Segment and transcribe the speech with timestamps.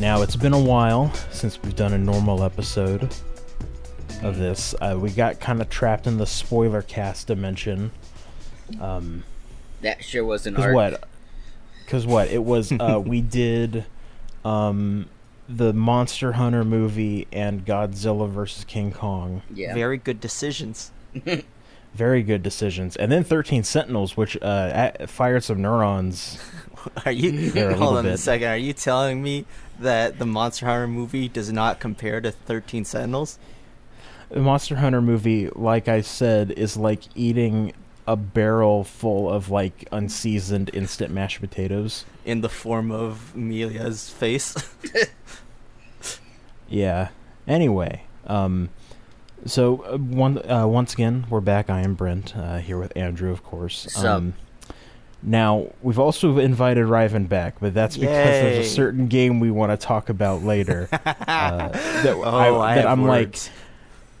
[0.00, 3.14] All right, now it's been a while since we've done a normal episode
[4.22, 4.74] of this.
[4.80, 7.90] Uh, we got kind of trapped in the spoiler cast dimension.
[8.80, 9.24] Um,
[9.82, 10.74] That sure was an cause art.
[10.74, 11.04] what?
[11.86, 12.28] Cause what?
[12.28, 13.84] It was uh, we did
[14.44, 15.06] um,
[15.48, 19.42] the Monster Hunter movie and Godzilla versus King Kong.
[19.52, 19.74] Yeah.
[19.74, 20.92] Very good decisions.
[21.94, 26.38] Very good decisions, and then Thirteen Sentinels, which uh, a- fired some neurons.
[27.04, 28.46] Are you hold little on a second?
[28.46, 29.44] Are you telling me
[29.80, 33.38] that the Monster Hunter movie does not compare to Thirteen Sentinels?
[34.28, 37.72] The Monster Hunter movie, like I said, is like eating
[38.06, 42.04] a barrel full of like unseasoned instant mashed potatoes.
[42.24, 44.54] In the form of Amelia's face.
[46.70, 47.08] Yeah.
[47.46, 48.70] Anyway, um,
[49.44, 51.68] so uh, one uh, once again we're back.
[51.68, 53.88] I am Brent uh, here with Andrew, of course.
[53.90, 54.04] Sup?
[54.04, 54.34] Um,
[55.22, 59.72] now we've also invited Riven back, but that's because there's a certain game we want
[59.72, 60.88] to talk about later.
[60.92, 63.36] uh, that oh, I, I that I'm like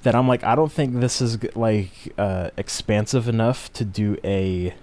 [0.02, 4.74] that I'm like I don't think this is like uh, expansive enough to do a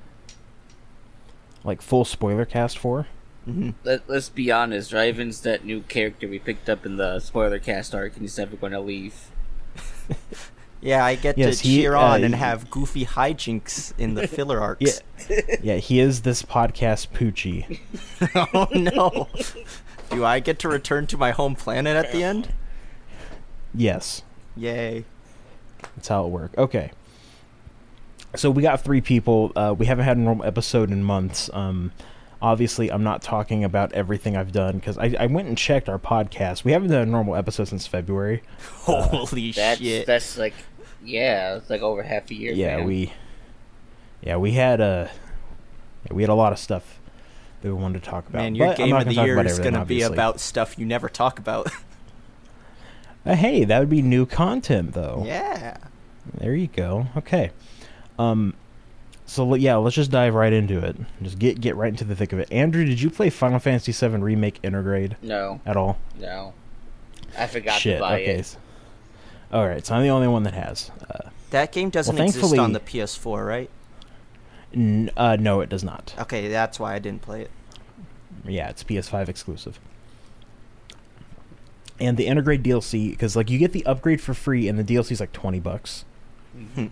[1.64, 3.08] like full spoiler cast for.
[3.48, 3.76] Mhm.
[3.84, 4.92] Let, let's be honest.
[4.92, 8.56] Riven's that new character we picked up in the spoiler cast arc, and he's never
[8.58, 9.30] going to leave.
[10.82, 14.28] Yeah, I get Yes, to he- cheer uh, on and have goofy hijinks in the
[14.28, 15.02] filler arcs.
[15.62, 17.80] Yeah, he is this podcast Poochie.
[18.54, 19.28] oh no!
[20.12, 22.54] Do I get to return to my home planet at the end?
[23.74, 24.22] Yes.
[24.56, 25.04] Yay!
[25.96, 26.58] That's how it works.
[26.58, 26.92] Okay.
[28.36, 29.52] So we got three people.
[29.56, 31.50] Uh, we haven't had a normal episode in months.
[31.54, 31.92] Um,
[32.42, 36.00] obviously, I'm not talking about everything I've done because I, I went and checked our
[36.00, 36.64] podcast.
[36.64, 38.44] We haven't done a normal episode since February.
[38.82, 40.06] Holy That's shit!
[40.06, 40.54] that's like,
[41.04, 42.54] yeah, it's like over half a year.
[42.54, 42.88] yeah, man.
[42.88, 43.14] we.
[44.22, 45.12] Yeah, we had a.
[46.06, 47.00] Yeah, we had a lot of stuff
[47.62, 48.42] that we wanted to talk about.
[48.42, 51.40] Man, your but game of the year is gonna be about stuff you never talk
[51.40, 51.70] about.
[53.26, 55.22] Uh, hey, that would be new content, though.
[55.26, 55.76] yeah.
[56.36, 57.08] There you go.
[57.18, 57.52] Okay.
[58.18, 58.54] Um
[59.28, 60.96] so yeah, let's just dive right into it.
[61.22, 62.52] Just get get right into the thick of it.
[62.52, 66.00] Andrew, did you play Final Fantasy VII Remake Intergrade No, at all?
[66.20, 66.54] no,
[67.38, 67.98] I forgot Shit.
[67.98, 68.36] to buy okay.
[68.38, 68.40] it.
[68.40, 68.58] s-
[69.54, 70.90] All right, so I'm the only one that has.
[71.10, 73.70] Uh, That game doesn't Well, exist on the PS4, right?
[74.74, 76.14] n- uh no, it does not.
[76.20, 77.52] Okay, that's why I didn't play it.
[78.46, 79.80] Yeah, it's PS5 exclusive.
[82.00, 85.12] And the Intergrade DLC because like you get the upgrade for free and the DLC
[85.14, 86.06] is like 20 bucks.
[86.58, 86.90] Mhm.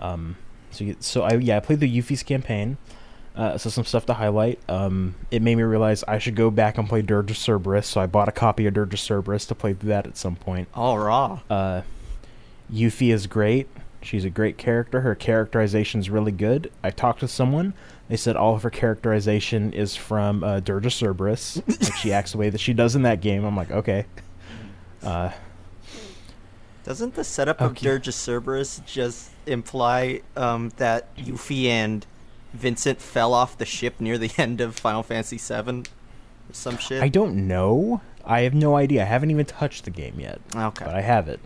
[0.00, 0.36] Um,
[0.70, 2.78] so you, so I yeah I played the Yuffie's campaign.
[3.34, 4.58] Uh, so some stuff to highlight.
[4.68, 7.86] Um, it made me realize I should go back and play Dirge of Cerberus.
[7.86, 10.68] So I bought a copy of Dirge of Cerberus to play that at some point.
[10.74, 11.40] All raw.
[11.48, 11.82] Uh,
[12.72, 13.68] Yuffie is great.
[14.02, 15.02] She's a great character.
[15.02, 16.70] Her characterization is really good.
[16.82, 17.74] I talked to someone.
[18.08, 21.62] They said all of her characterization is from uh, Dirge of Cerberus.
[21.68, 23.44] like she acts the way that she does in that game.
[23.44, 24.06] I'm like, okay.
[25.02, 25.30] Uh,
[26.84, 32.06] Doesn't the setup of Dirge of Cerberus just imply um, that Yuffie and
[32.52, 35.80] Vincent fell off the ship near the end of Final Fantasy VII?
[35.80, 37.02] Or some shit.
[37.02, 38.00] I don't know.
[38.24, 39.02] I have no idea.
[39.02, 40.40] I haven't even touched the game yet.
[40.54, 40.84] Okay.
[40.84, 41.40] but I have it.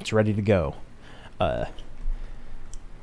[0.00, 0.74] It's ready to go.
[1.38, 1.66] Uh,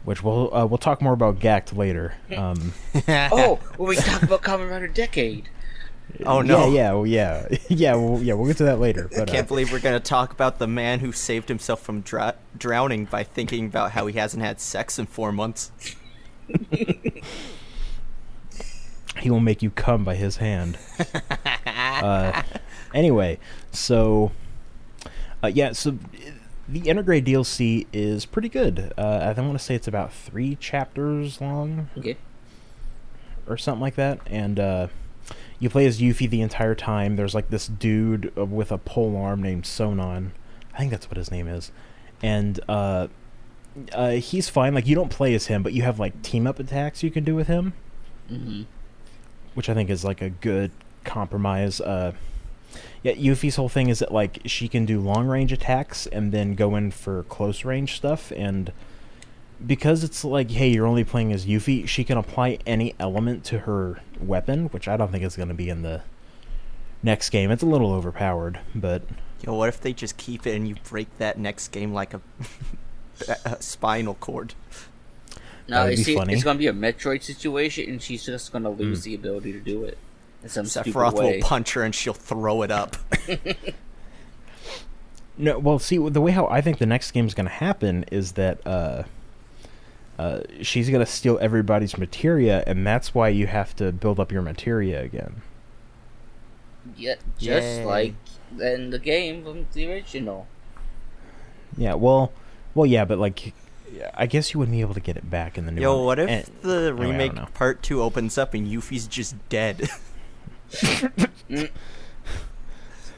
[0.03, 2.15] which we'll uh, we'll talk more about Gackt later.
[2.35, 2.73] Um,
[3.07, 5.49] Oh, when we talk about Kamen Rider Decade.
[6.25, 6.67] Oh, no.
[6.67, 8.33] Yeah, yeah, well, yeah, yeah, well, yeah.
[8.33, 9.09] We'll get to that later.
[9.09, 12.35] But uh, Can't believe we're gonna talk about the man who saved himself from dra-
[12.57, 15.71] drowning by thinking about how he hasn't had sex in four months.
[19.19, 20.77] he will make you come by his hand.
[21.65, 22.41] uh,
[22.93, 23.39] anyway,
[23.71, 24.31] so
[25.43, 26.31] uh, yeah, so uh,
[26.67, 28.93] the Intergrade DLC is pretty good.
[28.97, 31.89] Uh, I want to say it's about three chapters long.
[31.97, 32.17] Okay.
[33.47, 34.87] or something like that, and uh,
[35.59, 37.15] you play as Yuffie the entire time.
[37.15, 40.31] There's like this dude uh, with a pole arm named Sonon.
[40.73, 41.71] I think that's what his name is,
[42.21, 43.07] and uh,
[43.93, 44.73] uh, he's fine.
[44.73, 47.23] Like you don't play as him, but you have like team up attacks you can
[47.23, 47.73] do with him,
[48.27, 48.63] hmm
[49.55, 50.71] which I think is like a good
[51.03, 51.81] compromise.
[51.81, 52.13] Uh,
[53.03, 56.53] yeah, Yuffie's whole thing is that like she can do long range attacks and then
[56.55, 58.71] go in for close range stuff, and
[59.65, 63.59] because it's like, hey, you're only playing as Yuffie, she can apply any element to
[63.59, 66.01] her weapon, which I don't think is going to be in the
[67.03, 67.51] next game.
[67.51, 69.03] It's a little overpowered, but
[69.45, 72.21] Yo, what if they just keep it and you break that next game like a,
[73.45, 74.53] a spinal cord?
[75.67, 76.33] No, would you be see, funny.
[76.33, 79.83] it's gonna be a Metroid situation, and she's just gonna lose the ability to do
[79.83, 79.97] it
[80.43, 81.37] in some stupid Sephiroth way.
[81.37, 82.95] will punch her and she'll throw it up.
[85.37, 85.59] no.
[85.59, 88.33] Well, see, the way how I think the next game is going to happen is
[88.33, 89.03] that uh,
[90.19, 94.31] uh, she's going to steal everybody's materia, and that's why you have to build up
[94.31, 95.41] your materia again.
[96.97, 97.85] Yeah, just Yay.
[97.85, 98.13] like
[98.59, 100.47] in the game from the original.
[101.77, 102.33] Yeah, well,
[102.75, 103.53] well, yeah, but like,
[104.13, 106.05] I guess you wouldn't be able to get it back in the new Yo, one.
[106.05, 107.47] what if And- the remake know.
[107.53, 109.89] part two opens up and Yuffie's just dead?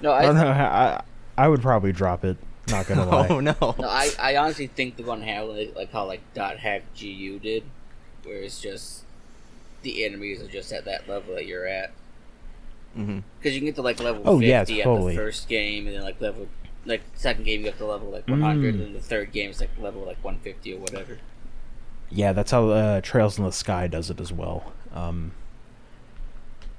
[0.02, 0.48] No, I don't know.
[0.48, 1.04] I
[1.38, 2.38] I would probably drop it.
[2.70, 3.28] Not gonna lie.
[3.30, 3.56] oh no.
[3.62, 7.40] no, I, I honestly think they're gonna have like, like how like dot hack GU
[7.40, 7.64] did,
[8.24, 9.04] where it's just
[9.82, 11.92] the enemies are just at that level that you're at.
[12.98, 15.16] mm-hmm Because you can get to like level Oh, 50 yeah, at totally.
[15.16, 16.48] the first game, and then like level
[16.86, 18.86] like second game you get to level like 100, Mm.
[18.86, 21.20] and the third game is like level like 150 or whatever.
[22.10, 24.74] Yeah, that's how uh, Trails in the Sky does it as well.
[24.94, 25.32] Um,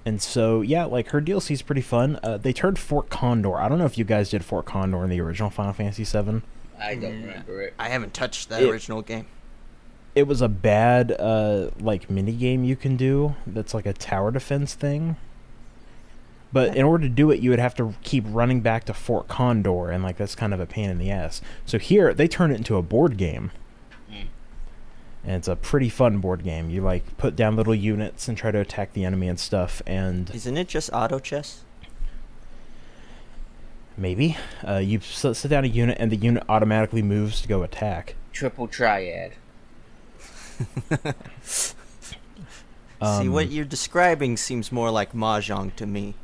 [0.05, 2.19] and so, yeah, like her DLC is pretty fun.
[2.23, 3.57] Uh, they turned Fort Condor.
[3.57, 6.43] I don't know if you guys did Fort Condor in the original Final Fantasy VII.
[6.81, 7.27] I don't Mm.
[7.27, 7.75] remember it.
[7.79, 9.27] I haven't touched that It- original game.
[10.15, 13.35] It was a bad uh, like mini game you can do.
[13.47, 15.17] That's like a tower defense thing.
[16.53, 19.27] But in order to do it, you would have to keep running back to Fort
[19.27, 21.41] Condor, and like that's kind of a pain in the ass.
[21.65, 23.53] So here they turn it into a board game.
[25.25, 26.69] And it's a pretty fun board game.
[26.71, 30.29] You like put down little units and try to attack the enemy and stuff, and
[30.35, 31.61] Isn't it just auto chess?
[33.97, 34.37] maybe
[34.67, 38.15] uh, you s- sit down a unit and the unit automatically moves to go attack.
[38.33, 39.33] Triple triad.
[41.43, 41.75] See,
[43.01, 46.15] Um, what you're describing seems more like mahjong to me.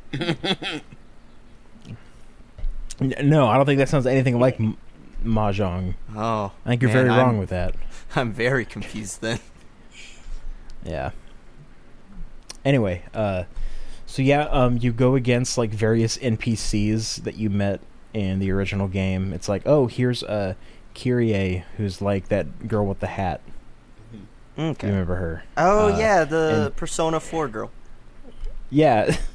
[3.21, 4.75] No, I don't think that sounds anything like m-
[5.23, 5.93] mahjong.
[6.15, 7.75] Oh, I think you're man, very I'm- wrong with that.
[8.15, 9.39] I'm very confused then.
[10.83, 11.11] Yeah.
[12.65, 13.43] Anyway, uh,
[14.05, 17.79] so yeah, um, you go against like various NPCs that you met
[18.13, 19.33] in the original game.
[19.33, 20.55] It's like, oh, here's uh,
[20.95, 23.41] Kyrie, who's like that girl with the hat.
[24.57, 24.87] Okay.
[24.87, 25.43] You remember her?
[25.55, 27.71] Oh Uh, yeah, the and- Persona 4 girl.
[28.69, 29.15] Yeah.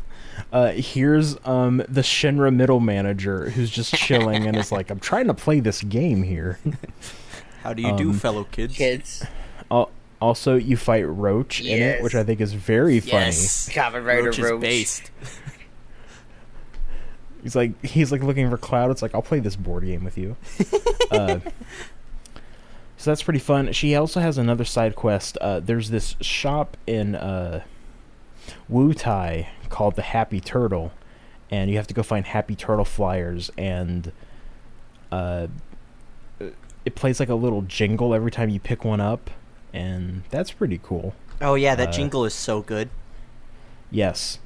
[0.53, 5.29] Uh, here's um the Shinra middle manager who's just chilling and is like, I'm trying
[5.29, 6.59] to play this game here.
[7.65, 8.77] How do you do, Um, fellow kids?
[8.77, 9.25] Kids.
[9.71, 9.91] Al-
[10.21, 13.25] also, you fight Roach in it, which I think is very funny.
[13.27, 13.69] Yes.
[13.71, 14.61] Kamen Rider Roach is Roach.
[14.61, 15.11] based.
[17.43, 18.91] He's like he's like looking for Cloud.
[18.91, 20.35] It's like I'll play this board game with you.
[21.11, 21.41] uh,
[22.97, 23.73] so that's pretty fun.
[23.73, 25.37] She also has another side quest.
[25.39, 27.63] Uh, there's this shop in uh,
[28.67, 30.93] Wu Tai called the Happy Turtle,
[31.51, 34.11] and you have to go find Happy Turtle flyers, and
[35.13, 35.49] uh,
[36.85, 39.31] it plays like a little jingle every time you pick one up,
[39.73, 41.15] and that's pretty cool.
[41.41, 42.89] Oh yeah, that Uh, jingle is so good.
[43.91, 44.39] Yes.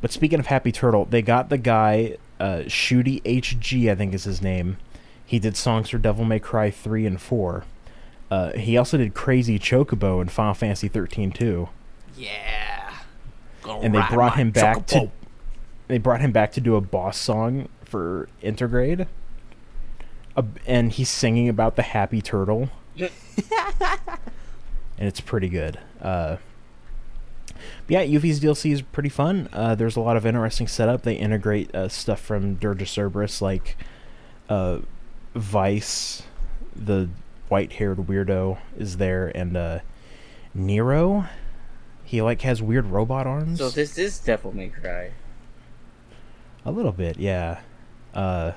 [0.00, 4.24] But speaking of Happy Turtle, they got the guy, uh, Shootie HG, I think is
[4.24, 4.76] his name.
[5.24, 7.64] He did songs for Devil May Cry 3 and 4.
[8.30, 11.68] Uh, he also did Crazy Chocobo in Final Fantasy 13 too.
[12.16, 12.94] Yeah.
[13.66, 15.10] And they brought him back to
[15.88, 19.06] they brought him back to do a boss song for Intergrade.
[20.66, 22.70] And he's singing about the happy turtle.
[22.98, 23.10] and
[24.98, 25.78] it's pretty good.
[26.00, 26.36] Uh,
[27.86, 29.48] but yeah, Yuffie's DLC is pretty fun.
[29.52, 31.02] Uh, there's a lot of interesting setup.
[31.02, 33.76] They integrate uh, stuff from Dirge of Cerberus, like
[34.48, 34.78] uh,
[35.34, 36.22] Vice,
[36.74, 37.08] the
[37.48, 39.78] white-haired weirdo, is there, and uh,
[40.54, 41.26] Nero.
[42.04, 43.58] He like has weird robot arms.
[43.58, 45.12] So this is Devil May Cry.
[46.64, 47.60] a little bit, yeah.
[48.14, 48.52] Uh,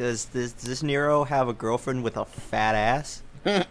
[0.00, 3.22] Does this does this Nero have a girlfriend with a fat ass?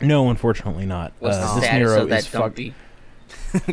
[0.00, 1.12] no, unfortunately not.
[1.18, 2.56] What's uh, the this status Nero of that is fuck-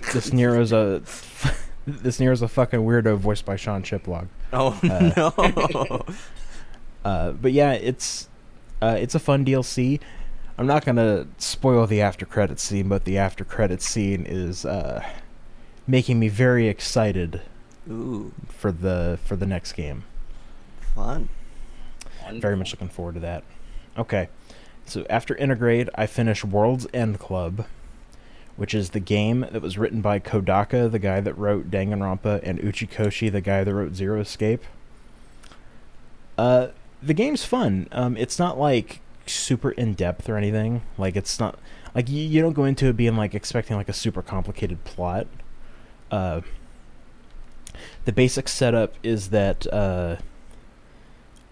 [0.11, 1.03] This Nero's a
[1.85, 4.25] this Nero's a fucking weirdo voiced by Sean Chiplock.
[4.51, 6.03] Oh no.
[7.05, 8.27] Uh, but yeah, it's
[8.81, 9.99] uh, it's a fun DLC.
[10.57, 15.05] I'm not gonna spoil the after credits scene, but the after credits scene is uh,
[15.85, 17.43] making me very excited
[17.89, 20.03] Ooh, for the for the next game.
[20.95, 21.29] fun.
[22.39, 23.43] Very much looking forward to that.
[23.97, 24.29] Okay,
[24.85, 27.65] so after Intergrade, I finished World's End Club,
[28.55, 32.59] which is the game that was written by Kodaka, the guy that wrote Danganronpa, and
[32.59, 34.63] Uchikoshi, the guy that wrote Zero Escape.
[36.37, 36.67] Uh,
[37.01, 37.87] the game's fun.
[37.91, 40.83] Um, it's not like super in depth or anything.
[40.97, 41.57] Like it's not
[41.95, 45.27] like you, you don't go into it being like expecting like a super complicated plot.
[46.09, 46.41] Uh,
[48.05, 50.17] the basic setup is that uh,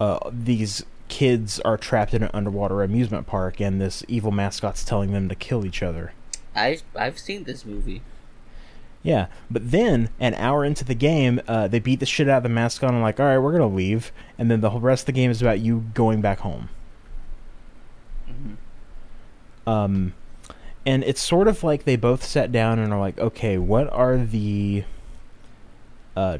[0.00, 5.12] uh, these kids are trapped in an underwater amusement park, and this evil mascot's telling
[5.12, 6.12] them to kill each other.
[6.54, 8.02] I've I've seen this movie.
[9.02, 12.42] Yeah, but then an hour into the game, uh, they beat the shit out of
[12.42, 15.06] the mascot and like, all right, we're gonna leave, and then the whole rest of
[15.06, 16.68] the game is about you going back home.
[19.66, 20.14] Um,
[20.84, 24.16] and it's sort of like they both sat down and are like, okay, what are
[24.16, 24.84] the
[26.16, 26.38] uh,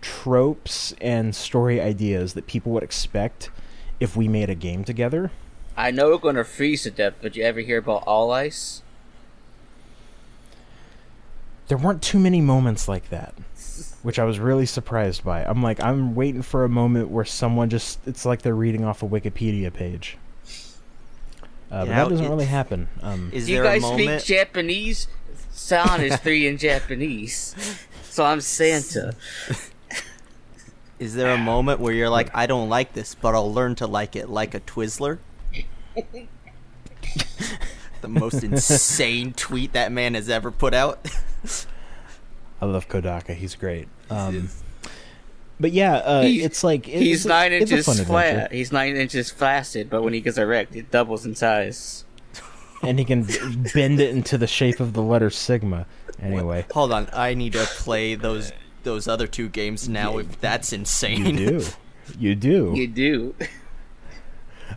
[0.00, 3.50] tropes and story ideas that people would expect
[3.98, 5.30] if we made a game together.
[5.76, 8.82] I know we're gonna freeze to death, but you ever hear about Alice?
[11.68, 13.32] There weren't too many moments like that,
[14.02, 15.44] which I was really surprised by.
[15.44, 19.02] I'm like, I'm waiting for a moment where someone just, it's like they're reading off
[19.04, 20.18] a Wikipedia page.
[21.70, 22.88] Uh, but Yeah, that doesn't really happen.
[23.02, 24.20] Um, Is Do you there a guys moment?
[24.22, 25.06] speak Japanese?
[25.52, 27.54] Sound is three in Japanese,
[28.10, 29.14] so I'm Santa.
[30.98, 33.86] Is there a moment where you're like, I don't like this, but I'll learn to
[33.86, 35.18] like it, like a Twizzler?
[38.02, 41.06] the most insane tweet that man has ever put out.
[42.60, 43.34] I love Kodaka.
[43.34, 43.88] He's great.
[44.10, 44.50] Um,
[45.58, 48.10] but yeah, uh, it's like it- He's it's nine it's a inches fun adventure.
[48.40, 48.52] flat.
[48.52, 52.04] He's nine inches flaccid, but when he gets erect, it doubles in size.
[52.82, 53.22] and he can
[53.74, 55.86] bend it into the shape of the letter sigma.
[56.20, 60.18] Anyway, Hold on, I need to play those those other two games now.
[60.18, 61.66] If that's insane, you do,
[62.18, 62.72] you do.
[62.74, 63.34] You do.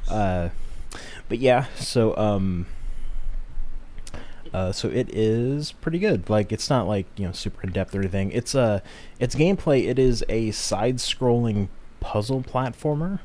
[0.10, 0.50] Uh,
[1.30, 2.66] but yeah, so um,
[4.54, 6.30] uh, so it is pretty good.
[6.30, 8.32] Like it's not like you know super in depth or anything.
[8.32, 8.84] It's a
[9.20, 9.88] its gameplay.
[9.88, 11.70] It is a side-scrolling
[12.00, 13.20] puzzle platformer,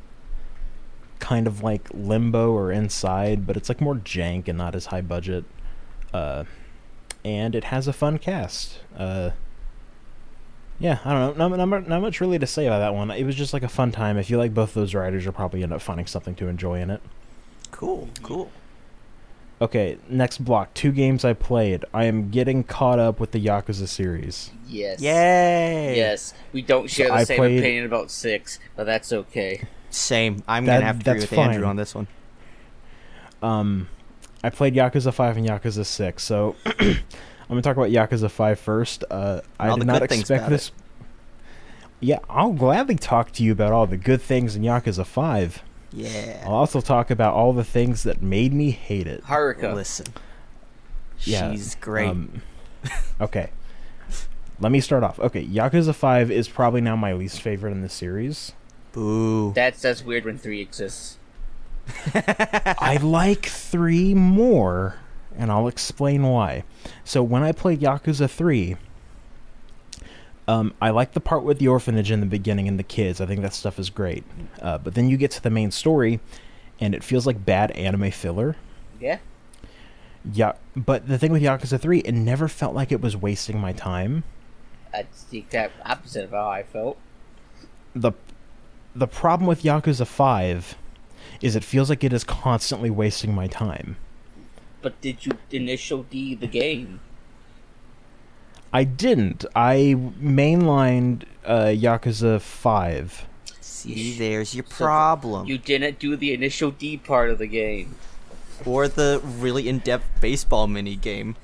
[1.19, 5.03] kind of like Limbo or Inside, but it's like more jank and not as high
[5.03, 5.45] budget.
[6.15, 6.45] Uh,
[7.25, 8.79] and it has a fun cast.
[8.97, 9.31] Uh.
[10.81, 11.49] Yeah, I don't know.
[11.49, 13.11] Not, not, not much really to say about that one.
[13.11, 14.17] It was just like a fun time.
[14.17, 16.91] If you like both those writers, you'll probably end up finding something to enjoy in
[16.91, 17.01] it.
[17.73, 18.51] cool, cool.
[19.61, 20.73] Okay, next block.
[20.75, 21.85] Two games I played.
[21.93, 24.53] I am getting caught up with the Yakuza series.
[24.69, 25.01] Yes.
[25.01, 25.97] Yay!
[25.97, 26.33] Yes.
[26.53, 29.67] We don't share the I same played- opinion about six, but that's okay.
[29.91, 30.45] Same.
[30.47, 32.07] I'm That- gonna have to agree that's with Andrew on this one.
[33.43, 33.89] Um,
[34.43, 36.23] I played Yakuza 5 and Yakuza 6.
[36.23, 36.75] So I'm
[37.49, 39.05] going to talk about Yakuza 5 first.
[39.11, 40.71] Uh, I All did not expect about this.
[42.01, 45.63] Yeah, I'll gladly talk to you about all the good things in Yakuza 5.
[45.93, 46.43] Yeah.
[46.45, 49.25] I'll also talk about all the things that made me hate it.
[49.25, 49.75] Haruka.
[49.75, 50.07] Listen.
[51.21, 52.09] Yeah, She's great.
[52.09, 52.43] Um,
[53.21, 53.51] okay.
[54.61, 55.19] Let me start off.
[55.19, 58.53] Okay, Yakuza 5 is probably now my least favorite in the series.
[58.93, 59.53] Boo.
[59.53, 61.19] That's that's weird when three exists.
[62.15, 64.97] I like 3 more,
[65.37, 66.65] and I'll explain why.
[67.05, 68.77] So, when I played Yakuza 3,
[70.47, 73.21] um, I like the part with the orphanage in the beginning and the kids.
[73.21, 74.25] I think that stuff is great.
[74.61, 76.21] Uh, but then you get to the main story,
[76.81, 78.57] and it feels like bad anime filler.
[79.01, 79.19] Yeah.
[80.33, 83.73] Yeah, but the thing with Yakuza 3, it never felt like it was wasting my
[83.73, 84.25] time.
[84.93, 86.99] That's the exact opposite of how I felt.
[87.95, 88.13] the
[88.95, 90.77] the problem with Yakuza 5
[91.41, 93.97] is it feels like it is constantly wasting my time.
[94.83, 97.01] But did you initial D the game?
[98.73, 99.45] I didn't.
[99.55, 103.27] I mainlined uh, Yakuza 5.
[103.61, 105.47] See, there's your So problem.
[105.47, 107.95] You didn't do the initial D part of the game,
[108.67, 111.37] or the really in-depth baseball mini game,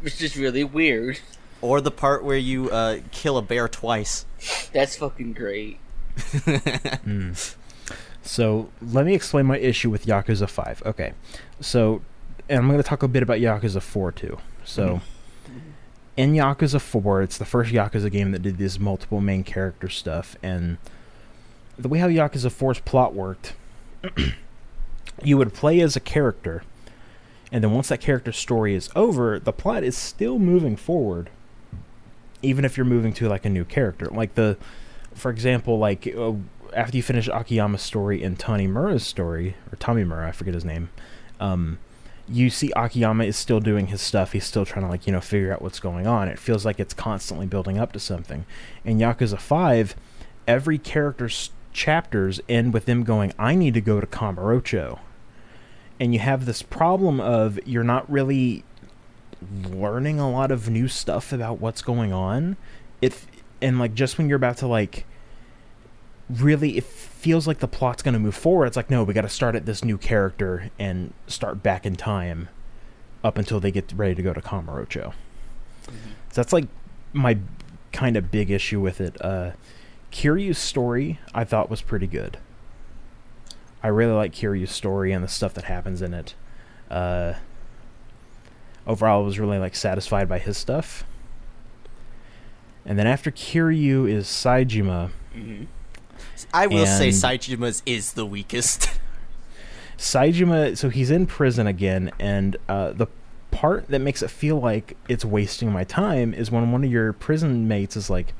[0.00, 1.18] which is really weird.
[1.60, 4.26] or the part where you uh, kill a bear twice.
[4.72, 5.78] That's fucking great.
[8.24, 10.82] So let me explain my issue with Yakuza 5.
[10.86, 11.12] Okay.
[11.60, 12.02] So,
[12.48, 14.38] and I'm going to talk a bit about Yakuza 4 too.
[14.64, 15.02] So,
[16.16, 20.36] in Yakuza 4, it's the first Yakuza game that did this multiple main character stuff.
[20.42, 20.78] And
[21.78, 23.52] the way how Yakuza 4's plot worked,
[25.22, 26.62] you would play as a character.
[27.52, 31.28] And then once that character's story is over, the plot is still moving forward.
[32.42, 34.06] Even if you're moving to like a new character.
[34.06, 34.56] Like the,
[35.14, 36.32] for example, like uh,
[36.74, 40.90] after you finish Akiyama's story and Tanimura's story, or Tamimura, I forget his name,
[41.40, 41.78] um,
[42.28, 44.32] you see Akiyama is still doing his stuff.
[44.32, 46.28] He's still trying to like you know figure out what's going on.
[46.28, 48.46] It feels like it's constantly building up to something.
[48.84, 49.94] In Yakuza Five,
[50.46, 55.00] every character's chapters end with them going, "I need to go to Kamurocho,"
[56.00, 58.64] and you have this problem of you're not really
[59.68, 62.56] learning a lot of new stuff about what's going on.
[63.02, 63.20] It
[63.60, 65.04] and like just when you're about to like
[66.30, 69.22] really it feels like the plot's going to move forward it's like no we got
[69.22, 72.48] to start at this new character and start back in time
[73.24, 75.14] up until they get ready to go to Kamurocho.
[75.86, 75.92] So
[76.34, 76.68] that's like
[77.14, 77.38] my
[77.90, 79.16] kind of big issue with it.
[79.24, 79.52] Uh
[80.12, 82.38] Kiryu's story I thought was pretty good.
[83.82, 86.34] I really like Kiryu's story and the stuff that happens in it.
[86.90, 87.34] Uh
[88.86, 91.04] overall I was really like satisfied by his stuff.
[92.84, 95.10] And then after Kiryu is Saejima.
[95.32, 95.64] hmm
[96.52, 98.90] I will say And- Saejima's is the weakest.
[99.98, 103.06] Saejima, so he's in prison again, and uh, the
[103.50, 107.12] part that makes it feel like it's wasting my time is when one of your
[107.12, 108.34] prison mates is like,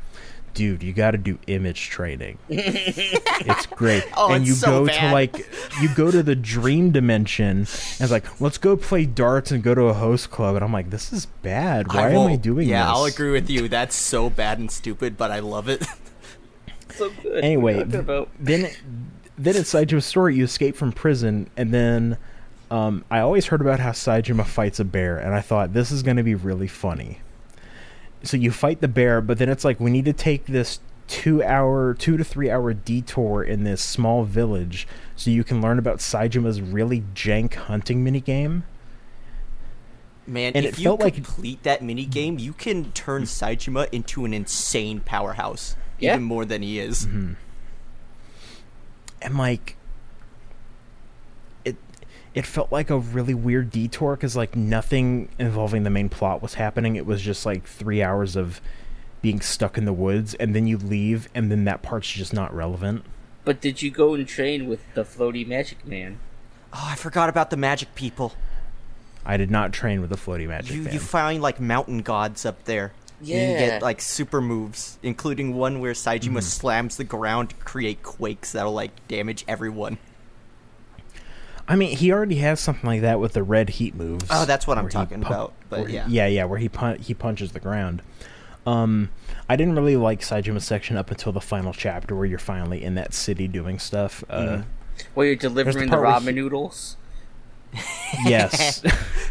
[0.53, 2.39] "Dude, you got to do image training.
[2.49, 5.09] it's great." Oh, and it's you so go bad.
[5.09, 5.49] to like
[5.81, 7.67] you go to the dream dimension and
[8.01, 10.91] it's like, "Let's go play darts and go to a host club." And I'm like,
[10.91, 11.93] "This is bad.
[11.93, 13.69] Why am I doing yeah, this?" I'll agree with you.
[13.69, 15.87] That's so bad and stupid, but I love it.
[16.97, 17.43] So good.
[17.45, 18.29] anyway, What are you talking about?
[18.39, 18.71] then
[19.37, 20.37] then it's Saejima's story.
[20.37, 22.17] You escape from prison, and then
[22.71, 26.03] um, I always heard about how Saejima fights a bear, and I thought this is
[26.03, 27.21] going to be really funny.
[28.23, 31.43] So you fight the bear, but then it's like we need to take this two
[31.43, 34.87] hour, two to three hour detour in this small village
[35.17, 38.63] so you can learn about Saejima's really jank hunting minigame.
[40.27, 43.89] Man, And if it you felt like- complete that mini game, you can turn Saejima
[43.93, 45.77] into an insane powerhouse.
[45.99, 46.15] Yeah.
[46.15, 47.07] Even more than he is.
[47.07, 47.33] Mm-hmm.
[49.23, 49.77] and like
[51.65, 51.77] it
[52.35, 56.55] it felt like a really weird detour because like nothing involving the main plot was
[56.55, 58.61] happening it was just like three hours of
[59.23, 62.53] being stuck in the woods and then you leave and then that part's just not
[62.55, 63.03] relevant
[63.45, 66.19] But did you go and train with the floaty magic man?
[66.75, 68.33] Oh, I forgot about the magic people.
[69.27, 70.93] I did not train with the floaty magic You fan.
[70.93, 72.93] you find like mountain gods up there.
[73.21, 76.39] And You get like super moves, including one where Saejima Mm-hmm.
[76.41, 79.97] slams the ground to create quakes that'll like damage everyone.
[81.67, 84.27] I mean, he already has something like that with the red heat moves.
[84.29, 86.07] Oh, that's what I'm where he talking about, but where he- yeah.
[86.09, 88.03] yeah, yeah, where he pun- he punches the ground.
[88.67, 89.09] Um,
[89.49, 92.95] I didn't really like Saejima's section up until the final chapter, where you're finally in
[92.97, 94.23] that city doing stuff.
[94.29, 94.65] Uh, Mhm.
[95.15, 96.97] Where you're delivering the part where ramen he- noodles?
[98.25, 98.83] Yes,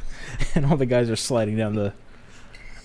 [0.56, 1.93] and all the guys are sliding down the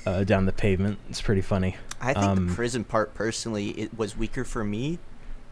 [0.06, 0.98] uh, down the pavement.
[1.10, 1.76] It's pretty funny.
[2.00, 4.98] I think Um, the prison part personally it was weaker for me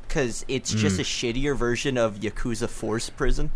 [0.06, 1.00] because it's just Mm.
[1.00, 3.50] a shittier version of Yakuza 4's prison.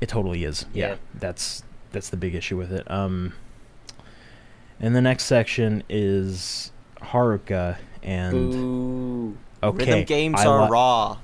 [0.00, 0.66] It totally is.
[0.74, 0.96] Yeah, Yeah.
[1.14, 2.88] that's that's the big issue with it.
[2.90, 3.32] Um,
[4.80, 9.36] and the next section is Haruka, and Boo.
[9.62, 11.16] okay, Rhythm games I are li- raw.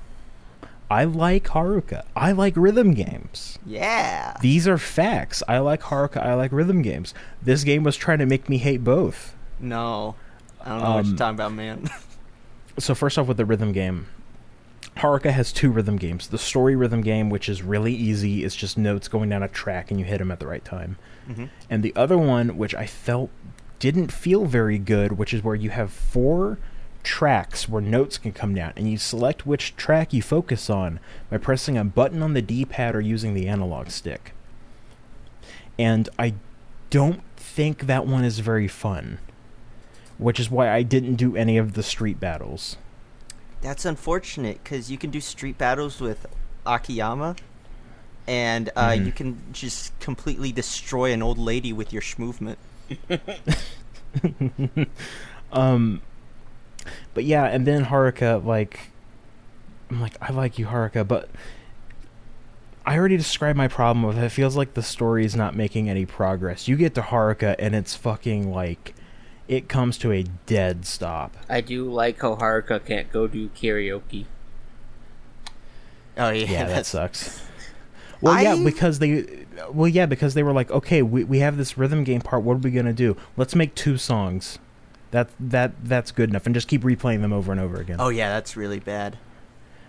[0.89, 2.03] I like Haruka.
[2.15, 3.57] I like rhythm games.
[3.65, 4.37] Yeah.
[4.41, 5.41] These are facts.
[5.47, 6.17] I like Haruka.
[6.17, 7.13] I like rhythm games.
[7.41, 9.35] This game was trying to make me hate both.
[9.59, 10.15] no.
[10.61, 11.89] I don't know what Um, you're talking about, man.
[12.79, 14.07] So first off, with the rhythm game,
[14.97, 16.27] Haruka has two rhythm games.
[16.27, 19.91] The story rhythm game, which is really easy, it's just notes going down a track
[19.91, 20.97] and you hit them at the right time.
[21.29, 21.49] Mhm.
[21.69, 23.29] And the other one, which I felt
[23.79, 26.57] didn't feel very good, which is where you have four
[27.05, 31.37] tracks where notes can come down, and you select which track you focus on by
[31.37, 34.33] pressing a button on the D-pad or using the analog stick.
[35.79, 36.33] And I
[36.89, 39.19] don't think that one is very fun,
[40.17, 42.77] which is why I didn't do any of the street battles.
[43.61, 46.25] That's unfortunate because you can do street battles with
[46.65, 47.35] Akiyama,
[48.27, 49.05] and uh, Mhm.
[49.05, 52.57] you can just completely destroy an old lady with your schmovement.
[55.51, 56.01] um,
[57.13, 58.91] but yeah, and then Haruka, like,
[59.89, 61.29] I'm like, I like you, Haruka, but
[62.85, 64.23] I already described my problem with it.
[64.23, 66.67] It feels like the story is not making any progress.
[66.67, 68.93] You get to Haruka, and it's fucking like,
[69.47, 71.37] it comes to a dead stop.
[71.49, 74.25] I do like how Haruka can't go do karaoke.
[76.17, 77.41] Oh yeah, Yeah, that sucks.
[78.21, 81.77] Well, yeah, because they, well, yeah, because they were like, okay, we we have this
[81.77, 82.43] rhythm game part.
[82.43, 83.17] What are we gonna do?
[83.37, 84.57] Let's make two songs.
[85.15, 87.95] That that that's good enough, and just keep replaying them over and over again.
[87.99, 89.17] oh yeah, that's really bad.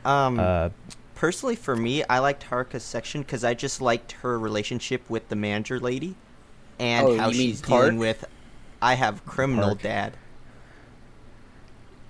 [0.05, 0.69] Um, Uh,
[1.17, 5.35] personally, for me, I liked Haruka's section because I just liked her relationship with the
[5.35, 6.15] manager lady,
[6.79, 7.87] and Oh, how you mean she's Park?
[7.87, 8.25] dealing with.
[8.81, 9.83] I have criminal Park.
[9.83, 10.13] dad.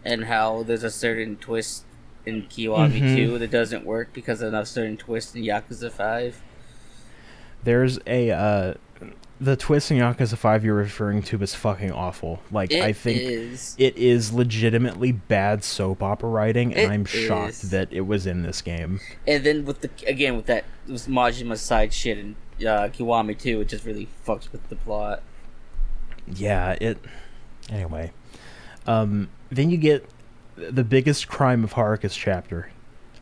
[0.05, 1.85] And how there's a certain twist
[2.27, 3.15] in Kiwami Mhm.
[3.15, 6.43] 2 that doesn't work because of a certain twist in Yakuza 5.
[7.65, 8.75] There's a uh,
[9.41, 12.41] the twist in Yakuza Five you're referring to is fucking awful.
[12.51, 13.75] Like It I think is.
[13.79, 17.71] it is legitimately bad soap opera writing, and It I'm shocked is.
[17.71, 19.01] that it was in this game.
[19.27, 23.61] And then with the again with that with Majima side shit and uh, Kiwami 2,
[23.61, 25.23] it just really fucks with the plot.
[26.27, 26.99] Yeah, it.
[27.71, 28.13] Anyway,
[28.87, 30.09] um, then you get
[30.57, 32.71] the biggest crime of Haruka's chapter.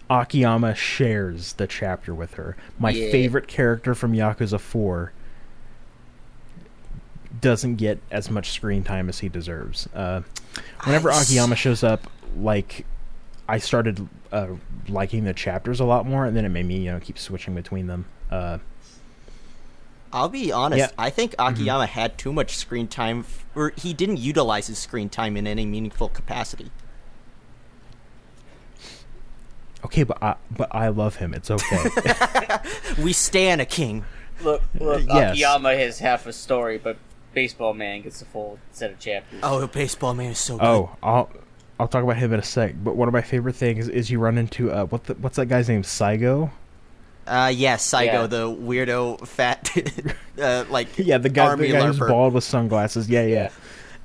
[0.08, 2.56] Akiyama shares the chapter with her.
[2.78, 3.10] My Yeah.
[3.10, 5.12] favorite character from Yakuza Four
[7.40, 9.88] doesn't get as much screen time as he deserves.
[9.94, 10.22] Uh,
[10.84, 12.86] whenever I s- Akiyama shows up, like
[13.48, 14.48] I started uh,
[14.88, 17.54] liking the chapters a lot more, and then it made me, you know, keep switching
[17.54, 18.06] between them.
[18.30, 18.58] Uh,
[20.12, 20.78] I'll be honest.
[20.78, 20.86] Yeah.
[20.88, 21.00] Mm-hmm.
[21.00, 25.08] I think Akiyama had too much screen time, f- or he didn't utilize his screen
[25.08, 26.70] time in any meaningful capacity.
[29.84, 31.34] okay, but I, but I love him.
[31.34, 31.84] It's okay.
[33.02, 34.04] We stand a king.
[34.42, 35.32] Look, look, Yes.
[35.32, 36.96] Akiyama has half a story, but
[37.34, 39.40] Baseball Man gets a full set of chapters.
[39.42, 40.64] Oh, the Baseball Man is so good.
[40.66, 41.30] Oh, I'll
[41.78, 42.74] I'll talk about him in a sec.
[42.82, 45.46] But one of my favorite things is you run into uh, what the, what's that
[45.46, 45.82] guy's name?
[45.82, 46.50] Saigo.
[47.26, 48.26] Uh, yes, Saigo, Yeah.
[48.26, 49.70] the weirdo, fat,
[50.40, 53.08] uh, like Yeah, the guy, army the guy who's bald with sunglasses.
[53.08, 53.50] Yeah, yeah.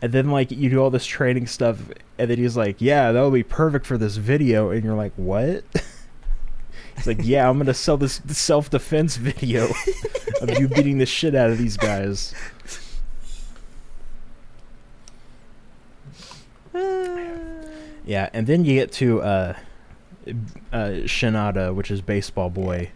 [0.02, 1.78] And then like you do all this training stuff,
[2.18, 5.12] and then he's like, "Yeah, that would be perfect for this video," and you're like,
[5.18, 5.66] "What?"
[6.96, 9.68] He's like, "Yeah, I'm gonna sell this self defense video
[10.42, 12.34] of you beating the shit out of these guys."
[18.06, 19.56] Yeah, and then you get to uh,
[20.74, 22.92] uh, Shinada, which is Baseball Boy,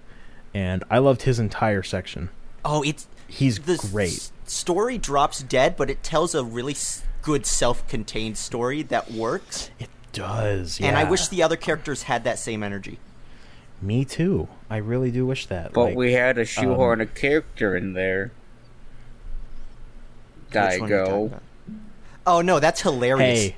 [0.54, 2.30] and I loved his entire section.
[2.66, 4.14] Oh, it's He's the great.
[4.14, 9.70] s- story drops dead, but it tells a really s- good self-contained story that works.
[9.80, 10.88] It does, yeah.
[10.88, 13.00] And I wish the other characters had that same energy.
[13.82, 14.48] Me too.
[14.70, 15.74] I really do wish that.
[15.74, 18.32] But like, we had to shoehorn um, a character in there.
[20.52, 21.40] Which one are you talking Daigo.
[22.26, 23.40] Oh no, that's hilarious.
[23.40, 23.56] Hey.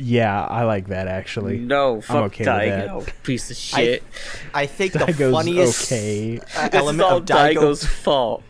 [0.00, 1.58] Yeah, I like that actually.
[1.58, 2.88] No, fuck okay with that.
[2.88, 4.02] Daigo, piece of shit.
[4.54, 6.36] I think the funniest okay.
[6.54, 8.42] this element all of Daigo, Daigo's fault.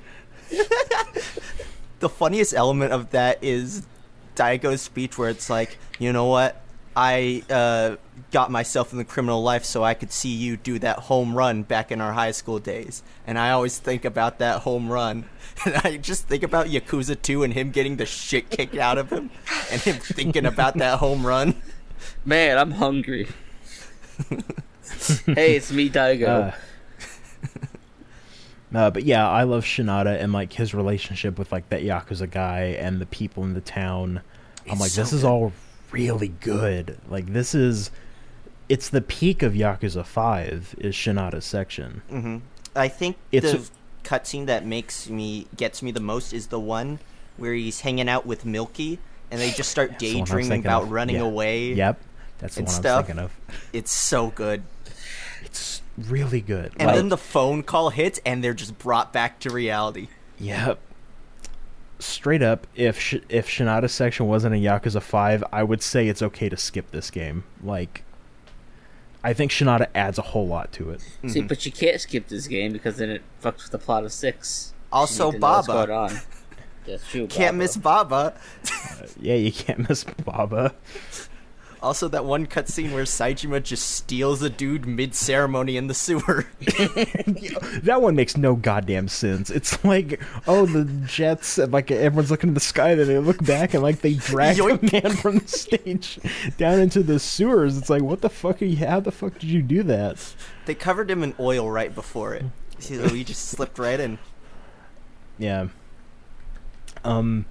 [1.98, 3.84] the funniest element of that is
[4.36, 6.62] Daigo's speech where it's like, you know what?
[7.02, 7.96] I uh,
[8.30, 11.62] got myself in the criminal life so I could see you do that home run
[11.62, 13.02] back in our high school days.
[13.26, 15.24] And I always think about that home run.
[15.64, 19.10] And I just think about Yakuza 2 and him getting the shit kicked out of
[19.10, 19.28] him
[19.70, 21.54] and him thinking about that home run.
[22.24, 23.28] Man, I'm hungry.
[25.26, 26.54] hey, it's me, Daigo.
[28.72, 32.30] Uh, uh, but yeah, I love Shinada and like his relationship with like that Yakuza
[32.30, 34.22] guy and the people in the town.
[34.64, 35.52] I'm It's like, so this is all
[35.92, 36.98] really good.
[37.08, 37.90] Like this is,
[38.68, 42.02] it's the peak of Yakuza Five is Shinada's section.
[42.08, 42.38] hmm
[42.76, 43.70] I think It's- the
[44.08, 47.00] cutscene that makes me gets me the most is the one
[47.36, 48.98] where he's hanging out with Milky
[49.30, 50.90] and they just start That's the one I was daydreaming about of.
[50.92, 51.22] running Yeah.
[51.22, 51.72] away.
[51.74, 52.00] Yep,
[52.38, 52.86] that's the one stuff.
[52.86, 53.32] I was thinking of.
[53.72, 54.62] It's so good.
[55.44, 56.72] It's really good.
[56.78, 60.08] And Like- then the phone call hits and they're just brought back to reality.
[60.38, 60.78] Yep.
[62.00, 66.22] Straight up, if Sh- if Shinada's section wasn't in Yakuza Five, I would say it's
[66.22, 67.44] okay to skip this game.
[67.62, 68.04] Like,
[69.22, 71.00] I think Shinada adds a whole lot to it.
[71.00, 71.46] See, mm-hmm.
[71.46, 74.72] but you can't skip this game because then it fucks with the plot of six.
[74.92, 75.86] Also, need what's Baba.
[75.86, 76.20] going on.
[76.86, 77.26] That's true.
[77.26, 77.58] Can't Baba.
[77.58, 78.34] miss Baba.
[78.64, 80.74] Uh, yeah, you can't miss Baba.
[81.82, 86.46] Also, that one cutscene where Saejima just steals a dude mid ceremony in the sewer.
[87.82, 89.48] That one makes no goddamn sense.
[89.50, 93.72] It's like, oh, the jets, like everyone's looking in the sky, then they look back
[93.74, 95.02] and like they drag the Yoink.
[95.02, 96.18] man from the stage
[96.58, 97.78] down into the sewers.
[97.78, 98.84] It's like, what the fuck are you?
[98.84, 100.34] How the fuck did you do that?
[100.66, 102.44] they covered him in oil right before it.
[102.78, 104.18] So he just slipped right in.
[105.38, 105.68] Yeah.
[107.04, 107.46] Um.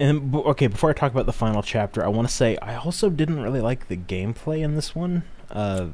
[0.00, 2.74] And b- okay, before I talk about the final chapter, I want to say I
[2.76, 5.24] also didn't really like the gameplay in this one.
[5.50, 5.88] Uh,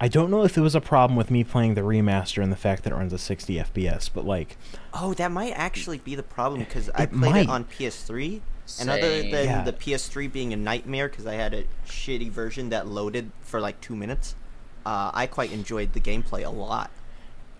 [0.00, 2.56] I don't know if it was a problem with me playing the remaster and the
[2.56, 4.56] fact that it runs at 60 FPS, but like,
[4.92, 7.36] Oh, that might actually be the problem because I played might.
[7.44, 8.40] it on PS3,
[8.80, 9.62] and other than Yeah.
[9.64, 13.80] the PS3 being a nightmare because I had a shitty version that loaded for like
[13.80, 14.34] two minutes,
[14.84, 16.90] uh, I quite enjoyed the gameplay a lot.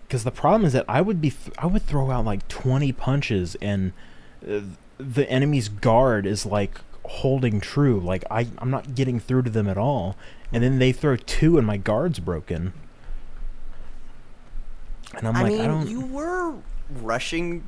[0.07, 2.91] because the problem is that I would be th- I would throw out like 20
[2.91, 3.93] punches and
[4.47, 4.59] uh,
[5.03, 7.99] the enemy's guard is like holding true.
[7.99, 10.15] Like I I'm not getting through to them at all,
[10.51, 12.73] and then they throw two and my guard's broken.
[15.15, 15.87] And I'm I like, mean, I don't.
[15.89, 16.55] you were
[16.89, 17.67] rushing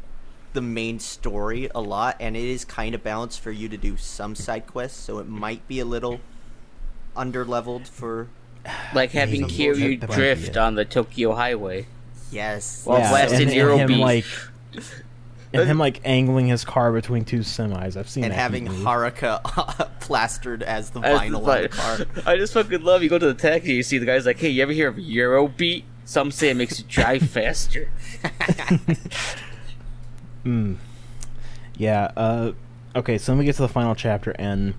[0.53, 3.97] the main story a lot, and it is kind of balanced for you to do
[3.97, 6.19] some side quests, so it might be a little
[7.15, 8.27] underleveled for
[8.93, 9.53] Like having Maybe.
[9.53, 11.85] Kiryu That might be drift on the Tokyo Highway.
[12.31, 12.83] yes.
[12.85, 13.99] Well, yeah, blasted and, Euro and him beef.
[13.99, 14.83] like
[15.61, 17.95] and him like angling his car between two semis.
[17.97, 18.77] I've seen and that having move.
[18.85, 21.97] Haruka plastered as the As vinyl the- on the car.
[22.33, 24.49] I just fucking love you go to the taxi, you see the guy's like, hey,
[24.49, 25.83] you ever hear of Eurobeat?
[26.05, 27.89] Some say it makes you drive faster.
[30.45, 30.77] Mm.
[31.77, 32.11] Yeah.
[32.15, 32.51] Uh.
[32.95, 33.17] Okay.
[33.17, 34.75] So then we get to the final chapter, and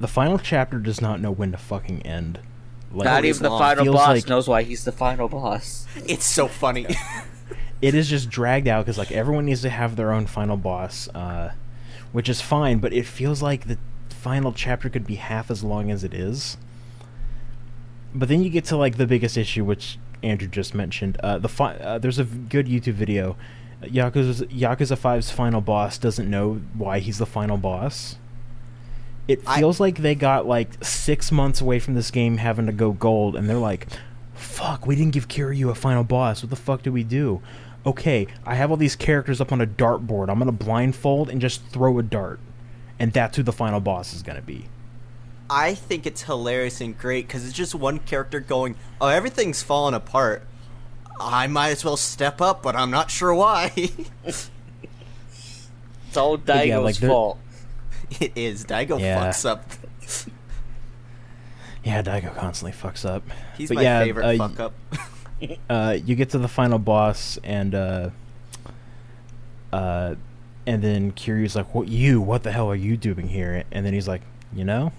[0.00, 2.38] the final chapter does not know when to fucking end.
[2.92, 3.58] Like, Not even the long.
[3.58, 5.86] final Feels boss like- knows why he's the final boss.
[6.06, 6.86] It's so funny.
[7.84, 11.08] It is just dragged out because like everyone needs to have their own final boss,
[11.14, 11.52] uh,
[12.12, 12.78] which is fine.
[12.78, 16.56] But it feels like the final chapter could be half as long as it is.
[18.14, 21.18] But then you get to like the biggest issue, which Andrew just mentioned.
[21.22, 23.36] Uh, the fi- uh, there's a good YouTube video.
[23.82, 28.16] Yakuza Yakuza 5's final boss doesn't know why he's the final boss.
[29.28, 32.72] It I- feels like they got like six months away from this game having to
[32.72, 33.88] go gold, and they're like,
[34.32, 36.42] "Fuck, we didn't give Kiryu a final boss.
[36.42, 37.42] What the fuck do we do?"
[37.86, 40.28] Okay, I have all these characters up on a dartboard.
[40.30, 42.40] I'm gonna blindfold and just throw a dart,
[42.98, 44.66] and that's who the final boss is gonna be.
[45.50, 49.94] I think it's hilarious and great because it's just one character going, "Oh, everything's falling
[49.94, 50.42] apart.
[51.20, 53.72] I might as well step up, but I'm not sure why."
[56.08, 57.38] It's all Daigo's yeah, like, they're- fault.
[58.20, 58.64] it is.
[58.64, 59.28] Daigo Yeah.
[59.30, 59.64] fucks up.
[61.82, 63.24] Yeah, Daigo constantly fucks up.
[63.58, 64.74] He's But my yeah, favorite uh, fuck up.
[65.70, 68.10] uh, you get to the final boss and uh,
[69.72, 70.14] uh,
[70.66, 72.20] and then Kiryu's like, "What you?
[72.20, 74.22] What the hell are you doing here?" And then he's like,
[74.54, 74.92] "You know,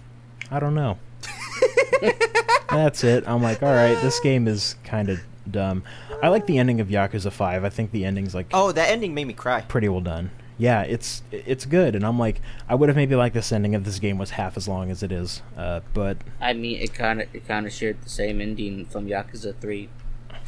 [0.52, 0.98] I don't know."
[2.70, 3.24] That's it.
[3.28, 5.84] I'm like, all right, this game is kind of dumb.
[6.22, 7.64] I like the ending of Yakuza Five.
[7.64, 9.62] I think the ending's like Oh, that ending made me cry.
[9.62, 10.32] pretty well done.
[10.58, 13.84] Yeah, it's it's good, and I'm like, I would have maybe liked this ending if
[13.84, 15.42] this game was half as long as it is.
[15.58, 19.06] Uh, but I mean, it kind of it kind of shared the same ending from
[19.08, 19.90] Yakuza Three,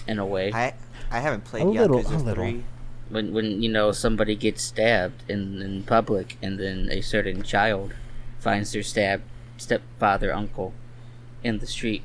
[0.07, 0.51] in a way.
[0.53, 0.73] I
[1.11, 2.43] I haven't played A little- Yakuza a little.
[2.45, 2.63] three.
[3.09, 7.93] when when you know somebody gets stabbed in in public, and then a certain child
[8.39, 9.23] finds their stabbed
[9.57, 10.73] stepfather uncle
[11.43, 12.03] in the street.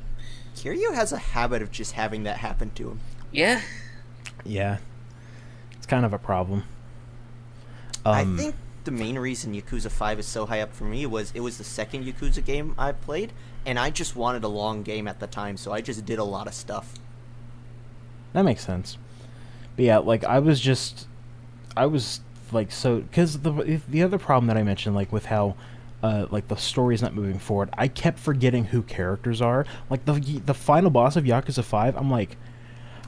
[0.57, 3.01] Kiryu has a habit of just having that happen to him.
[3.33, 3.63] Yeah,
[4.45, 4.79] yeah,
[5.77, 6.65] it's kind of a problem.
[8.05, 11.31] I Um, think the main reason Yakuza 5 is so high up for me was
[11.35, 13.33] it was the second Yakuza game I played,
[13.65, 16.25] and I just wanted a long game at the time, so I just did a
[16.25, 16.95] lot of stuff.
[18.33, 18.99] That makes sense.
[19.77, 21.07] But yeah, like I was just,
[21.77, 22.21] I was
[22.53, 25.57] like so because the the other problem that I mentioned, like with how,
[26.03, 27.71] uh, like the story's not moving forward.
[27.75, 29.67] I kept forgetting who characters are.
[29.91, 32.37] Like the the final boss of Yakuza Five, I'm like,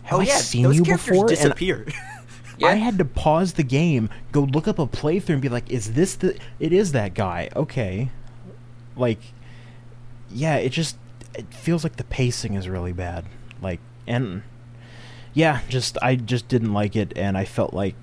[0.05, 1.21] have oh I yeah, seen you before?
[1.21, 1.87] And disappear.
[2.59, 2.69] yeah.
[2.69, 5.95] I had to pause the game, go look up a playthrough, and be like, "Is
[5.95, 6.39] this the?
[6.59, 8.11] It is that guy." Okay,
[8.97, 9.21] like,
[10.31, 10.97] yeah, it just
[11.35, 13.25] it feels like the pacing is really bad.
[13.61, 14.43] Like, and
[15.35, 17.95] yeah, just I just didn't like it, and I felt like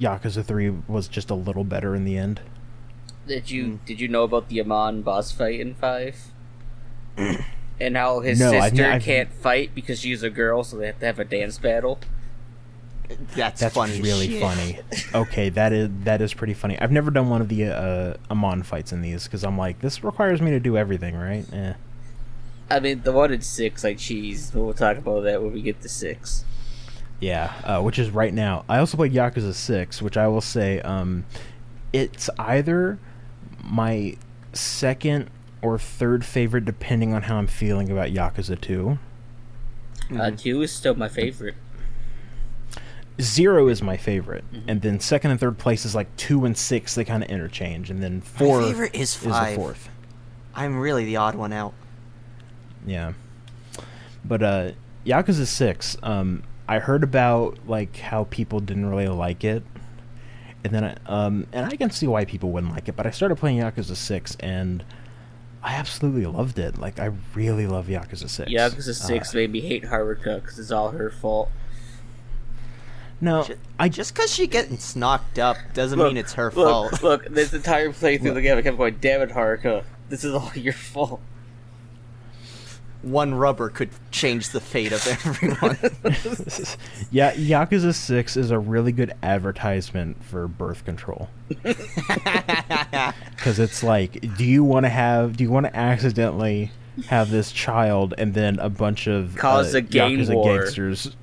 [0.00, 2.40] Yakuza Three was just a little better in the end.
[3.26, 3.78] Did you Mm.
[3.86, 6.16] did you know about the Amon boss fight in five?
[7.80, 11.00] and how his No, sister I've- can't fight because she's a girl, so they have
[11.00, 11.98] to have a dance battle.
[13.36, 14.00] That's, That's funny.
[14.02, 14.40] really shit.
[14.42, 14.80] funny.
[15.14, 16.76] Okay, that is that is pretty funny.
[16.80, 20.02] I've never done one of the uh, Amon fights in these because I'm like, this
[20.02, 21.44] requires me to do everything, right?
[21.52, 21.72] Eh.
[22.70, 24.52] I mean, the one in six, like cheese.
[24.54, 26.44] We'll talk about that when we get to six.
[27.20, 28.64] Yeah, uh, which is right now.
[28.68, 31.24] I also played Yakuza Six, which I will say, um,
[31.92, 32.98] it's either
[33.64, 34.16] my
[34.52, 35.30] second
[35.62, 38.98] or third favorite, depending on how I'm feeling about Yakuza Two.
[40.10, 40.38] Uh, Mhm.
[40.38, 41.54] two is still my favorite.
[43.18, 46.94] Zero is my favorite, and then second and third place is like two and six.
[46.94, 49.88] They kind of interchange, and then four My favorite is is the fourth.
[50.54, 51.72] I'm really the odd one out.
[52.86, 53.12] Yeah.
[54.24, 54.70] But uh
[55.04, 59.62] Yakuza 6, um I heard about like how people didn't really like it.
[60.64, 63.10] And then I, um and I can see why people wouldn't like it, but I
[63.10, 64.84] started playing Yakuza 6 and
[65.62, 66.78] I absolutely loved it.
[66.78, 68.50] Like I really love Yakuza 6.
[68.50, 71.50] Yakuza six Uh, made me hate Haruka because it's all her fault.
[73.20, 76.90] no, Ju- I Just because she gets knocked up doesn't Look, mean it's her look,
[76.90, 77.02] fault.
[77.02, 78.34] Look, this entire playthrough Look.
[78.34, 79.84] the game, I kept going, "Damn it, Haruka!
[80.08, 81.20] This is all your fault."
[83.02, 85.78] One rubber could change the fate of everyone.
[87.10, 91.28] yeah, Yakuza 6 is a really good advertisement for birth control.
[93.36, 96.70] Cuz it's like, do you want to have do you want to accidentally
[97.08, 100.58] have this child and then a bunch of Cause uh, a gang Yakuza war.
[100.58, 101.16] gangsters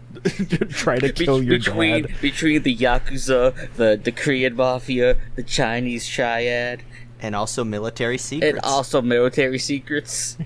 [0.69, 2.21] try to Be- kill your between dad?
[2.21, 6.83] between the yakuza, the the Korean mafia, the Chinese triad,
[7.19, 8.53] and also military secrets.
[8.55, 10.37] and also military secrets.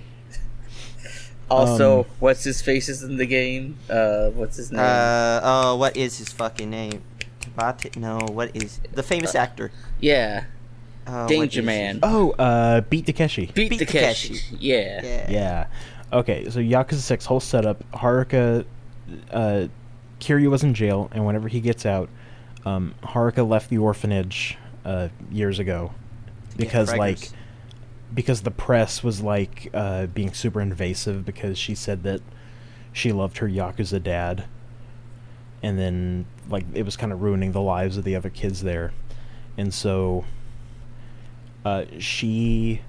[1.49, 3.77] Also, Um, what's his face is in the game?
[3.89, 4.81] Uh, what's his name?
[4.81, 7.01] Uh oh, what is his fucking name?
[7.55, 7.95] Bate?
[7.95, 9.71] No, what is the famous Uh, actor?
[10.01, 10.43] yeah,
[11.07, 11.95] Uh, Danger Man.
[11.95, 11.99] he?
[12.03, 13.45] Oh, uh Beat Takeshi.
[13.53, 14.29] Beat, Beat Takeshi.
[14.33, 14.57] Takeshi.
[14.59, 15.01] Yeah.
[15.03, 15.31] Yeah.
[15.31, 15.67] Yeah.
[16.11, 18.65] Okay, so Yakuza 6 whole setup, Haruka
[19.31, 19.67] uh
[20.19, 22.09] Kiryu was in jail and whenever he gets out,
[22.65, 25.91] um Haruka left the orphanage uh years ago
[26.57, 26.97] because preggers.
[26.97, 27.29] like
[28.13, 32.21] because the press was like uh being super invasive because she said that
[32.93, 34.45] she loved her Yakuza dad.
[35.61, 38.93] And then like it was kind of ruining the lives of the other kids there.
[39.57, 40.25] And so
[41.65, 42.81] uh she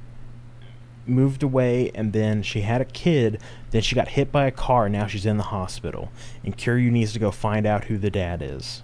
[1.07, 4.91] moved away and then she had a kid then she got hit by a car
[4.91, 6.11] now she's in the hospital.
[6.45, 8.83] And Kiryu needs to go find out who the dad is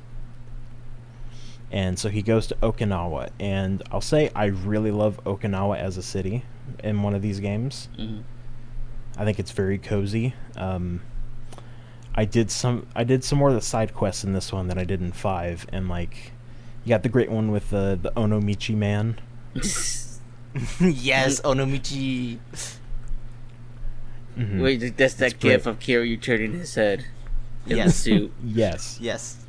[1.75, 6.03] and so he goes to Okinawa and I'll say I really love Okinawa as a
[6.03, 6.45] city
[6.83, 8.23] in one of these games Mhm.
[9.19, 11.01] I think it's very cozy um,
[12.15, 14.79] I did some I did some more of the side quests in this one than
[14.79, 16.33] I did in five, and like
[16.85, 19.19] you got the great one with the the Onomichi man.
[20.81, 22.39] yes, Onomichi.
[24.39, 24.63] Mhm.
[24.63, 25.67] Wait, that's that It's gif great.
[25.73, 27.01] of Kiryu turning his head
[27.67, 27.97] in the Yes.
[27.97, 28.33] suit.
[28.45, 28.99] Yes.
[29.01, 29.44] Yes.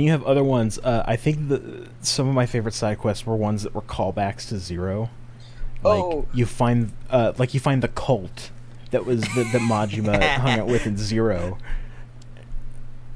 [0.00, 0.78] Then you have other ones.
[0.78, 4.48] Uh, I think the some of my favorite side quests were ones that were callbacks
[4.48, 5.10] to Zero.
[5.84, 6.26] Like Oh.
[6.32, 8.50] you find, uh, like you find the cult
[8.92, 11.58] that was the, that Majima hung out with in Zero,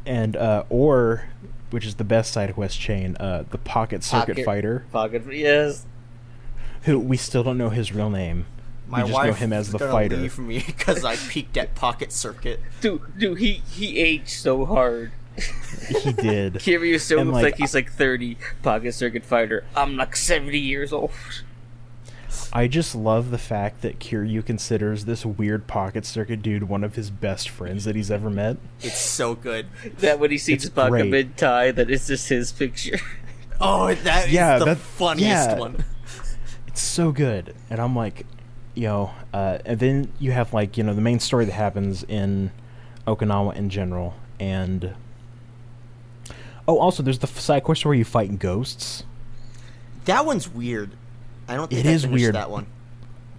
[0.05, 1.29] and uh, or
[1.71, 5.87] which is the best side quest chain, uh, the Pocket Circuit Pocket- Fighter, Pocket, yes.
[6.83, 8.45] who we still don't know his real name.
[8.89, 10.17] My we just wife know him as the gonna fighter.
[10.19, 12.61] leave me because I peaked at Pocket Circuit.
[12.83, 15.13] Dude, dude, he he aged so hard.
[16.03, 16.55] He did.
[16.55, 18.39] Kiryu still And, looks like, like, he's like 30.
[18.63, 19.65] Pocket Circuit Fighter.
[19.77, 21.11] I'm like 70 years old.
[22.53, 26.95] I just love the fact that Kiryu considers this weird Pocket Circuit dude one of
[26.95, 28.57] his best friends that he's ever met.
[28.81, 29.67] It's so good.
[29.99, 31.11] That when he sees It's Pocket great.
[31.11, 32.99] mid tie, that it's just his picture.
[33.61, 35.59] Oh, that is Yeah, the that- funniest yeah.
[35.59, 35.85] one.
[36.67, 38.27] It's so good, and I'm like,
[38.75, 42.03] you know, uh, and then you have like you know the main story that happens
[42.05, 42.51] in
[43.07, 44.95] Okinawa in general, and
[46.69, 49.05] oh, also there's the side quest where you fight ghosts,
[50.07, 50.91] That one's weird.
[51.49, 52.35] I don't think It I is weird.
[52.35, 52.67] that one.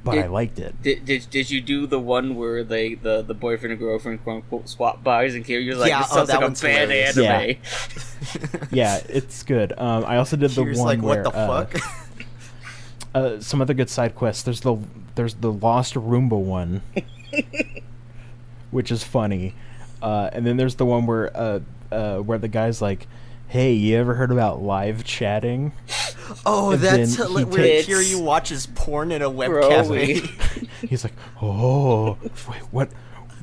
[0.03, 0.79] but Did- I liked it.
[0.83, 4.35] Did, did did you do the one where they the, the boyfriend and girlfriend quote
[4.43, 6.89] unquote swap buys and Kiryu's like Yeah, this oh, sounds that like a one's bad
[6.89, 7.17] hilarious.
[7.17, 8.67] anime.
[8.71, 9.73] Yeah, it's good.
[9.77, 12.25] Um, I also did the Here's one like, where what the uh, fuck?
[13.15, 14.43] uh, some other good side quests.
[14.43, 14.77] There's the
[15.15, 16.81] there's the Lost Roomba one,
[18.71, 19.53] which is funny,
[20.01, 21.59] uh, and then there's the one where uh,
[21.95, 23.07] uh, where the guy's like,
[23.47, 25.71] "Hey, you ever heard about live chatting?"
[26.45, 29.69] oh, and that's then hila- he where takes- Kiryu watches porn in a web Bro,
[29.69, 30.21] cafe.
[30.87, 32.17] He's like, "Oh,
[32.49, 32.89] wait, what?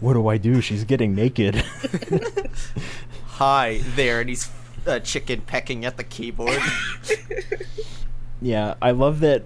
[0.01, 0.61] What do I do?
[0.61, 1.57] She's getting naked."
[3.27, 4.49] Hi there, and he's
[4.87, 6.61] a chicken pecking at the keyboard.
[8.41, 9.45] yeah, I love that.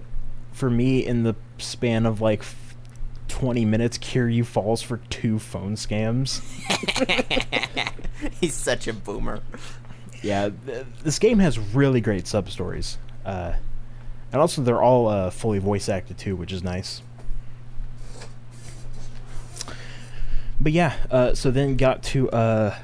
[0.52, 2.42] For me, in the span of like.
[3.28, 6.40] F- 20 minutes, Kiryu falls for two phone scams.
[8.40, 9.42] he's such a boomer.
[10.22, 13.54] Yeah, th- this game has really great sub stories, uh,
[14.32, 17.02] and also they're all uh, fully voice acted too, which is nice.
[20.60, 22.76] But yeah, uh, so then got to uh,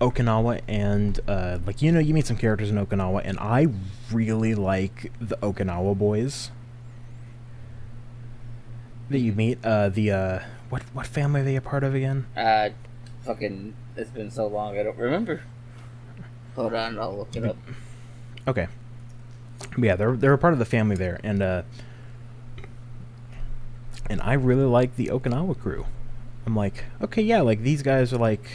[0.00, 3.66] Okinawa, and uh, like you know, you meet some characters in Okinawa, and I
[4.12, 6.50] really like the Okinawa boys
[9.10, 9.58] that you meet.
[9.64, 10.38] Uh, the uh,
[10.70, 12.26] what what family are they a part of again?
[12.36, 12.70] Uh,
[13.24, 15.42] fucking, it's been so long I don't remember.
[16.56, 17.56] Hold on, I'll look it up.
[18.46, 18.68] Okay.
[19.76, 21.62] But yeah, they're they're a part of the family there, and uh,
[24.08, 25.86] and I really like the Okinawa crew.
[26.46, 28.48] I'm like, okay, yeah, like these guys are like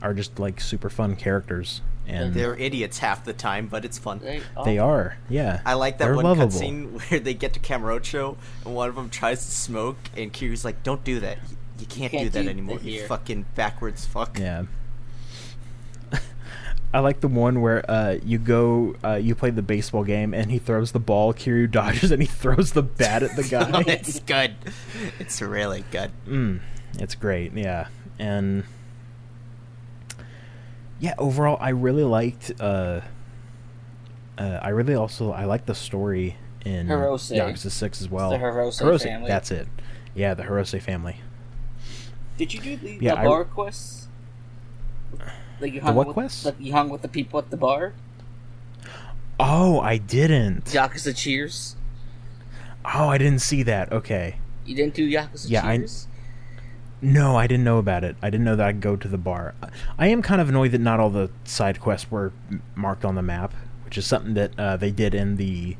[0.00, 4.18] are just like super fun characters, and They're idiots half the time, but it's fun.
[4.20, 5.60] They, they are, yeah.
[5.66, 6.48] I like that They're one lovable.
[6.48, 10.64] cutscene where they get to Kamurocho and one of them tries to smoke, and Kiryu's
[10.64, 11.38] like, "Don't do that.
[11.50, 12.78] You, you can't, can't do that do anymore.
[12.78, 14.64] that You here." fucking backwards fuck." Yeah.
[16.94, 20.50] I like the one where uh, you go, uh, you play the baseball game, and
[20.50, 23.84] he throws the ball, Kiryu dodges, and he throws the bat at the guy.
[23.86, 24.54] it's good.
[25.18, 26.10] It's really good.
[26.26, 26.60] Mm,
[26.98, 27.88] it's great, yeah.
[28.18, 28.64] And
[31.00, 32.52] yeah, overall, I really liked.
[32.60, 33.00] Uh,
[34.36, 37.36] uh, I really also I like the story in Hirose.
[37.36, 38.30] Yakuza Six as well.
[38.30, 39.28] the Hirose family.
[39.28, 39.66] That's it.
[40.14, 41.16] Yeah, the Hirose family.
[42.36, 44.08] Did you do the, Yeah, the I- bar quests?
[45.60, 46.44] Like you hung what with, quests?
[46.44, 47.94] Like you hung with the people at the bar.
[49.40, 50.64] Oh, I didn't.
[50.66, 51.76] Yakuza Cheers.
[52.84, 53.92] Oh, I didn't see that.
[53.92, 54.36] Okay.
[54.66, 56.07] You didn't do Yakuza Yeah, I- Cheers.
[57.00, 58.16] No, I didn't know about it.
[58.20, 59.54] I didn't know that I could go to the bar.
[59.98, 62.32] I am kind of annoyed that not all the side quests were
[62.74, 65.76] marked on the map, which is something that uh, they did in the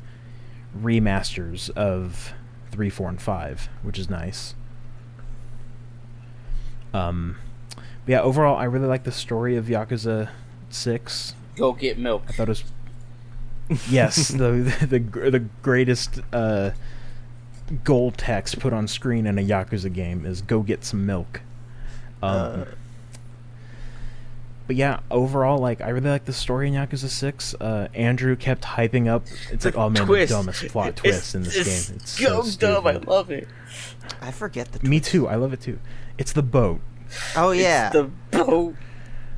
[0.77, 2.33] remasters of
[2.71, 4.55] three, four, and five, which is nice.
[6.93, 7.37] Um,
[7.75, 10.29] but yeah, overall, I really like the story of Yakuza
[10.69, 11.33] Six.
[11.55, 12.23] Go get milk.
[12.29, 12.63] I thought it was
[13.89, 14.99] yes, the the
[15.29, 16.71] the greatest uh,
[17.83, 21.41] goal text put on screen in a Yakuza game is "Go get some milk."
[22.21, 22.65] Um, Uh.
[24.67, 27.55] but yeah, overall, like I really like the story in Yakuza Six.
[27.55, 29.25] Uh, Andrew kept hyping up.
[29.51, 30.29] It's like, oh man, Twist.
[30.29, 31.95] the dumbest plot It's- twist in this it's game.
[31.97, 32.87] It's so so dumb.
[32.87, 33.47] I love it.
[34.21, 34.87] I forget the.
[34.87, 35.27] Me too.
[35.27, 35.79] I love it too.
[36.17, 36.81] It's the boat.
[37.35, 37.87] Oh yeah.
[37.87, 38.03] It's the
[38.45, 38.75] boat.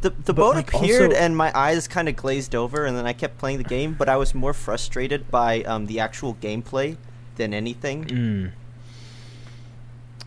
[0.02, 2.98] The the But, boat like, appeared also- and my eyes kind of glazed over, and
[2.98, 3.94] then I kept playing the game.
[3.94, 6.98] But I was more frustrated by um, the actual gameplay
[7.42, 8.06] than anything.
[8.06, 8.52] Mm.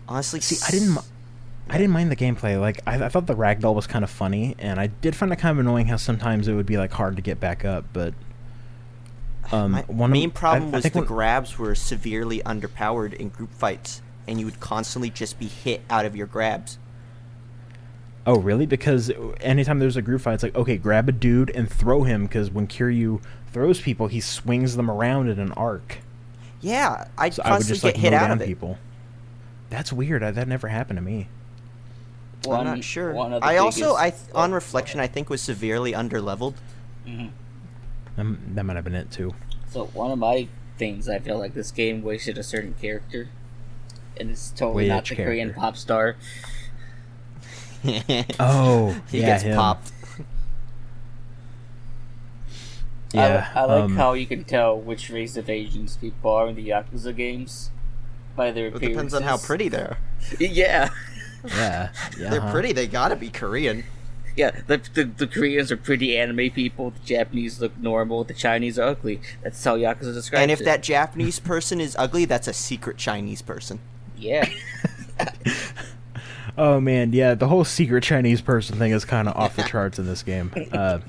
[0.09, 0.99] Honestly, See, I didn't.
[1.71, 2.61] I didn't mind the gameplay.
[2.61, 5.37] Like, I, I thought the ragdoll was kind of funny, and I did find it
[5.37, 7.87] kind of annoying how sometimes it would be like hard to get back up.
[7.93, 8.12] But
[9.51, 13.15] um, My one main of, problem I, I was think the grabs were severely underpowered
[13.15, 16.79] in group fights, and you would constantly just be hit out of your grabs.
[18.27, 18.67] Oh, really?
[18.67, 22.25] Because anytime there's a group fight, it's like, okay, grab a dude and throw him.
[22.25, 25.99] Because when Kiryu throws people, he swings them around in an arc.
[26.65, 28.47] Yeah, I'd So I would constantly just like get hit out of it.
[28.47, 28.79] people.
[29.69, 30.23] That's weird.
[30.23, 31.29] I, that never happened to me.
[32.47, 33.12] Well, I'm not sure.
[33.12, 36.55] one of the I also, I th- on oh, reflection, I think was severely underleveled.
[37.07, 37.31] Mhm.
[38.17, 39.35] Um, that might have been it too.
[39.69, 40.49] So one of my
[40.79, 43.29] things, I feel like this game wasted a certain character,
[44.19, 46.17] and it's totally not Which the Korean pop star.
[48.41, 49.57] Oh, he yeah, gets him.
[49.57, 49.93] popped.
[53.15, 56.49] Yeah, I, I like um, how you can tell which race of Asians people are
[56.49, 57.71] in the Yakuza games
[58.37, 58.85] by their appearance.
[58.85, 59.99] It depends on how pretty they are.
[60.41, 60.91] Yeah,
[61.45, 62.31] Yeah, yeah.
[62.31, 62.53] They're huh.
[62.53, 62.73] pretty.
[62.73, 63.85] They gotta be Korean.
[64.37, 64.51] yeah.
[64.67, 66.91] The, the the Koreans are pretty anime people.
[66.91, 68.25] The Japanese look normal.
[68.25, 69.21] The Chinese are ugly.
[69.43, 70.65] That's how Yakuza describes And if it.
[70.65, 73.79] that Japanese person is ugly, that's a secret Chinese person.
[74.17, 74.49] yeah,
[76.57, 77.35] Oh man, yeah.
[77.35, 80.53] The whole secret Chinese person thing is kind of off the charts in this game.
[80.73, 81.01] Uh,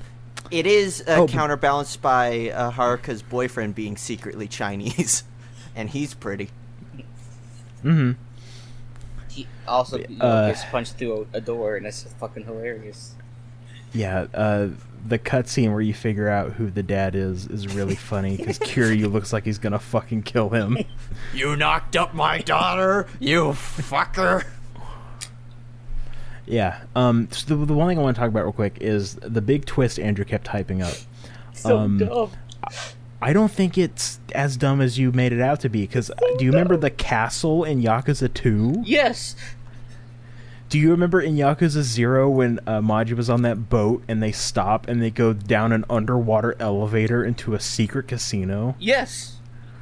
[0.50, 5.24] It is uh, Oh, counterbalanced by uh, Haruka's boyfriend being secretly Chinese,
[5.76, 6.50] and he's pretty.
[7.82, 8.12] hmm
[9.30, 13.14] he also you know, Uh, gets punched through a, a door, and that's fucking hilarious.
[13.92, 14.68] Yeah, uh,
[15.06, 19.12] the cutscene where you figure out who the dad is is really funny because Kiryu
[19.12, 20.78] looks like he's gonna fucking kill him.
[21.34, 24.44] You knocked up my daughter, you fucker.
[26.46, 26.80] Yeah.
[26.94, 27.28] Um.
[27.32, 29.64] So the, the one thing I want to talk about real quick is the big
[29.66, 30.94] twist Andrew kept hyping up.
[31.54, 32.30] So Um, dumb.
[33.22, 35.82] I don't think it's as dumb as you made it out to be.
[35.82, 38.82] Because do you remember the castle in Yakuza Two?
[38.84, 39.34] Yes,
[40.68, 44.32] Do you remember in Yakuza Zero when uh, Maji was on that boat and they
[44.32, 48.74] stop and they go down an underwater elevator into a secret casino?
[48.78, 49.32] yes.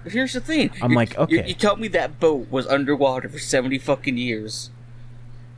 [0.07, 0.71] Here's the thing.
[0.83, 1.49] I'm You- like, you- okay.
[1.49, 4.71] You, told me that boat was underwater for seventy fucking years,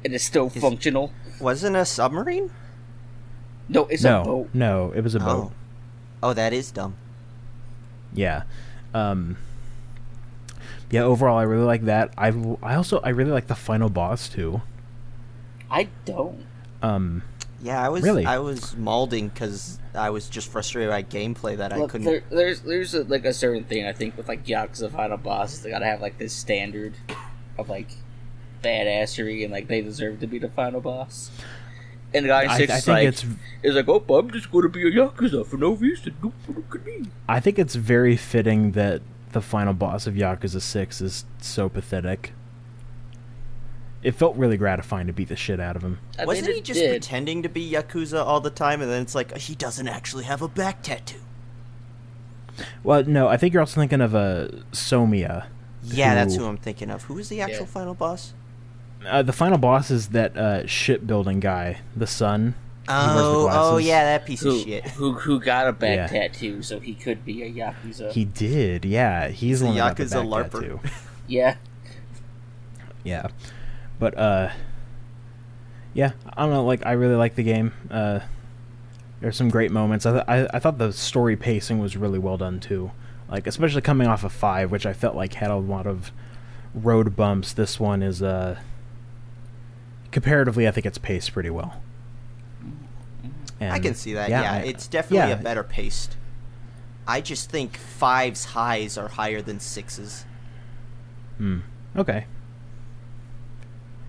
[0.06, 1.12] and it's still functional.
[1.40, 2.50] Wasn't a submarine?
[3.68, 4.50] No, it's no, a boat.
[4.54, 5.50] no, it was a boat.
[5.50, 5.52] Oh.
[6.22, 6.94] Oh, that is dumb.
[8.14, 8.44] Yeah.
[8.94, 9.36] Um
[10.90, 12.14] Yeah, overall I really like that.
[12.16, 12.28] I
[12.62, 14.62] I also I really like the final boss too.
[15.70, 16.46] I don't.
[16.82, 17.22] Um
[17.60, 18.24] Yeah, I was Really?
[18.24, 22.04] I was maulding because I was just frustrated by gameplay that I couldn't.
[22.06, 25.62] there, there's there's a, like a certain thing I think with like Yakuza final bosses,
[25.62, 26.94] they gotta have like this standard
[27.58, 27.88] of like
[28.66, 31.30] badassery and like they deserve to be the final boss.
[32.14, 33.24] And the guy in I, I six think is like, it's
[33.62, 36.14] is like, oh, I'm just gonna be a Yakuza for no reason.
[36.22, 37.08] Look, look at me.
[37.28, 39.02] I think it's very fitting that
[39.32, 42.32] the final boss of Yakuza 6 is so pathetic.
[44.02, 45.98] It felt really gratifying to beat the shit out of him.
[46.18, 46.90] I Wasn't he just did.
[46.90, 50.42] pretending to be Yakuza all the time, and then it's like he doesn't actually have
[50.42, 51.18] a back tattoo?
[52.84, 55.46] Well, no, I think you're also thinking of uh, Someya.
[55.82, 57.02] Yeah, that's Who- who I'm thinking of.
[57.04, 57.72] Who is the actual Yeah.
[57.72, 58.32] final boss?
[59.06, 62.54] Uh, the final boss is that uh, shipbuilding guy, the son.
[62.82, 64.84] He the Oh, oh yeah, that piece Who, of shit.
[64.90, 66.06] who who got a back Yeah.
[66.06, 68.12] tattoo so he could be a Yakuza.
[68.12, 69.28] He did, yeah.
[69.28, 70.10] He's, He's the a one that got the Yakuza
[70.42, 70.60] back larper.
[70.60, 70.80] tattoo.
[71.26, 71.56] yeah.
[73.04, 73.28] Yeah,
[73.98, 74.50] but uh,
[75.94, 76.64] yeah, I don't know.
[76.64, 77.72] Like, I really like the game.
[77.90, 78.20] Uh,
[79.20, 80.06] there's some great moments.
[80.06, 82.90] I, th- I I thought the story pacing was really well done too.
[83.28, 86.12] Like, especially coming off of five, which I felt like had a lot of
[86.74, 87.52] road bumps.
[87.52, 88.58] This one is uh,
[90.16, 91.74] comparatively, I think it's paced pretty well.
[93.60, 94.30] And, I can see that.
[94.30, 95.38] Yeah, I- it's definitely yeah.
[95.38, 96.16] a better paced.
[97.06, 100.24] I just think fives highs are higher than sixes.
[101.36, 101.58] Hmm.
[101.94, 102.24] Okay.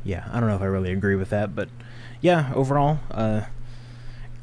[0.05, 1.67] Yeah, I don't know if I really agree with that, but
[2.21, 3.41] yeah, overall, uh,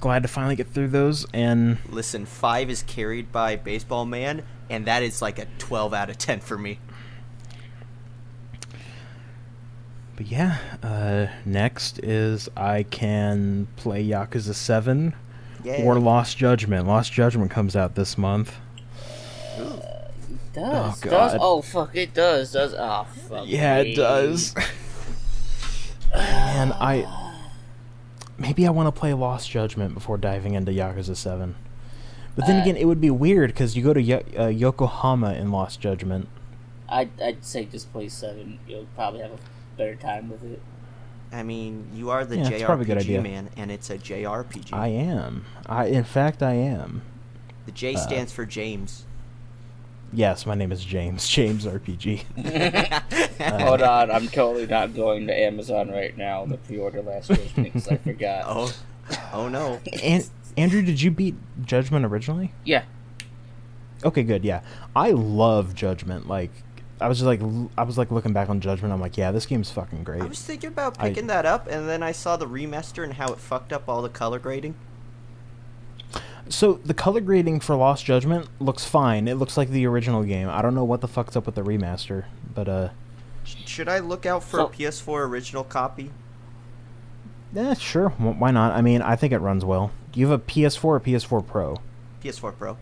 [0.00, 1.24] glad to finally get through those.
[1.32, 6.10] And Listen, five is carried by Baseball Man, and that is like a 12 out
[6.10, 6.78] of 10 for me.
[10.16, 15.14] But yeah, uh, next is I can play Yakuza Seven
[15.62, 15.82] Yeah.
[15.84, 16.86] or Lost Judgment.
[16.86, 18.54] Lost Judgment comes out this month.
[19.56, 19.72] Does
[20.56, 21.38] Oh, does God.
[21.40, 23.92] oh fuck it does does oh fuck Yeah, me.
[23.92, 24.54] it does.
[26.14, 27.32] Man, I
[28.38, 31.56] maybe I want to play Lost Judgment before diving into Yakuza Seven.
[32.36, 35.34] But then Uh, again, it would be weird because you go to Yo- uh, Yokohama
[35.34, 36.28] in Lost Judgment.
[36.88, 38.58] I'd I'd say just play seven.
[38.68, 39.38] You'll probably have a
[39.76, 40.60] better time with it.
[41.32, 43.22] I mean, you are the Yeah, it's probably good JRPG idea.
[43.22, 44.72] man, and it's a JRPG.
[44.72, 45.44] I am.
[45.66, 47.02] I in fact I am.
[47.66, 49.04] the J uh, stands for James.
[50.12, 51.26] Yes, my name is James.
[51.28, 52.22] James RPG.
[53.62, 57.88] Hold on, I'm totally not going to Amazon right now to pre-order Lost Judgment because
[57.88, 58.44] I forgot.
[58.46, 58.72] Oh,
[59.32, 59.80] oh no.
[60.02, 62.52] and Andrew, did you beat Judgment originally?
[62.64, 62.84] Yeah,
[64.04, 64.44] Okay, good.
[64.44, 64.60] Yeah,
[64.94, 66.28] I love Judgment.
[66.28, 66.50] Like,
[67.00, 67.40] I was just like,
[67.76, 68.92] I was like looking back on Judgment.
[68.94, 70.22] I'm like, yeah, this game's fucking great.
[70.22, 73.14] I was thinking about I- picking that up, and then I saw the remaster and
[73.14, 74.74] how it fucked up all the color grading.
[76.48, 79.28] So the color grading for Lost Judgment looks fine.
[79.28, 80.48] It looks like the original game.
[80.48, 82.24] I don't know what the fuck's up with the remaster,
[82.54, 82.88] but uh,
[83.44, 86.10] Should I look out for So- a PS4 original copy?
[87.54, 88.10] yeah, sure.
[88.10, 88.72] Why not?
[88.74, 89.90] I mean, I think it runs well.
[90.12, 91.78] Do you have a PS4 or PS4 Pro?
[92.22, 92.76] PS4 Pro.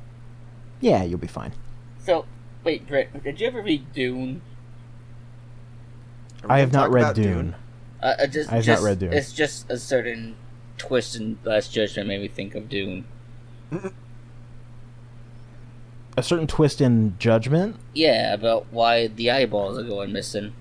[0.81, 1.53] Yeah, you'll be fine.
[2.05, 2.25] So,
[2.65, 4.43] wait, Brett, did you ever read Dune?
[6.49, 7.55] I have not read about Dune.
[8.03, 9.13] Uh, uh, just, I have not read Dune.
[9.13, 10.37] It's just a certain
[10.77, 13.05] twist in Lost Judgment made me think of Dune.
[16.17, 17.77] A certain twist in Judgment.
[17.95, 20.53] Yeah, about why the eyeballs are going missing.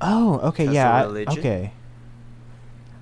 [0.00, 1.72] Oh, okay, Because yeah, I- okay.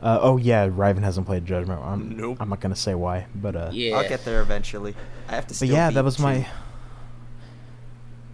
[0.02, 1.80] Uh, oh yeah, Riven hasn't played Judgment.
[1.82, 2.38] I'm, Nope.
[2.40, 3.96] I'm not gonna say why, but uh, Yeah.
[3.96, 4.94] I'll get there eventually.
[5.28, 5.58] I have to.
[5.58, 6.22] but yeah, that was two.
[6.22, 6.46] my.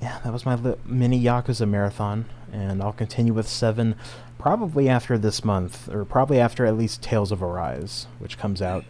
[0.01, 3.97] Yeah, that was my li- mini Yakuza marathon, and I'll continue with seven,
[4.39, 8.85] probably after this month, or probably after at least Tales of Arise, which comes out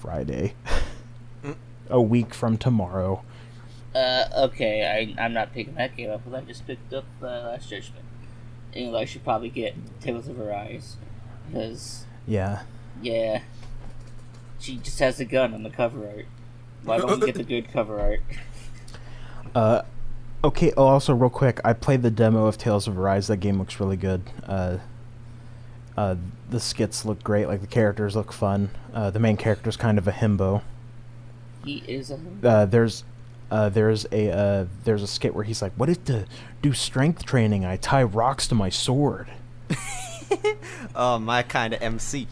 [0.00, 0.54] Friday,
[1.42, 1.56] Mm.
[1.88, 3.22] a week from tomorrow.
[3.94, 7.26] Uh, okay, I, I'm not picking that game up, but I just picked up uh,
[7.26, 8.04] Lost Judgment.
[8.74, 10.96] And I should probably get Tales of Arise.
[11.46, 12.62] Because, Yeah,
[13.00, 13.42] yeah,
[14.58, 16.26] she just has a gun on the cover art.
[16.82, 18.20] Why don't we get the good cover art?
[19.54, 19.82] Uh,
[20.44, 20.72] okay.
[20.76, 23.26] Oh, also, real quick, I played the demo of Tales of Arise.
[23.28, 24.22] That game looks really good.
[24.46, 24.78] Uh,
[25.96, 26.16] uh,
[26.50, 27.46] the skits look great.
[27.46, 28.70] Like the characters look fun.
[28.92, 30.62] Uh, the main character's kind of a himbo.
[31.64, 32.18] He is a.
[32.42, 33.04] Uh, there's,
[33.50, 36.26] uh, there's a uh, there's a skit where he's like, "What if to
[36.62, 37.64] do strength training?
[37.64, 39.28] I tie rocks to my sword."
[40.96, 42.28] Oh, my kind of MC.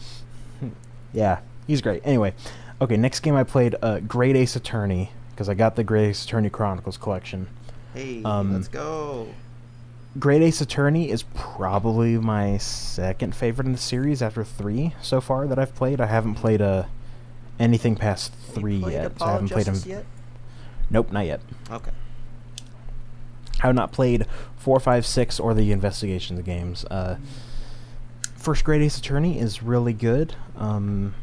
[1.15, 2.01] Yeah, he's great.
[2.05, 2.33] Anyway,
[2.81, 2.97] okay.
[2.97, 6.49] Next game I played, uh, Great Ace Attorney, because I got the Great Ace Attorney
[6.49, 7.49] Chronicles collection.
[7.93, 9.27] Hey, Um, let's go.
[10.19, 15.47] Great Ace Attorney is probably my second favorite in the series after three so far
[15.47, 15.99] that I've played.
[15.99, 16.83] I haven't played uh,
[17.59, 19.79] anything past three yet, so I haven't played them.
[19.85, 20.05] Yet?
[20.89, 21.41] Nope, not yet.
[21.71, 21.91] Okay.
[23.61, 24.27] I have not played
[24.57, 26.85] four, five, six, or the Investigations games.
[26.85, 27.15] Uh,
[28.35, 30.35] first Great Ace Attorney is really good.
[30.57, 31.15] Um,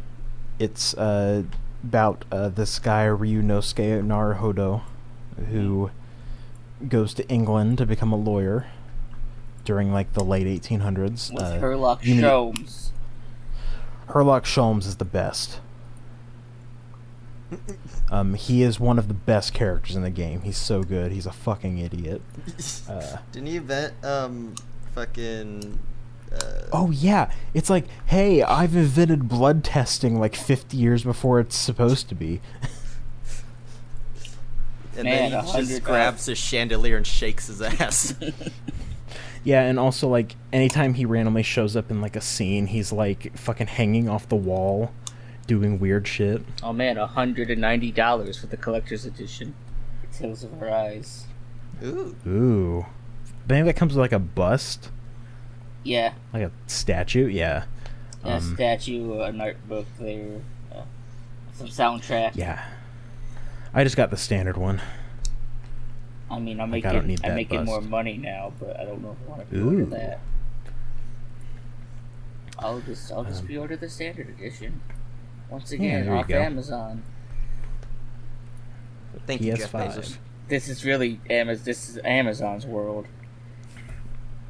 [0.59, 1.45] it's uh,
[1.85, 4.83] about uh, this guy Ryunosuke Naruhodo,
[5.51, 5.91] who
[6.89, 8.67] goes to England to become a lawyer
[9.65, 11.33] during like the late 1800s.
[11.33, 12.89] With uh, Herlock you need- Sholmes.
[14.09, 15.61] Herlock Sholmes is the best.
[18.11, 20.43] Um, he is one of the best characters in the game.
[20.43, 21.11] He's so good.
[21.13, 22.23] He's a fucking idiot.
[22.89, 24.55] Uh, Didn't he invent um
[24.97, 25.79] fucking
[26.33, 31.57] uh, oh yeah, it's like, hey, I've invented blood testing like 50 years before it's
[31.57, 32.41] supposed to be.
[34.97, 38.15] and Man, then he just grabs his chandelier and shakes his ass.
[39.45, 43.37] yeah, and also like anytime he randomly shows up in like a scene, he's like
[43.37, 44.93] fucking hanging off the wall,
[45.47, 46.43] doing weird shit.
[46.63, 49.55] Oh man, $190 for the collector's edition.
[50.13, 51.27] Tales of Arise.
[51.83, 52.15] Ooh.
[52.27, 52.87] Ooh,
[53.49, 54.91] maybe that comes with like a bust,
[55.85, 57.27] Yeah, like a statue.
[57.29, 57.65] Yeah.
[58.25, 60.41] a Um, statue, an art book there,
[60.75, 60.83] uh,
[61.55, 62.33] some soundtrack.
[62.35, 62.63] Yeah.
[63.73, 64.81] I just got the standard one.
[66.31, 67.67] I mean, I'm Like, I making don't need I'm making bust.
[67.67, 69.87] more money now, but I don't know if I want to pre-order Ooh.
[69.87, 70.21] that.
[72.59, 74.81] I'll just I'll just Um, pre-order the standard edition.
[75.49, 76.41] Once again, there you off go.
[76.41, 77.03] Amazon.
[79.27, 79.95] Thank you, Jeff PS5.
[79.97, 80.17] Bezos.
[80.49, 83.07] This is really Amaz- This is Amazon's world.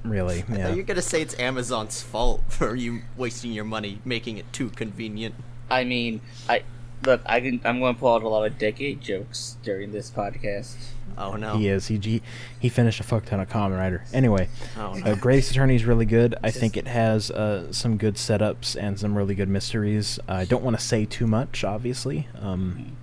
[0.05, 0.45] Really?
[0.49, 0.63] I Yeah.
[0.65, 4.51] thought you were gonna say it's Amazon's fault for you wasting your money making it
[4.53, 5.35] too convenient.
[5.71, 6.63] I mean, I
[7.05, 7.21] look.
[7.27, 7.61] I can.
[7.65, 10.75] I'm going to pull out a lot of decade jokes during this podcast.
[11.19, 11.57] Oh no.
[11.57, 11.89] He is.
[11.89, 12.23] He, he
[12.59, 14.05] he finished a fuck ton of Kamen Rider.
[14.13, 15.17] Anyway, Oh uh, no.
[15.17, 16.35] Great Ace Attorney is really good.
[16.43, 20.19] I think it has uh, some good setups and some really good mysteries.
[20.29, 22.29] I don't want to say too much, obviously.
[22.39, 22.97] Um,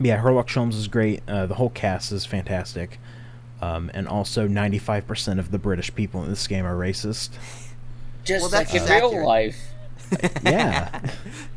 [0.00, 1.22] yeah, Herlock Sholmes is great.
[1.28, 2.98] Uh, the whole cast is fantastic.
[3.60, 7.30] Um, and also, 95% of the British people in this game are racist.
[8.24, 9.56] Just Well, like that's in real life.
[10.42, 11.00] Yeah.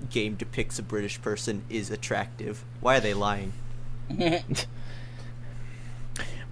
[0.10, 2.64] Game depicts a British person is attractive.
[2.80, 3.52] Why are they lying?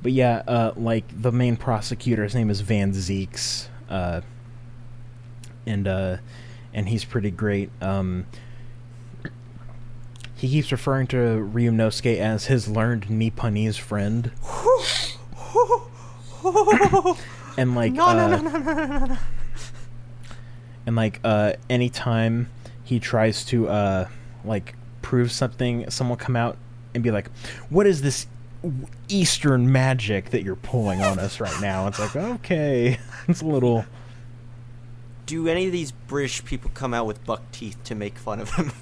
[0.02, 4.22] But yeah, uh, like the main prosecutor, his name is Van Zieks, uh,
[5.66, 6.16] and uh,
[6.72, 7.70] and he's pretty great.
[7.82, 8.26] Um,
[10.34, 14.32] he keeps referring to Ryunosuke as his learned Nipponese friend.
[17.58, 19.18] and like No, no, uh, no, no, no, no, no, no.
[20.86, 22.48] and like uh anytime
[22.90, 24.08] he tries to uh
[24.44, 26.56] like prove something someone come out
[26.92, 27.30] and be like
[27.68, 28.26] what is this
[29.08, 31.86] eastern magic that you're pulling on us right now?
[31.86, 32.98] It's like okay.
[33.28, 33.84] It's a little
[35.26, 38.50] Do any of these British people come out with buck teeth to make fun of
[38.54, 38.72] him?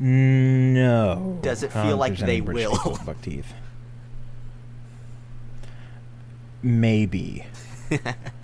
[0.74, 1.38] no.
[1.40, 2.98] Does it feel like they British will?
[3.06, 3.54] buck teeth.
[6.64, 7.46] Maybe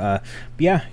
[0.00, 0.18] Uh,
[0.56, 0.84] but yeah,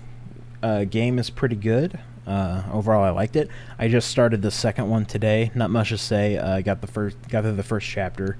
[0.61, 1.99] uh, game is pretty good.
[2.25, 3.49] Uh, overall, I liked it.
[3.79, 5.49] I just started the second one today.
[5.55, 6.37] Not much to say.
[6.37, 8.37] I uh, got the first, got through the first chapter.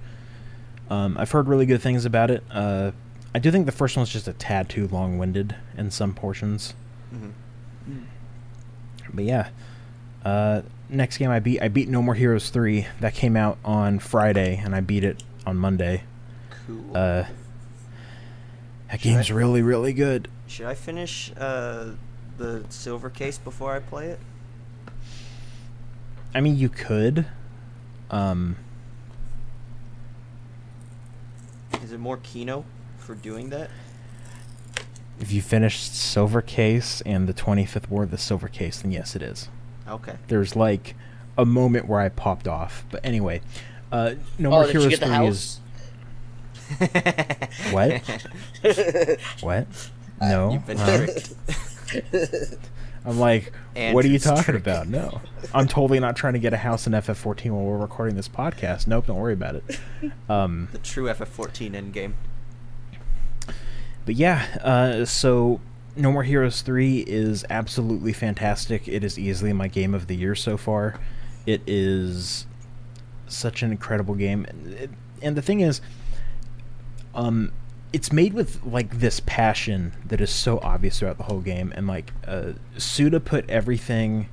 [0.90, 2.44] Um, I've heard really good things about it.
[2.52, 2.92] Uh,
[3.34, 6.74] I do think the first one's just a tad too long-winded in some portions.
[7.14, 7.32] Mhm.
[9.14, 9.50] But yeah,
[10.26, 12.88] uh, next game I beat, I beat No More Heroes three.
[13.00, 16.04] That came out on Friday, and I beat it on Monday.
[16.66, 16.92] Cool.
[16.96, 17.24] Uh,
[18.92, 20.28] that game's I- really, really good.
[20.48, 21.92] Should I finish uh,
[22.38, 24.20] the silver case before I play it?
[26.34, 27.26] I mean, you could.
[28.10, 28.58] Um,
[31.84, 32.66] Is it more Kino
[32.98, 33.70] for doing that?
[35.20, 39.16] if you finished Silver Case and the 25th War of the Silver Case, then yes,
[39.16, 39.50] it is.
[39.88, 40.16] Okay.
[40.28, 40.96] There's like
[41.38, 42.86] a moment where I popped off.
[42.92, 43.42] But anyway,
[43.92, 45.60] uh, No oh, More did Heroes you get the 3 house?
[47.72, 48.02] What?
[49.42, 49.68] what?
[50.20, 50.52] No.
[50.52, 50.98] You've been huh?
[50.98, 51.34] tricked.
[53.06, 54.90] I'm like, what are you talking about?
[54.90, 55.22] No.
[55.54, 58.86] I'm totally not trying to get a house in FF14 while we're recording this podcast.
[58.86, 59.80] Nope, don't worry about it.
[60.28, 62.14] Um, the true FF14 endgame.
[64.06, 65.62] But yeah, uh, so
[65.96, 68.90] No More Heroes 3 is absolutely fantastic.
[68.90, 71.00] It is easily my game of the year so far.
[71.46, 72.46] It is
[73.28, 74.46] such an incredible game.
[74.50, 75.80] And, and the thing is,
[77.16, 77.54] um,
[77.94, 81.72] it's made with like this passion that is so obvious throughout the whole game.
[81.76, 84.30] And like, uh, Suda put everything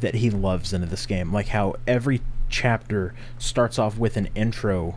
[0.00, 1.32] that he loves into this game.
[1.32, 4.96] Like how every chapter starts off with an intro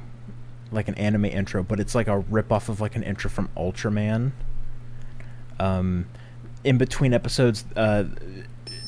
[0.72, 3.50] like an anime intro, but it's like a rip off of like an intro from
[3.58, 4.32] Ultraman.
[5.60, 6.08] Um,
[6.64, 8.06] in between episodes, uh,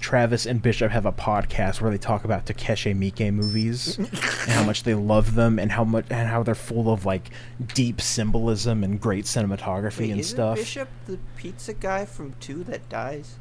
[0.02, 4.08] Travis and Bishop have a podcast where they talk about Takashi Miike movies and
[4.49, 7.30] how much they love them and how much and how they're full of like
[7.74, 10.58] deep symbolism and great cinematography Wait, and isn't stuff.
[10.58, 13.38] Bishop the pizza guy from 2 that dies?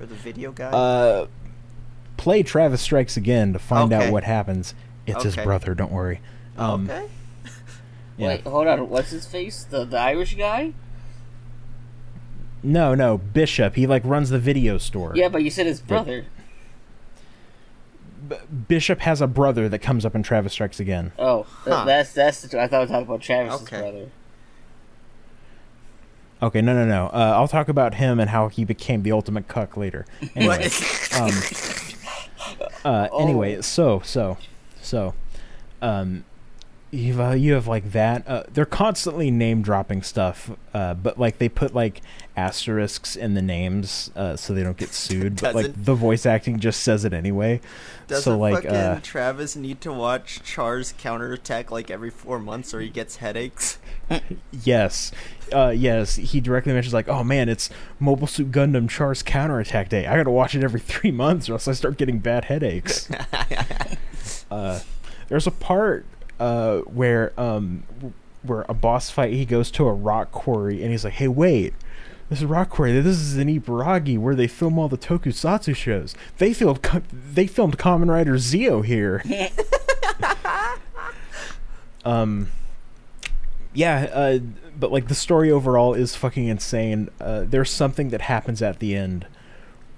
[0.00, 0.70] Or the video guy?
[0.70, 1.26] Uh,
[2.16, 4.06] play Travis Strikes Again to find Okay.
[4.06, 4.74] out what happens.
[5.06, 5.74] It's his brother.
[5.74, 6.20] Don't worry.
[6.56, 7.06] Um, okay.
[8.16, 8.28] yeah.
[8.28, 8.88] Wait, hold on.
[8.88, 9.64] What's his face?
[9.64, 10.72] The the Irish guy?
[12.64, 13.76] No, no, Bishop.
[13.76, 15.12] He like runs the video store.
[15.14, 16.24] Yeah, but you said his brother.
[18.28, 18.36] B-
[18.68, 21.12] Bishop has a brother that comes up in Travis Strikes Again.
[21.18, 21.84] Oh, th- Huh.
[21.84, 22.42] that's that's.
[22.42, 23.80] The, I thought we were talking about Travis's Okay.
[23.80, 24.08] brother.
[26.42, 27.06] Okay, no, no, no.
[27.06, 30.04] Uh, I'll talk about him and how he became the ultimate cuck later.
[30.34, 30.68] Anyway,
[31.18, 31.30] um,
[32.84, 33.22] uh, Oh.
[33.22, 34.36] anyway, so, so,
[34.80, 35.14] so,
[35.80, 36.24] um,
[36.90, 38.26] you've uh, you have like that.
[38.28, 42.00] Uh, they're constantly name dropping stuff, uh, but like they put like
[42.36, 45.40] asterisks in the names uh, so they don't get sued.
[45.40, 47.60] but like the voice acting just says it anyway.
[48.08, 52.74] Doesn't so like, fucking uh, Travis need to watch Char's counterattack like every four months
[52.74, 53.78] or he gets headaches?
[54.62, 55.12] Yes.
[55.50, 60.06] Uh, yes, he directly mentions like, "Oh man, it's Mobile Suit Gundam Char's counterattack day.
[60.06, 63.08] I got to watch it every 3 months or else I start getting bad headaches."
[64.50, 64.80] uh,
[65.28, 66.04] there's a part
[66.38, 67.84] uh, where um,
[68.42, 71.72] where a boss fight he goes to a rock quarry and he's like, "Hey, wait.
[72.30, 73.00] This is rock quarry.
[73.00, 76.14] This is in Ibaragi where they film all the tokusatsu shows.
[76.38, 76.80] They filmed
[77.12, 79.22] they filmed Kamen Rider Zi-O here."
[82.04, 82.48] um
[83.74, 84.38] yeah, uh,
[84.78, 87.10] but like the story overall is fucking insane.
[87.20, 89.26] Uh, there's something that happens at the end,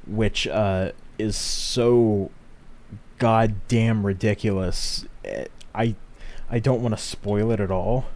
[0.07, 2.31] which uh, is so
[3.19, 5.05] goddamn ridiculous.
[5.25, 5.95] Eh, I
[6.49, 8.07] I don't want to spoil it at all.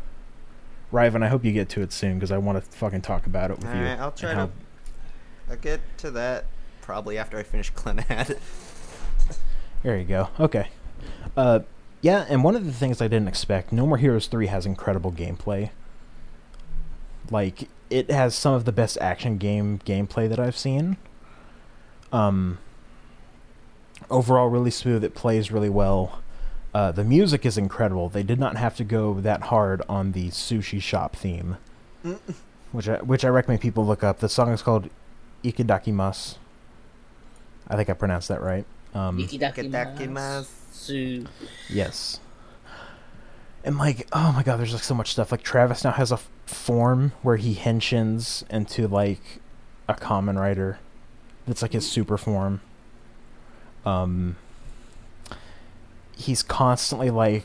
[0.92, 3.50] Riven, I hope you get to it soon because I want to fucking talk about
[3.50, 3.80] it with you.
[3.80, 4.50] Alright, I'll try to.
[5.48, 6.46] I'll get to that
[6.80, 8.38] probably after I finish Clannad.
[9.82, 10.28] There you go.
[10.38, 10.68] Okay.
[11.36, 11.60] Uh,
[12.02, 15.10] yeah, and one of the things I didn't expect, No More Heroes 3 has incredible
[15.10, 15.70] gameplay.
[17.30, 20.98] Like, it has some of the best action game gameplay that I've seen.
[22.12, 22.58] Um,
[24.10, 25.02] overall, really smooth.
[25.02, 26.20] It plays really well.
[26.72, 28.08] Uh, the music is incredible.
[28.08, 31.56] They did not have to go that hard on the sushi shop theme,
[32.70, 34.20] which I, which I recommend people look up.
[34.20, 34.88] The song is called
[35.42, 36.36] Ikidakimasu.
[37.68, 38.64] I think I pronounced that right.
[38.94, 41.26] Um, Itadakimasu.
[41.68, 42.20] yes.
[43.64, 45.30] And like, oh my god, there's like so much stuff.
[45.32, 49.40] Like Travis now has a f- form where he henshins into like
[49.88, 50.78] a Kamen Rider.
[51.46, 52.60] That's like his super form.
[53.84, 54.36] Um,
[56.20, 57.44] he's constantly like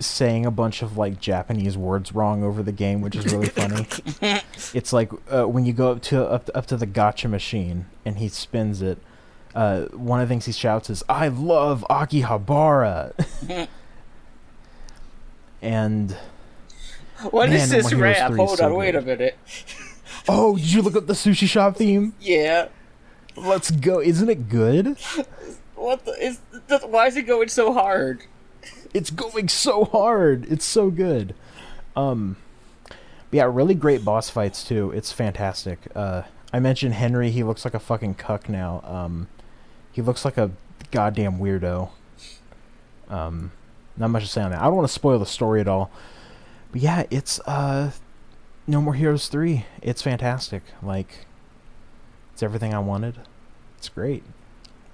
[0.00, 3.86] saying a bunch of like Japanese words wrong over the game, which is really funny.
[4.74, 8.18] it's like uh, when you go up to up up to the gacha machine and
[8.18, 8.98] he spins it.
[9.54, 13.12] Uh, one of the things he shouts is, "I love Akihabara,"
[15.62, 16.16] and
[17.30, 18.32] What is Man, this More Heroes rap?
[18.34, 19.36] Hold so on, wait a minute.
[20.28, 22.12] oh, did you look up the sushi shop theme?
[22.20, 22.68] Yeah.
[23.36, 24.00] Let's go!
[24.00, 24.96] Isn't it good?
[25.78, 26.40] What the is?
[26.86, 28.24] Why is it going so hard?
[28.92, 30.50] It's going so hard.
[30.50, 31.34] It's so good.
[31.96, 32.36] Um,
[33.30, 34.90] yeah, really great boss fights too.
[34.90, 35.78] It's fantastic.
[35.94, 36.22] Uh,
[36.52, 37.30] I mentioned Henry.
[37.30, 38.82] He looks like a fucking cuck now.
[38.84, 39.28] Um,
[39.92, 40.50] he looks like a
[40.90, 41.90] goddamn weirdo.
[43.08, 43.52] Um,
[43.96, 44.60] not much to say on that.
[44.60, 45.90] I don't want to spoil the story at all.
[46.72, 47.92] But yeah, it's uh,
[48.66, 49.66] No More Heroes three.
[49.82, 50.62] It's fantastic.
[50.82, 51.26] Like,
[52.32, 53.16] it's everything I wanted.
[53.76, 54.22] It's great.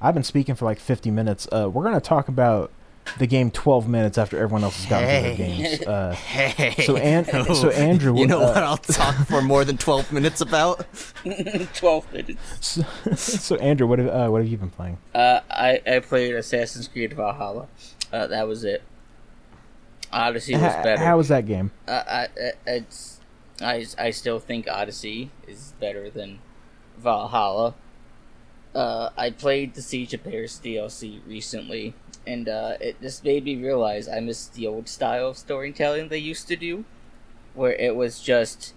[0.05, 1.49] I've been speaking for like 50 minutes.
[1.51, 2.71] Uh, we're gonna talk about
[3.19, 5.81] the game 12 minutes after everyone else has gotten to their games.
[5.83, 6.83] Uh, Hey.
[6.85, 7.25] so, An-
[7.55, 10.85] so Andrew, you know uh, what I'll talk for more than 12 minutes about?
[11.75, 12.79] Twelve minutes.
[13.15, 14.99] So, so Andrew, what have uh, what have you been playing?
[15.15, 17.67] Uh, I I played Assassin's Creed Valhalla.
[18.13, 18.83] Uh, that was it.
[20.13, 20.99] Odyssey was better.
[21.03, 21.73] how was that game?
[21.89, 23.21] Uh, I, I, it's,
[23.61, 26.39] I, I still think Odyssey is better than
[26.99, 27.75] Valhalla.
[28.75, 31.95] Uh, I played the Siege of Paris DLC recently,
[32.27, 36.19] and uh, it just made me realize I miss the old style of storytelling they
[36.19, 36.85] used to do,
[37.55, 38.75] where it was just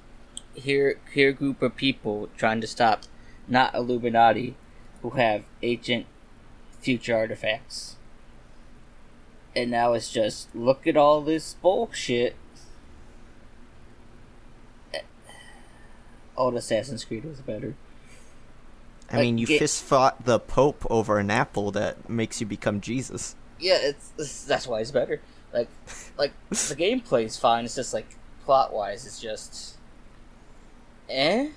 [0.54, 3.04] here, here group of people trying to stop
[3.48, 4.56] not Illuminati,
[5.02, 6.06] who have ancient
[6.80, 7.96] future artifacts.
[9.56, 12.36] And now it's just look at all this bullshit
[16.38, 17.74] old Assassin's Creed was better.
[19.10, 23.36] I mean, you fist fought the Pope over an apple that makes you become Jesus.
[23.60, 25.22] Yeah, it's, it's that's why it's better.
[25.54, 25.70] Like,
[26.18, 27.66] like the gameplay is fine.
[27.66, 28.08] It's just like
[28.44, 29.78] plot wise, it's just,
[31.10, 31.50] eh,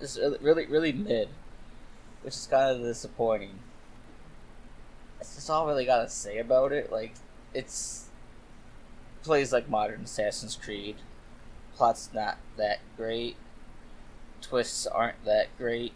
[0.00, 1.28] it's really, really, really mid,
[2.22, 3.58] which is kind of disappointing.
[5.18, 6.92] That's just all I really gotta say about it.
[6.92, 7.14] Like,
[7.54, 8.06] it's
[9.22, 10.96] plays like modern Assassin's Creed.
[11.74, 13.36] Plot's not that great.
[14.40, 15.92] Twists aren't that great.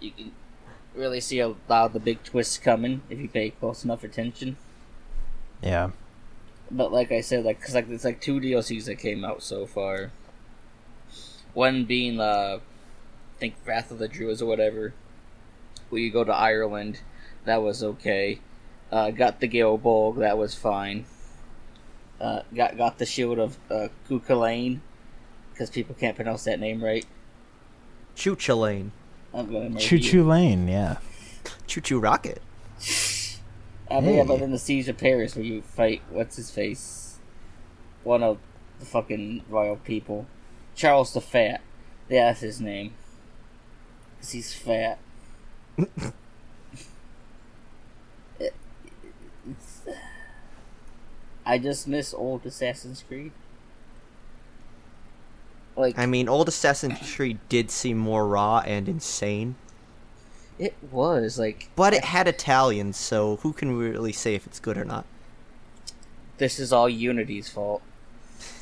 [0.00, 0.32] You can
[0.94, 4.56] really see a lot of the big twists coming if you pay close enough attention.
[5.62, 5.90] Yeah,
[6.70, 9.66] But like I said, like cause like it's like two DLCs that came out so
[9.66, 10.12] far.
[11.52, 14.94] One being uh, I think Wrath of the Druids or whatever,
[15.88, 17.00] where you go to Ireland.
[17.44, 18.40] That was okay.
[18.92, 20.18] Uh, got the Gale Bolg.
[20.18, 21.06] That was fine.
[22.20, 27.04] Uh, got got the Shield of uh, because people can't pronounce that name right.
[28.14, 28.36] Choo
[29.32, 29.46] Choo Lane.
[29.46, 30.68] I'm gonna murder Choo Lane.
[30.68, 30.96] Yeah,
[31.66, 32.40] Choo Choo Rocket.
[33.90, 34.40] I mean, yeah, but Hey.
[34.40, 37.16] then the Siege of Paris, where you fight what's his face,
[38.04, 38.38] one of
[38.80, 40.26] the fucking royal people,
[40.74, 41.60] Charles the Fat.
[42.08, 42.94] Yeah, that's his name.
[44.20, 44.98] Cause he's fat.
[48.38, 48.54] It-
[49.48, 49.86] it's-
[51.46, 53.32] I just miss old Assassin's Creed.
[55.78, 59.54] Like I mean, old Assassin's Creed did seem more raw and insane,
[60.58, 64.76] it was like but it had Italians, so who can really say if it's good
[64.76, 65.06] or not?
[66.38, 67.82] this is all Unity's fault.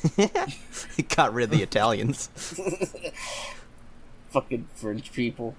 [0.17, 2.29] it got rid of the Italians.
[4.29, 5.55] Fucking French people.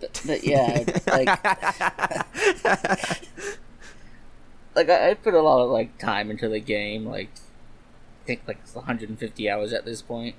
[0.00, 1.26] But, but yeah, like
[4.74, 7.04] like I, I put a lot of like time into the game.
[7.06, 7.30] Like
[8.26, 10.36] think like 150 hours at this point.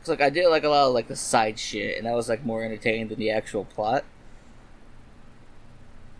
[0.00, 2.28] Cause like I did like a lot of like the side shit, and that was
[2.28, 4.04] like more entertaining than the actual plot.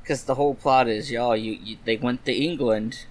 [0.05, 3.07] Cause the whole plot is y'all you, you they went to England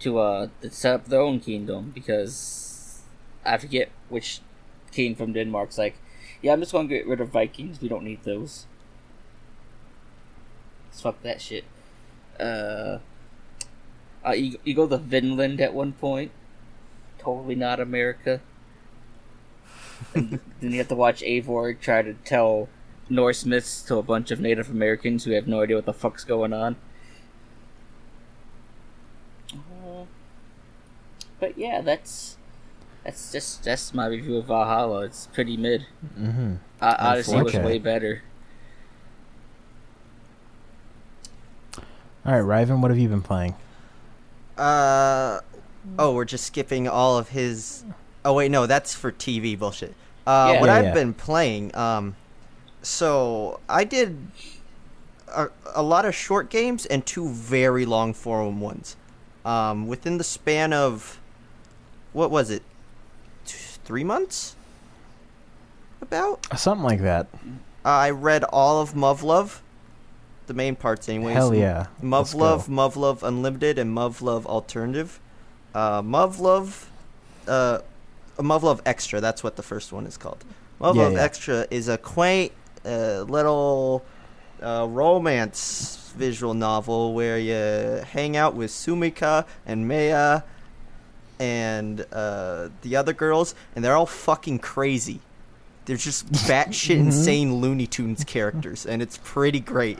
[0.00, 3.02] to uh to set up their own kingdom because
[3.44, 4.40] I forget which
[4.92, 5.96] king from Denmark's like,
[6.42, 7.80] yeah, I'm just gonna get rid of Vikings.
[7.80, 8.66] We don't need those.
[10.90, 11.64] Just fuck that shit.
[12.38, 12.98] Uh,
[14.26, 16.30] uh you, you go to Vinland at one point.
[17.18, 18.40] Totally not America.
[20.14, 22.68] then you have to watch Eivor try to tell
[23.08, 26.24] Norse myths to a bunch of Native Americans who have no idea what the fuck's
[26.24, 26.76] going on.
[29.52, 30.04] Uh,
[31.38, 32.36] but yeah, that's
[33.04, 35.04] that's just that's my review of Valhalla.
[35.04, 35.86] It's pretty mid.
[36.18, 36.54] mm-hmm.
[36.80, 38.22] Uh, Odyssey was way better.
[42.24, 43.54] All right, Riven, what have you been playing?
[44.58, 45.40] Uh,
[45.98, 47.84] oh, we're just skipping all of his.
[48.24, 49.94] Oh wait, no, that's for TV bullshit.
[50.26, 50.60] Uh, Yeah.
[50.60, 50.94] what Yeah, I've yeah.
[50.94, 52.16] been playing, um,
[52.82, 54.16] so I did
[55.28, 58.96] a, a lot of short games and two very long form ones.
[59.44, 61.20] Um, within the span of
[62.12, 62.62] what was it,
[63.44, 64.56] T- three months?
[66.02, 67.28] About Something like that.
[67.84, 69.60] uh, I read all of Muv-Luv,
[70.46, 71.34] the main parts, anyways.
[71.34, 71.86] Hell yeah.
[72.02, 75.18] Muv-Luv, Muv-Luv Unlimited, and Muv-Luv Alternative.
[75.74, 76.88] Uh, Muv-Luv,
[77.48, 77.78] uh,
[78.38, 79.20] Muv-Luv Extra.
[79.20, 80.44] That's what the first one is called.
[80.80, 81.20] Muv-Luv yeah.
[81.22, 82.52] Extra is a quaint
[82.84, 84.04] uh, little
[84.62, 90.42] uh, romance visual novel where you hang out with Sumika and Maya
[91.38, 95.20] and uh, the other girls, and they're all fucking crazy.
[95.84, 97.00] They're just batshit Mhm.
[97.06, 99.98] insane Looney Tunes characters, and it's pretty great.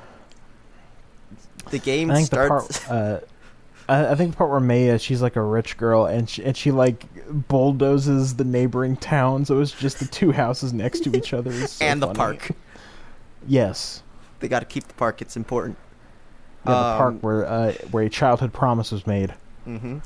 [1.70, 2.78] The game I think starts.
[2.80, 3.00] the part.
[3.12, 3.20] Uh,
[3.88, 6.56] I, I think the part where Maya, she's like a rich girl, and she, and
[6.56, 7.04] she like
[7.48, 11.52] bulldozes the neighboring town, so it's just the two houses next to each other.
[11.66, 12.16] so and the funny.
[12.18, 12.50] park.
[13.46, 14.02] Yes,
[14.40, 15.22] They got to keep the park.
[15.22, 15.76] It's important.
[16.64, 19.34] yeah, the Um, park where uh, where a childhood promise was made.
[19.64, 19.98] hmm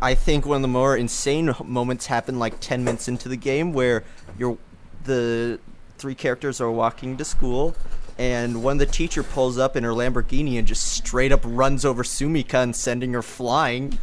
[0.00, 3.72] I think one of the more insane moments happened like ten minutes into the game,
[3.72, 4.04] where
[4.38, 4.56] you're
[5.04, 5.58] the
[5.98, 7.74] three characters are walking to school,
[8.18, 12.02] and when the teacher pulls up in her Lamborghini and just straight up runs over
[12.02, 13.98] Sumika and sending her flying,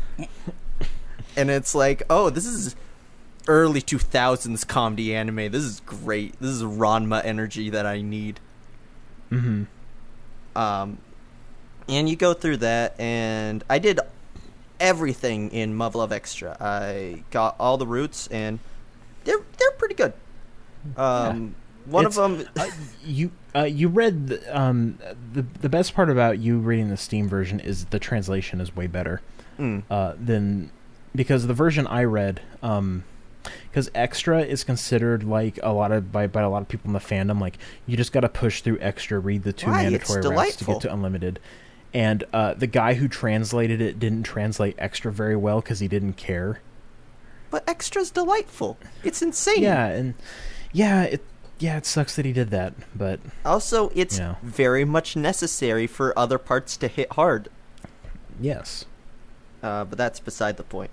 [1.35, 2.75] and it's like, oh, this is
[3.47, 5.51] early two thousands comedy anime.
[5.51, 6.39] This is great.
[6.39, 8.39] This is Ranma energy that I need.
[9.31, 9.63] Mm-hmm.
[10.57, 10.97] Um,
[11.89, 13.99] and you go through that, and I did
[14.79, 16.55] everything in Muv Luv Extra.
[16.59, 18.59] I got all the roots, and
[19.25, 20.13] they're they're pretty good.
[20.95, 21.55] Um,
[21.85, 22.69] one It's- of them, Uh,
[23.05, 24.97] you uh, you read the, um
[25.33, 28.87] the the best part about you reading the Steam version is the translation is way
[28.87, 29.21] better
[29.59, 30.71] mm, uh, than
[31.15, 33.03] because the version I read um
[33.69, 36.93] because extra is considered like a lot of by, by a lot of people in
[36.93, 40.55] the fandom like you just got to push through extra read the two mandatory routes
[40.57, 41.39] to get to unlimited
[41.93, 46.13] and uh, the guy who translated it didn't translate extra very well because he didn't
[46.13, 46.59] care
[47.51, 48.77] but Extra's delightful.
[49.03, 49.61] It's insane.
[49.61, 50.13] yeah and
[50.73, 51.23] yeah it
[51.59, 54.35] yeah it sucks that he did that but Also, it's Yeah.
[54.43, 57.49] very much necessary for other parts to hit hard.
[58.39, 58.85] yes
[59.63, 60.91] uh, but that's beside the point.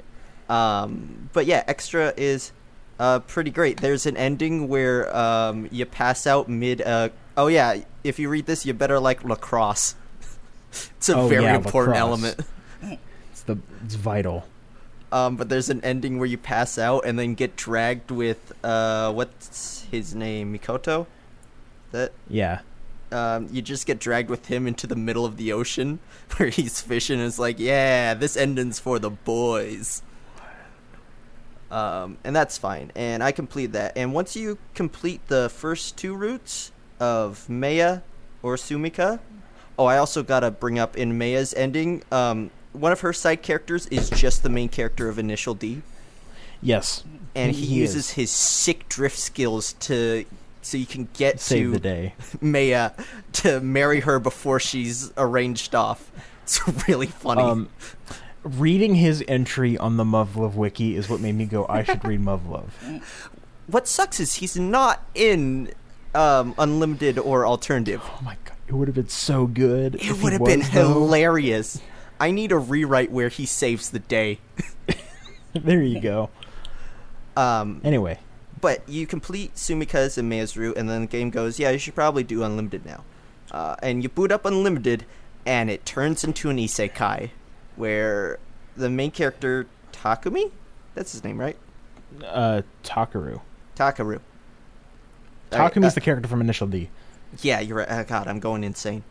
[0.48, 2.52] Um, but yeah, extra is
[2.98, 3.80] uh, pretty great.
[3.82, 6.80] There's an ending where um, you pass out mid.
[6.80, 9.94] Uh, oh yeah, if you read this, you better like lacrosse.
[10.96, 12.34] it's a Oh, very yeah, important lacrosse.
[12.82, 13.00] element.
[13.30, 14.46] it's the it's vital
[15.10, 19.12] Um, but there's an ending where you pass out and then get dragged with uh,
[19.12, 21.06] what's his name, Mikoto.
[21.92, 22.62] That yeah
[23.12, 26.00] um, you just get dragged with him into the middle of the ocean
[26.36, 27.20] where he's fishing.
[27.20, 30.02] It's like, yeah, this ending's for the boys.
[31.70, 32.92] Um, and that's fine.
[32.94, 33.96] And I complete that.
[33.96, 38.00] And once you complete the first two routes of Maya
[38.42, 39.20] or Sumika,
[39.78, 42.02] oh, I also gotta bring up in Maya's ending.
[42.10, 45.82] Um, one of her side characters is just the main character of Initial D
[46.62, 47.04] yes
[47.34, 48.10] and he, uses is.
[48.10, 50.24] his sick drift skills to
[50.62, 52.92] so you can get save to the day Maya
[53.32, 56.10] to marry her before she's arranged off.
[56.44, 57.42] It's really funny.
[57.42, 57.68] Um,
[58.42, 62.20] reading his entry on the Muv-Luv wiki is what made me go, I should read
[62.20, 63.02] Muv-Luv.
[63.66, 65.72] what sucks is he's not in
[66.14, 68.00] um, unlimited or alternative.
[68.04, 69.96] Oh my god, it would have been so good.
[69.96, 70.88] It would have been though.
[70.88, 71.80] hilarious.
[72.20, 74.38] I need a rewrite where he saves the day.
[75.54, 76.30] there you go.
[77.36, 78.18] Um, Anyway,
[78.60, 81.94] but you complete Sumika's and Maya's route, and then the game goes, yeah, you should
[81.94, 83.04] probably do unlimited now.
[83.50, 85.04] Uh, and you boot up unlimited,
[85.44, 87.30] and it turns into an isekai,
[87.76, 88.38] where
[88.76, 90.50] the main character Takumi,
[90.94, 91.56] that's his name, right?
[92.24, 93.40] uh, Takeru.
[93.76, 94.20] Takeru.
[95.50, 96.88] Takumi's uh, the character from Initial D.
[97.40, 97.88] Yeah, you're right.
[97.90, 99.04] Oh, God, I'm going insane.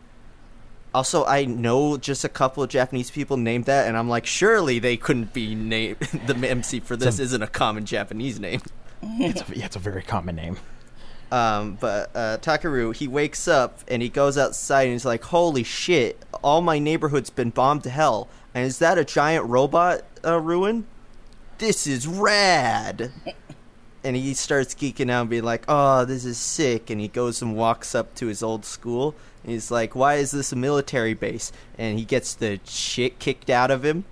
[0.94, 4.78] Also, I know just a couple of Japanese people named that, and I'm like, surely
[4.78, 5.98] they couldn't be named.
[6.26, 8.60] the MC for this Some- isn't a common Japanese name.
[9.04, 10.58] It's a, yeah, it's a very common name.
[11.32, 15.64] Um, but uh, Takeru, he wakes up and he goes outside and he's like, "Holy
[15.64, 16.24] shit!
[16.44, 20.86] All my neighborhood's been bombed to hell, and is that a giant robot uh, ruin?
[21.58, 23.10] This is rad!"
[24.04, 27.42] and he starts geeking out and being like, "Oh, this is sick!" And he goes
[27.42, 29.16] and walks up to his old school.
[29.44, 33.70] He's like, "Why is this a military base?" And he gets the shit kicked out
[33.70, 34.04] of him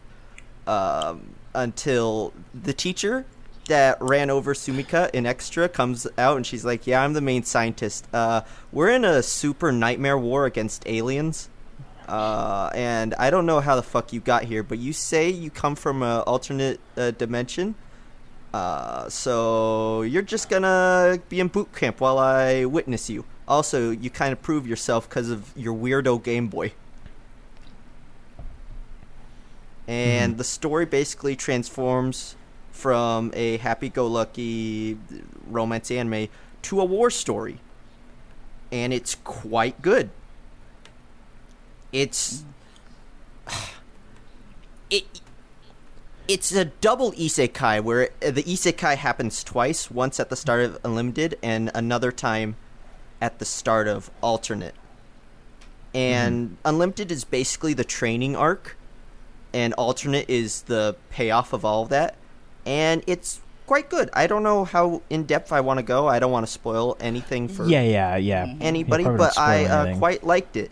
[0.66, 3.26] um, until the teacher
[3.68, 7.44] that ran over Sumika in Extra comes out and she's like, "Yeah, I'm the main
[7.44, 8.06] scientist.
[8.12, 11.48] Uh, we're in a super nightmare war against aliens.
[12.08, 15.48] Uh, and I don't know how the fuck you got here, but you say you
[15.48, 17.76] come from an alternate uh, dimension.
[18.52, 23.24] Uh, so you're just gonna be in boot camp while I witness you.
[23.50, 26.72] Also, you kind of prove yourself because of your weirdo Game Boy.
[29.88, 30.38] And hmm.
[30.38, 32.36] the story basically transforms
[32.70, 34.96] from a happy-go-lucky
[35.48, 36.28] romance anime
[36.62, 37.58] to a war story,
[38.70, 40.10] and it's quite good.
[41.90, 42.44] It's
[44.90, 45.20] it
[46.28, 50.78] it's a double isekai where uh, the isekai happens twice, once at the start of
[50.84, 52.54] Unlimited and another time
[53.20, 54.74] at the start of Alternate.
[55.94, 58.76] And Unlimited is basically the training arc,
[59.52, 62.14] and Alternate is the payoff of all of that.
[62.64, 64.08] And it's quite good.
[64.12, 66.06] I don't know how in depth I want to go.
[66.06, 68.54] I don't want to spoil anything for Yeah, yeah, yeah.
[68.60, 70.70] anybody, but I uh, quite liked it.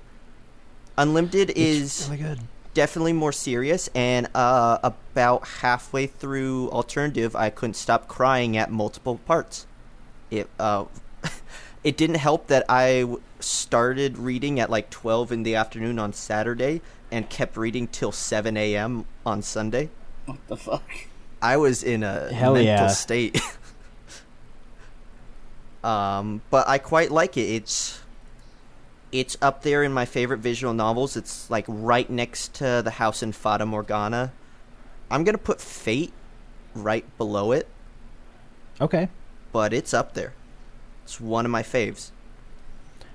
[0.97, 1.59] Unlimited It's
[2.03, 2.41] is really good.
[2.75, 9.19] definitely more serious, and uh, about halfway through Alternative, I couldn't stop crying at multiple
[9.27, 9.67] parts.
[10.31, 10.87] It uh,
[11.89, 13.07] it didn't help that I
[13.41, 18.59] started reading at like twelve in the afternoon on Saturday and kept reading till seven
[18.59, 19.07] a.m.
[19.25, 19.89] on Sunday.
[20.27, 20.83] What the fuck?
[21.41, 22.89] I was in a Hell mental yeah.
[22.89, 23.41] state.
[25.83, 27.49] um, but I quite like it.
[27.49, 28.03] It's
[29.11, 31.17] it's up there in my favorite visual novels.
[31.17, 34.35] It's like right next to the house in Fata Morgana.
[35.11, 36.13] I'm gonna put Fate
[36.75, 37.67] right below it,
[38.79, 39.09] Okay,
[39.53, 40.35] but it's up there.
[41.09, 42.11] It's one of my faves.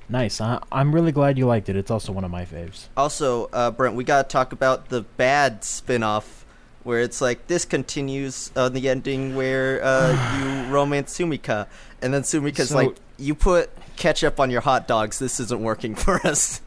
[0.09, 0.41] nice.
[0.41, 1.75] I, I'm really glad you liked it.
[1.75, 2.87] It's also one of my faves.
[2.97, 6.43] Also, uh, Brent, we gotta talk about the bad spin-off
[6.83, 11.67] where it's like this continues on the ending where uh, you romance Sumika,
[12.01, 15.19] and then Sumika's So- like, "You put ketchup on your hot dogs.
[15.19, 16.61] This isn't working for us."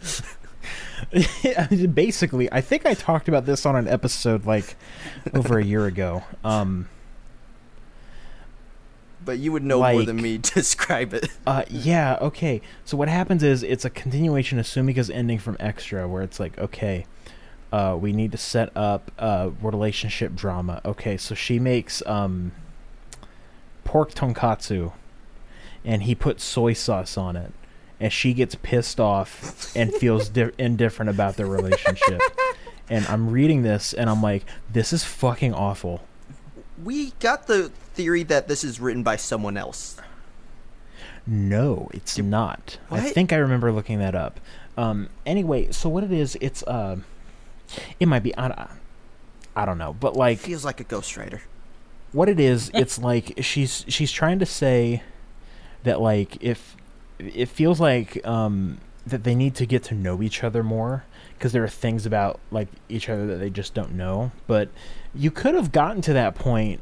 [1.92, 4.76] Basically, I think I talked about this on an episode like
[5.34, 6.22] over a year ago.
[6.44, 6.88] Um,
[9.26, 11.28] but you would know more than me to describe it.
[11.46, 12.62] uh, yeah, okay.
[12.86, 16.56] So what happens is it's a continuation of Sumika's ending from Extra, where it's like,
[16.58, 17.04] okay,
[17.72, 20.80] uh, we need to set up uh, relationship drama.
[20.84, 22.52] Okay, so she makes um,
[23.84, 24.92] pork tonkatsu,
[25.84, 27.52] and he puts soy sauce on it,
[28.00, 32.22] and she gets pissed off and feels di- indifferent about their relationship.
[32.88, 36.02] and I'm reading this, and I'm like, this is fucking awful.
[36.82, 39.96] We got the theory that this is written by someone else.
[41.26, 42.78] No, it's not.
[42.90, 44.38] I think I remember looking that up.
[44.76, 46.96] Um, anyway, so what it is, it's uh,
[47.98, 48.68] it might be I, don't-
[49.56, 51.40] I don't know, but like Feels like a ghostwriter.
[52.12, 55.02] what it is, it's like she's she's trying to say
[55.82, 56.76] that like if
[57.18, 61.04] it feels like um that they need to get to know each other more
[61.34, 64.68] because there are things about like each other that they just don't know, but
[65.16, 66.80] you could have gotten to that point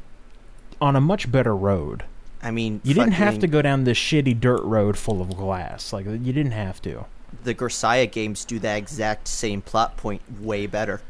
[0.81, 2.03] on a much better road.
[2.41, 5.91] I mean, You didn't have to go down this shitty dirt road full of glass.
[5.91, 7.05] Like you didn't have to.
[7.43, 11.01] The Grisaia games do that exact same plot point way better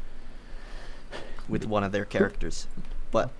[1.48, 2.66] with one of their characters,
[3.10, 3.30] but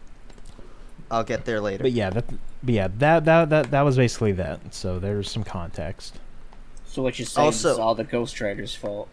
[1.10, 1.84] I'll get there later.
[1.84, 2.24] But yeah, that
[2.62, 4.74] but yeah, that that that that was basically that.
[4.74, 6.18] So there's some context.
[6.86, 9.08] So what you're saying Also- is all the Ghost Rider's fault.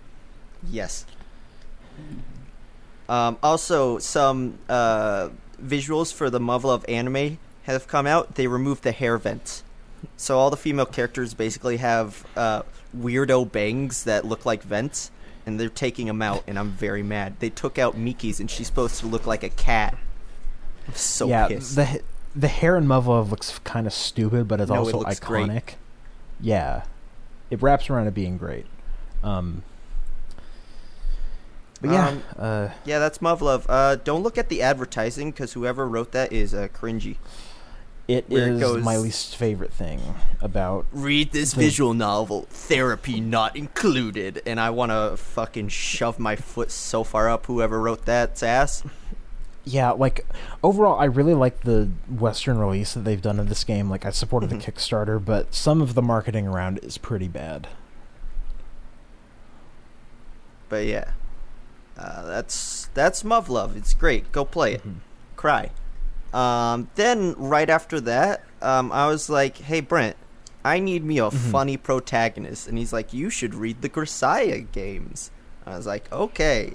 [0.70, 1.06] Yes.
[3.10, 5.30] Um, also, some uh,
[5.62, 8.36] visuals for the Muv-Luv anime have come out.
[8.36, 9.64] They removed the hair vents,
[10.18, 12.64] so all the female characters basically have uh,
[12.98, 15.12] weirdo bangs that look like vents,
[15.46, 16.44] and they're taking them out.
[16.48, 17.36] And I'm very mad.
[17.40, 19.98] They took out Miki's, and she's supposed to look like a cat.
[20.88, 21.76] I'm so yeah, pissed.
[21.76, 22.02] the
[22.36, 25.48] the hair in Muv looks kind of stupid, but it's No, it also great.
[25.50, 25.74] iconic.
[26.42, 26.84] Yeah,
[27.50, 28.66] it wraps around it being great.
[29.24, 29.64] Um,
[31.84, 35.88] but yeah, Um, uh, yeah, that's Muv Uh, don't look at the advertising because whoever
[35.88, 37.18] wrote that is uh, cringy.
[38.08, 40.02] it it is goes- my least favorite thing
[40.42, 40.86] about.
[40.92, 46.36] read this The- visual novel therapy not included and i want to fucking shove my
[46.36, 48.84] foot so far up whoever wrote that's ass
[49.66, 50.26] Yeah, like
[50.62, 53.90] overall, I really like the Western release that they've done of this game.
[53.90, 57.70] Like, I supported the Kickstarter, but some of the marketing around it is pretty bad.
[60.70, 61.12] but yeah
[62.04, 64.96] uh, that's that's Muv-Luv it's great go play it Mhm.
[65.36, 65.72] cry
[66.34, 70.16] um, then right after that um, i was like hey brent
[70.66, 71.52] i need me a Mhm.
[71.52, 75.32] funny protagonist and he's like you should read the Grisaia games
[75.66, 76.74] i was like okay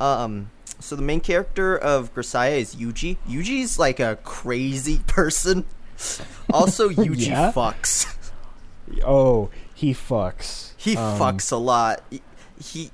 [0.00, 3.16] um, so the main character of Grisaia is Yuji.
[3.26, 5.64] Yuji's like a crazy person.
[6.52, 7.50] Also, Yuji Yeah?
[7.50, 8.04] fucks.
[9.02, 10.72] Oh, he fucks.
[10.76, 12.02] He Um, fucks a lot.
[12.10, 12.20] He,
[12.62, 12.90] he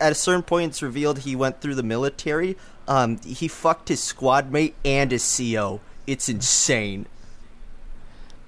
[0.00, 2.56] at a certain point, it's revealed he went through the military.
[2.88, 5.80] Um, he fucked his squad mate and his CO.
[6.06, 7.06] It's insane.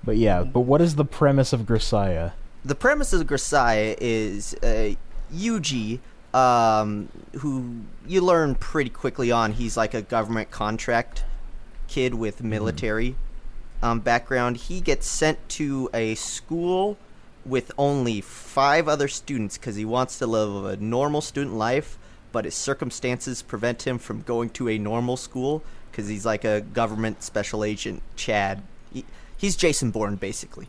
[0.04, 2.32] But yeah, but what is the premise of Grisaia?
[2.64, 4.94] The premise of Grisaia is uh,
[5.32, 6.00] Yuji,
[6.32, 9.52] um, who you learn pretty quickly on.
[9.52, 11.24] He's like a government contract
[11.88, 13.16] kid with military
[13.82, 14.56] um, background.
[14.56, 16.96] He gets sent to a school
[17.48, 21.98] with only five other students because he wants to live a normal student life,
[22.32, 26.60] but his circumstances prevent him from going to a normal school because he's like a
[26.60, 28.62] government special agent, Chad.
[28.92, 29.04] He,
[29.36, 30.68] he's Jason Bourne, basically.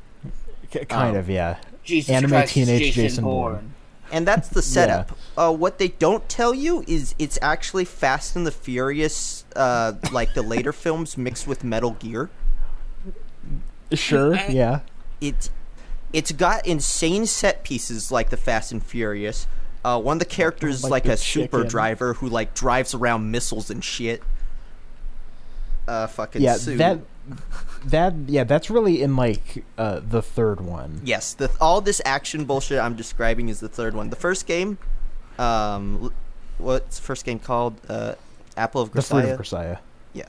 [0.72, 1.58] K- kind Um, of, yeah.
[1.84, 3.54] Jesus Anime Christ, teenage Jason, Jason Bourne.
[3.54, 3.74] Bourne.
[4.12, 5.12] And that's the setup.
[5.38, 10.34] Uh, what they don't tell you is it's actually Fast and the Furious, uh, like
[10.34, 12.30] the later films mixed with Metal Gear.
[13.94, 14.82] Sure, yeah.
[15.20, 15.50] It,
[16.14, 19.48] it's got insane set pieces like the Fast and Furious.
[19.86, 21.70] Uh, one of the characters is Like like a super chicken.
[21.70, 24.22] driver who like drives around missiles and shit.
[25.88, 26.78] Uh, fucking Yeah, Sue.
[26.78, 27.00] that
[27.86, 31.02] that yeah, that's really in like uh the third one.
[31.04, 34.10] Yes, the all this action bullshit I'm describing is the third one.
[34.10, 34.78] The first game,
[35.38, 36.12] um,
[36.58, 37.76] what's the first game called?
[37.88, 38.16] Uh,
[38.58, 39.80] Apple of The Fruit of Grisaia.
[40.14, 40.26] Yeah,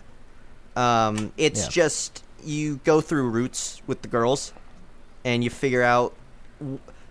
[0.77, 1.69] um, it's Yeah.
[1.71, 4.53] just you go through routes with the girls,
[5.25, 6.15] and you figure out.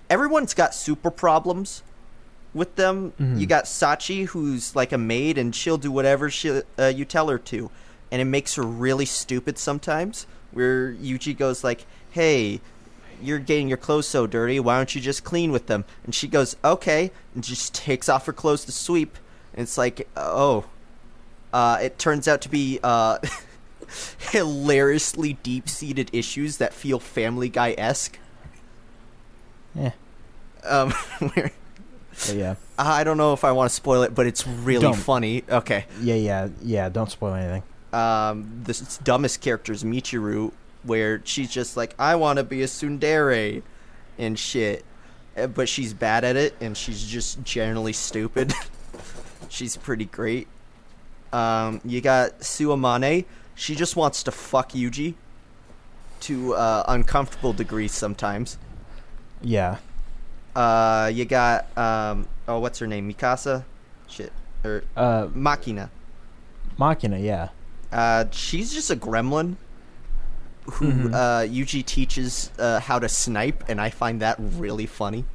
[0.09, 1.83] Everyone's got super problems
[2.53, 3.13] with them.
[3.19, 3.39] Mhm.
[3.39, 7.27] You got Sachi, who's like a maid, and she'll do whatever she uh, you tell
[7.29, 7.69] her to,
[8.11, 10.25] and it makes her really stupid sometimes.
[10.51, 12.61] Where Yuji goes like, "Hey."
[13.21, 14.61] You're getting your clothes so dirty.
[14.61, 15.83] Why don't you just clean with them?
[16.05, 19.17] And she goes, "Okay," and just takes off her clothes to sweep.
[19.53, 20.63] And it's like, "Oh,
[21.51, 23.17] uh, it turns out to be uh,
[24.31, 28.17] hilariously deep-seated issues that feel Family Guy esque.
[29.77, 29.91] Eh.
[30.63, 30.91] Um,
[31.33, 31.51] where,
[32.33, 32.55] yeah.
[32.77, 34.95] I don't know if I want to spoil it, but it's really Don't.
[34.95, 35.43] funny.
[35.49, 35.85] Okay.
[36.01, 37.63] Yeah, yeah, yeah, don't spoil anything.
[37.93, 40.51] Um, the s- dumbest character is Michiru,
[40.83, 43.61] where she's just like, I want to be a tsundere
[44.17, 44.85] and shit.
[45.37, 48.53] Uh, But she's bad at it, and she's just generally stupid.
[49.49, 50.47] she's pretty great.
[51.31, 53.25] Um, you got Suamane.
[53.59, 55.15] She just wants to fuck Yuji
[56.21, 58.57] to uh, uncomfortable degrees sometimes.
[59.41, 59.77] Yeah.
[60.55, 63.11] Uh, you got um, oh, what's her name?
[63.11, 63.65] Mikasa,
[64.07, 64.31] shit,
[64.63, 65.89] or Uh Makina.
[66.77, 67.49] Machina, yeah.
[67.91, 69.55] Uh, she's just a gremlin
[70.73, 71.13] who Mhm.
[71.13, 75.25] uh, Yuji teaches uh, how to snipe, and I find that really funny.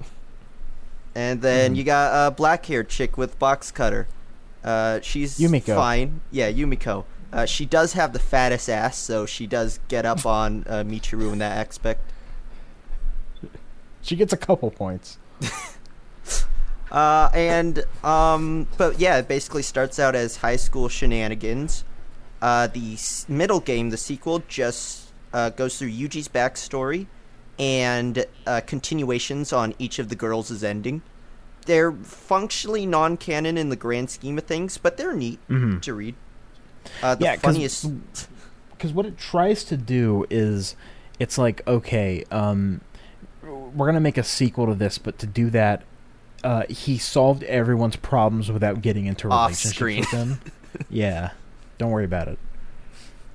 [1.16, 1.76] And then Mhm.
[1.78, 4.06] you got a black-haired chick with box cutter.
[4.62, 5.74] Uh, she's Yumiko.
[5.74, 6.20] fine.
[6.30, 7.04] Yeah, Yumiko.
[7.32, 11.32] Uh, she does have the fattest ass, so she does get up on uh, Michiru
[11.32, 12.00] in that aspect.
[14.02, 15.18] She gets a couple points.
[16.90, 21.84] Uh, and um, but yeah, it basically starts out as high school shenanigans.
[22.40, 27.06] Uh, the s- middle game, the sequel, just uh, goes through Yuji's backstory
[27.58, 31.02] and uh, continuations on each of the girls' ending.
[31.66, 35.82] They're functionally non-canon in the grand scheme of things, but they're neat Mhm.
[35.82, 36.14] to read.
[37.02, 37.86] Uh, the Yeah, funniest.
[38.70, 40.76] because what it tries to do is
[41.18, 42.80] it's like okay um
[43.42, 45.82] we're gonna make a sequel to this but to do that
[46.44, 50.00] uh he solved everyone's problems without getting into relationships screen.
[50.00, 50.40] with them
[50.90, 51.30] yeah
[51.78, 52.38] don't worry about it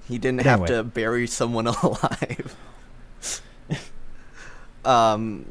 [0.08, 0.78] He didn't But have anyway.
[0.78, 2.56] to bury someone alive.
[4.86, 5.46] um,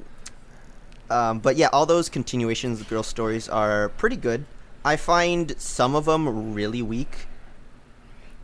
[1.09, 4.45] um, but yeah, all those continuations of girl stories are pretty good.
[4.85, 7.27] I find some of them really weak.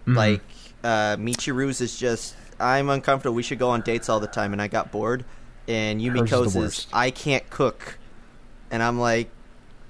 [0.06, 0.16] Mhm.
[0.16, 0.42] Like
[0.84, 3.34] uh, Michiru's is just I'm uncomfortable.
[3.34, 5.24] We should go on dates all the time, and I got bored.
[5.68, 6.86] And Hers is is.
[6.92, 7.98] I can't cook,
[8.70, 9.28] and I'm like,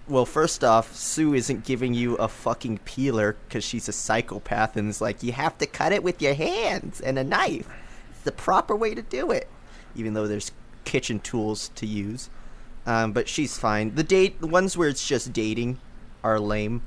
[0.09, 4.89] well, first off, Sue isn't giving you a fucking peeler because she's a psychopath, and
[4.89, 7.69] is like, you have to cut it with your hands and a knife.
[8.11, 9.49] It's the proper way to do it,
[9.95, 10.51] even though there's
[10.85, 12.31] kitchen tools to use.
[12.87, 13.97] Um, but she's fine.
[13.97, 15.79] The date, the ones where it's just dating,
[16.25, 16.83] are lame.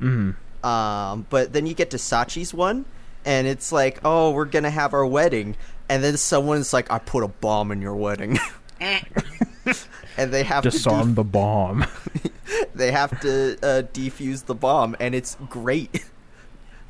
[0.00, 0.36] Mm.
[0.62, 2.84] Um, but then you get to Sachi's one,
[3.24, 5.56] and it's like, oh, we're gonna have our wedding,
[5.88, 8.38] and then someone's like, I put a bomb in your wedding,
[8.80, 11.84] and they have to disarm the bomb
[12.74, 16.04] they have to uh, defuse the bomb, and it's great.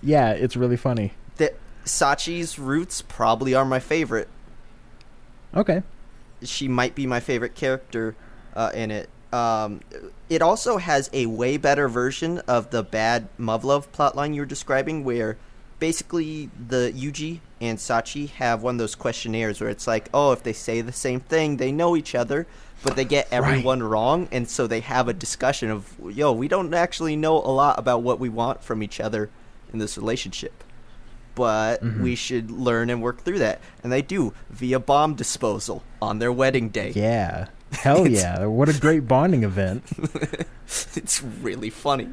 [0.02, 1.52] yeah it's really funny the
[1.84, 4.28] Sachi's roots probably are my favorite.
[5.54, 5.82] okay
[6.42, 8.14] She might be my favorite character
[8.54, 9.08] uh, in it.
[9.32, 9.80] Um,
[10.30, 15.04] it also has a way better version of the bad Muv-Luv plotline you were describing,
[15.04, 15.36] where
[15.80, 20.42] basically the Yuji and Sachi have one of those questionnaires where it's like, oh, if
[20.42, 22.46] they say the same thing, they know each other,
[22.82, 26.72] but they get everyone wrong, and so they have a discussion of, yo, we don't
[26.72, 29.28] actually know a lot about what we want from each other
[29.72, 30.62] in this relationship.
[31.34, 32.00] But Mhm.
[32.00, 33.60] we should learn and work through that.
[33.82, 36.92] And they do via bomb disposal on their wedding day.
[36.94, 37.46] Yeah.
[37.72, 38.46] Hell yeah.
[38.46, 39.84] What a great bonding event.
[40.94, 42.08] it's really funny.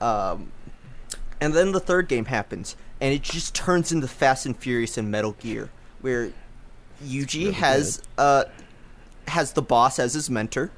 [0.00, 0.52] Um,
[1.40, 5.10] and then the third game happens, and it just turns into Fast and Furious and
[5.10, 6.32] Metal Gear, where
[7.04, 8.44] Yuji really has uh
[9.28, 10.70] has the boss as his mentor.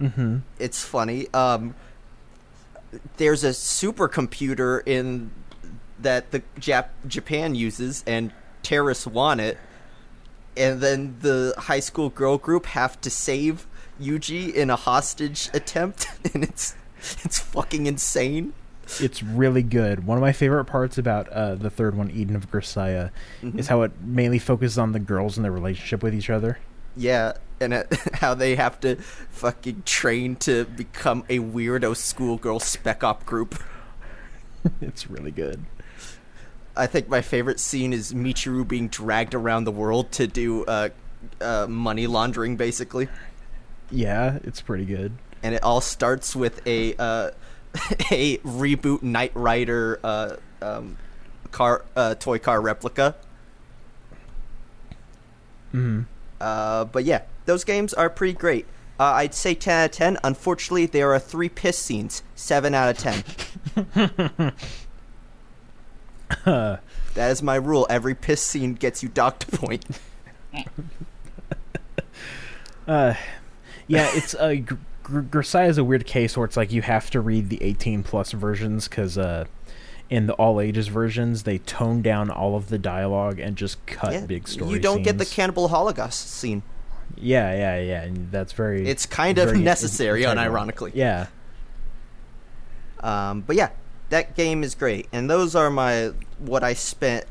[0.00, 0.38] Mm-hmm.
[0.58, 1.26] It's funny.
[1.34, 1.74] Um,
[3.18, 5.30] there's a supercomputer in
[5.98, 8.32] that the Jap- Japan uses, and
[8.62, 9.58] terrorists want it.
[10.60, 13.66] And then the high school girl group have to save
[13.98, 16.74] Yuji in a hostage attempt, and it's
[17.24, 18.52] it's fucking insane.
[18.98, 20.04] It's really good.
[20.04, 23.10] One of my favorite parts about uh, the third one, Eden of Grisaia,
[23.42, 26.58] is how it mainly focuses on the girls and their relationship with each other.
[26.96, 28.96] Yeah, and it, how they have to
[29.30, 33.62] fucking train to become a weirdo schoolgirl spec op group.
[34.80, 35.64] it's really good.
[36.80, 40.88] I think my favorite scene is Michiru being dragged around the world to do uh,
[41.38, 43.08] uh, money laundering, basically.
[43.90, 45.12] Yeah, it's pretty good.
[45.42, 47.30] And it all starts with a uh,
[48.10, 50.96] a reboot Knight Rider uh, um,
[51.50, 53.14] car uh, toy car replica.
[55.74, 56.02] Mm-hmm.
[56.40, 58.64] Uh, but yeah, those games are pretty great.
[58.98, 60.18] Uh, I'd say 10 out of 10.
[60.24, 62.22] Unfortunately, there are three piss scenes.
[62.36, 63.24] 7 out of
[63.94, 64.52] 10.
[67.14, 67.86] That is my rule.
[67.90, 69.84] Every piss scene gets you docked a point.
[72.88, 73.14] Uh,
[73.86, 74.74] yeah, it's Gr-
[75.04, 78.02] Gr- Grisaia is a weird case where it's like you have to read the 18
[78.02, 79.44] plus versions because uh,
[80.08, 84.12] in the all ages versions they tone down all of the dialogue and just cut
[84.12, 84.72] Yeah, big stories.
[84.72, 86.62] you don't get the cannibal holocaust scene.
[87.16, 88.88] Yeah, yeah, yeah, and that's very.
[88.88, 90.92] It's kind of necessary, unironically.
[90.94, 91.26] Yeah.
[93.00, 93.70] Um, but yeah,
[94.10, 97.26] that game is great, and those are my what I spent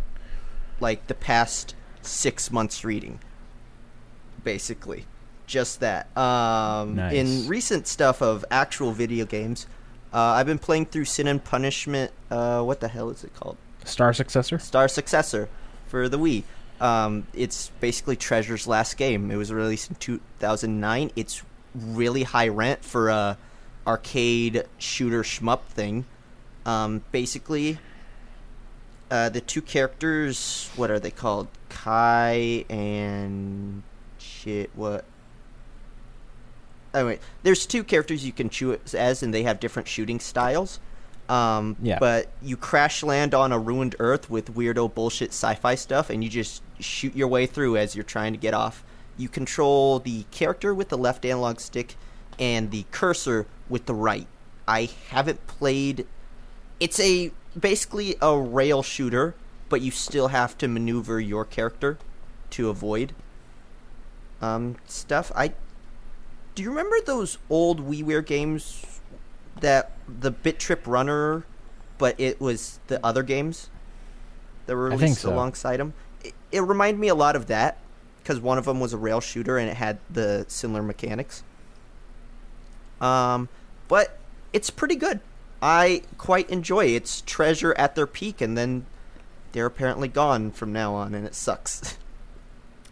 [0.79, 3.19] like the past six months reading.
[4.43, 5.05] Basically,
[5.45, 6.15] just that.
[6.17, 7.13] Um, Nice.
[7.13, 9.67] In recent stuff of actual video games,
[10.13, 12.11] uh, I've been playing through Sin and Punishment.
[12.31, 13.57] Uh, what the hell is it called?
[13.83, 14.59] Star Successor.
[14.59, 15.49] Star Successor
[15.87, 16.43] for the Wii.
[16.79, 19.29] Um, it's basically Treasure's last game.
[19.31, 21.11] It was released in 2009.
[21.15, 21.43] It's
[21.75, 23.37] really high rent for a
[23.85, 26.05] arcade shooter shmup thing.
[26.69, 27.79] Um, basically,
[29.09, 31.47] uh, the two characters, what are they called?
[31.69, 33.81] Kai and
[34.19, 34.69] shit.
[34.75, 35.03] What?
[36.93, 40.79] Anyway, there's two characters you can choose as, and they have different shooting styles.
[41.27, 41.99] Um, Yeah.
[41.99, 46.29] But you crash land on a ruined Earth with weirdo bullshit sci-fi stuff, and you
[46.29, 48.83] just shoot your way through as you're trying to get off.
[49.17, 51.95] You control the character with the left analog stick,
[52.39, 54.27] and the cursor with the right.
[54.67, 56.05] I haven't played.
[56.79, 59.35] It's a basically a rail shooter,
[59.67, 61.97] but you still have to maneuver your character
[62.51, 63.13] to avoid
[64.41, 65.31] um, stuff.
[65.35, 65.53] I
[66.55, 68.99] do you remember those old WiiWare games
[69.61, 71.45] that the Bit Trip Runner,
[71.97, 73.69] but it was the other games
[74.65, 75.33] that were released so.
[75.33, 75.93] alongside them.
[76.23, 77.77] It, it reminded me a lot of that
[78.21, 81.43] because one of them was a rail shooter and it had the similar mechanics.
[83.01, 83.49] Um,
[83.87, 84.17] but
[84.53, 85.19] it's pretty good.
[85.61, 86.85] I quite enjoy.
[86.85, 88.85] It's treasure at their peak, and then
[89.51, 91.97] they're apparently gone from now on, and it sucks.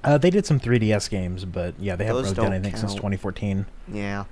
[0.03, 3.65] Uh, they did some 3DS games, but yeah, they haven't really done anything since 2014.
[3.91, 4.26] yeah.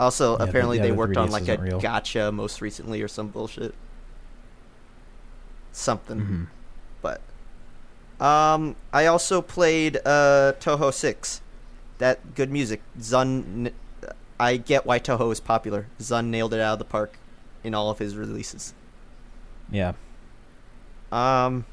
[0.00, 1.80] Also, Yeah, the- apparently yeah, they the worked on like a real.
[1.80, 3.74] gacha most recently or some bullshit.
[5.72, 6.20] Something.
[6.20, 6.46] Mhm.
[7.02, 7.20] But
[8.24, 11.40] um I also played uh Touhou 6.
[11.98, 12.80] That good music.
[12.98, 13.72] Zun
[14.38, 15.86] I get why Touhou is popular.
[16.00, 17.18] Zun nailed it out of the park
[17.62, 18.74] in all of his releases.
[19.70, 19.92] Yeah.
[21.12, 21.64] Um,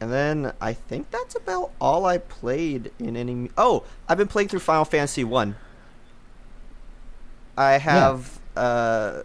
[0.00, 3.50] and then I think that's about all I played in any.
[3.56, 5.56] Oh, I've been playing through Final Fantasy One.
[7.56, 9.22] I have uh,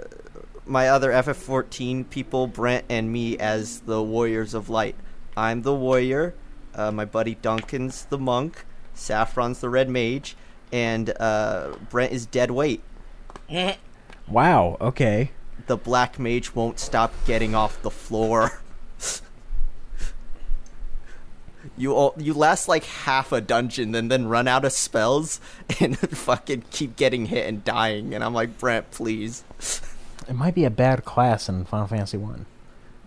[0.65, 4.95] my other FF14 people, Brent and me, as the Warriors of Light.
[5.37, 6.33] I'm the warrior.
[6.73, 8.65] Uh, my buddy Duncan's the monk.
[8.93, 10.35] Saffron's the red mage,
[10.75, 12.83] and uh, Brent is dead weight.
[14.27, 14.75] Wow.
[14.81, 15.31] Okay.
[15.67, 18.59] The black mage won't stop getting off the floor.
[21.77, 25.39] you all, you last like half a dungeon and then run out of spells
[25.79, 28.13] and fucking keep getting hit and dying.
[28.13, 29.43] And I'm like, Brent, please.
[30.27, 32.47] It might be a bad class in Final Fantasy One.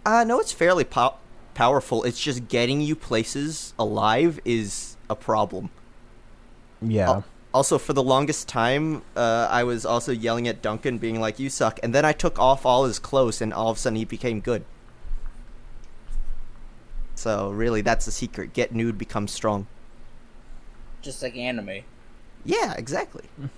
[0.07, 1.16] Uh, no, it's fairly pow-
[1.55, 2.05] powerful.
[2.05, 5.70] It's just getting you places alive is a problem.
[6.81, 7.09] Yeah.
[7.09, 7.24] Al-
[7.59, 11.51] Also, for the longest time, uh, I was also yelling at Duncan, being like, "You
[11.51, 14.05] suck," and then I took off all his clothes, and all of a sudden he
[14.05, 14.65] became good.
[17.17, 19.67] So really, that's the secret: get nude, become strong.
[21.03, 21.83] Just like anime.
[22.45, 23.25] Yeah, exactly.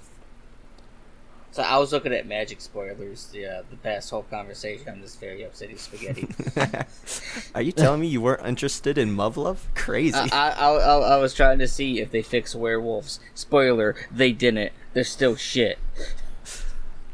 [1.53, 5.17] So I was looking at magic spoilers the uh, the past whole conversation on this
[5.17, 6.29] very upsetting spaghetti.
[7.55, 9.59] Are you telling me you weren't interested in Muv-Luv?
[9.75, 10.17] Crazy.
[10.17, 13.19] I, I, I, I I was trying to see if they fix werewolves.
[13.35, 14.73] Spoiler: they didn't.
[14.95, 15.79] They're still shit.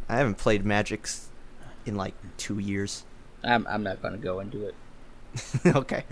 [0.09, 1.29] I haven't played Magic's
[1.87, 3.05] in like two years.
[3.43, 4.75] I'm I'm not gonna go into it.
[5.77, 6.05] okay.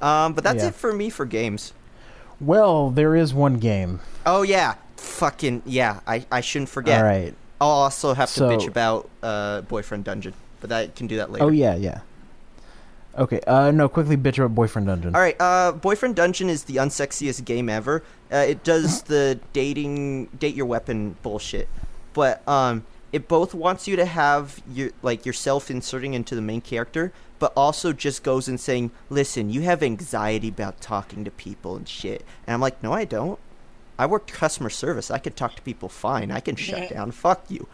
[0.00, 0.68] Um, but that's Yeah.
[0.68, 1.72] it for me for games.
[2.40, 4.00] Well, there is one game.
[4.24, 6.00] Oh yeah, fucking yeah.
[6.06, 6.98] I, I shouldn't forget.
[6.98, 7.34] All right.
[7.60, 11.30] I'll also have to So- bitch about uh, boyfriend dungeon, but I can do that
[11.30, 11.44] later.
[11.44, 12.00] Oh yeah, yeah.
[13.16, 13.40] Okay.
[13.46, 15.14] Uh, no, quickly bitch about Boyfriend Dungeon.
[15.14, 15.36] All right.
[15.38, 18.02] Uh, boyfriend dungeon is the unsexiest game ever.
[18.32, 21.68] Uh, it does the dating date your weapon bullshit,
[22.12, 26.60] but um, it both wants you to have your like yourself inserting into the main
[26.60, 31.76] character, but also just goes and saying, "Listen, you have anxiety about talking to people
[31.76, 33.38] and shit." And I'm like, "No, I don't.
[33.98, 35.10] I work customer service.
[35.10, 36.30] I can talk to people fine.
[36.30, 37.10] I can shut down.
[37.10, 37.66] Fuck you."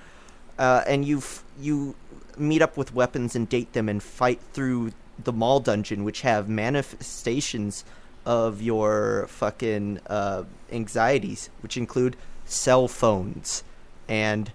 [0.58, 1.22] Uh, and you
[1.58, 1.94] you
[2.36, 4.92] meet up with weapons and date them and fight through
[5.22, 7.84] the mall dungeon, which have manifestations
[8.26, 13.64] of your fucking uh, anxieties, which include cell phones
[14.08, 14.52] and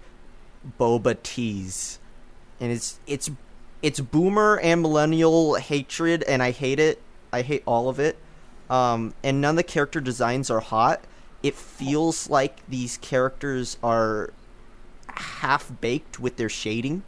[0.78, 1.98] boba teas,
[2.60, 3.30] and it's it's
[3.82, 7.00] it's boomer and millennial hatred, and I hate it.
[7.32, 8.18] I hate all of it.
[8.68, 11.02] Um, and none of the character designs are hot.
[11.42, 14.30] It feels like these characters are
[15.08, 17.02] half baked with their shading.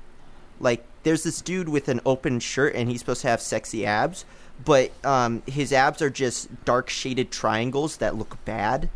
[0.61, 4.25] Like there's this dude with an open shirt and he's supposed to have sexy abs,
[4.65, 8.91] but um, his abs are just dark shaded triangles that look bad.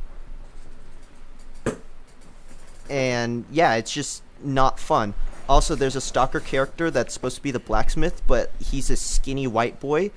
[2.91, 5.15] And yeah, it's just not fun.
[5.49, 9.47] Also, there's a stalker character that's supposed to be the blacksmith, but he's a skinny
[9.47, 10.11] white boy.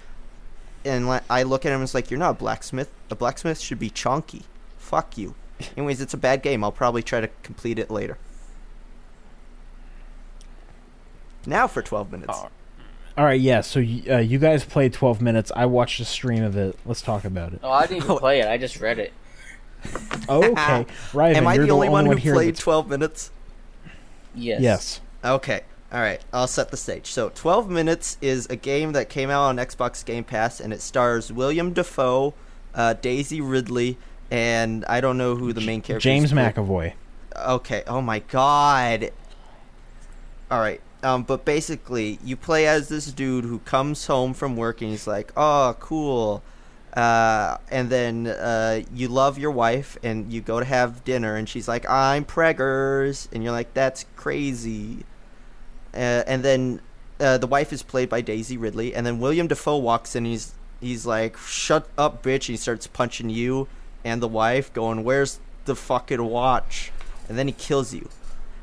[0.83, 2.91] And I look at him and it's like, you're not a blacksmith.
[3.09, 4.43] A blacksmith should be chonky.
[4.85, 5.33] Fuck you.
[5.75, 6.63] Anyways, it's a bad game.
[6.63, 8.19] I'll probably try to complete it later.
[11.47, 12.29] Now for 12 minutes.
[12.33, 12.49] Oh.
[13.17, 13.39] All right.
[13.41, 13.61] Yeah.
[13.61, 15.51] So y- uh, you guys played 12 minutes.
[15.55, 16.77] I watched a stream of it.
[16.85, 17.61] Let's talk about it.
[17.63, 18.19] Oh, I didn't even Oh.
[18.19, 18.47] play it.
[18.47, 19.11] I just read it.
[20.29, 20.85] Okay.
[21.13, 21.35] Right.
[21.35, 23.31] Am I you're the only one who played that's- 12 minutes?
[24.35, 24.61] Yes.
[24.61, 25.01] Yes.
[25.23, 25.61] Okay.
[25.91, 26.21] All right.
[26.31, 27.07] I'll set the stage.
[27.07, 30.81] So, 12 Minutes is a game that came out on Xbox Game Pass, and it
[30.81, 32.33] stars William Dafoe,
[32.73, 33.97] uh, Daisy Ridley,
[34.31, 36.03] and I don't know who the main character is.
[36.03, 36.37] James is.
[36.37, 36.93] McAvoy.
[37.35, 37.83] Okay.
[37.87, 39.11] Oh my god.
[40.49, 40.81] All right.
[41.03, 45.05] Um, but basically, you play as this dude who comes home from work and he's
[45.05, 46.41] like, "Oh, cool,"
[46.95, 51.47] uh, and then uh, you love your wife and you go to have dinner and
[51.47, 55.05] she's like, "I'm preggers," and you're like, "That's crazy."
[55.93, 56.81] Uh, and then
[57.19, 60.25] uh, the wife is played by Daisy Ridley, and then William Dafoe walks in.
[60.25, 63.67] He's he's like, "Shut up, bitch!" And he starts punching you
[64.05, 66.93] and the wife, going, "Where's the fucking watch?"
[67.27, 68.07] And then he kills you.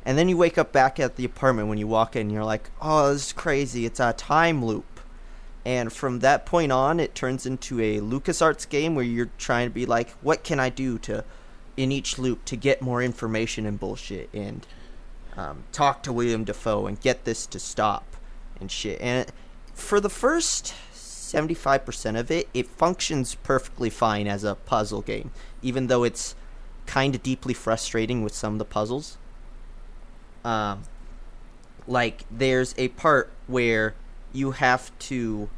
[0.05, 2.31] And then you wake up back at the apartment when you walk in.
[2.31, 3.85] You're like, "Oh, this is crazy!
[3.85, 5.01] It's a time loop."
[5.65, 9.75] And from that point on, it turns into a LucasArts game where you're trying to
[9.75, 11.25] be like, "What can I do to,
[11.77, 14.67] in each loop, to get more information and bullshit and
[15.37, 18.17] um, talk to William Dafoe and get this to stop
[18.61, 19.31] and shit." And
[19.75, 20.75] for the first
[21.33, 25.31] 75% of it, it functions perfectly fine as a puzzle game,
[25.63, 26.35] even though it's
[26.87, 29.17] kind of deeply frustrating with some of the puzzles.
[30.45, 30.83] Um,
[31.87, 33.95] like there's a part where
[34.33, 35.49] you have to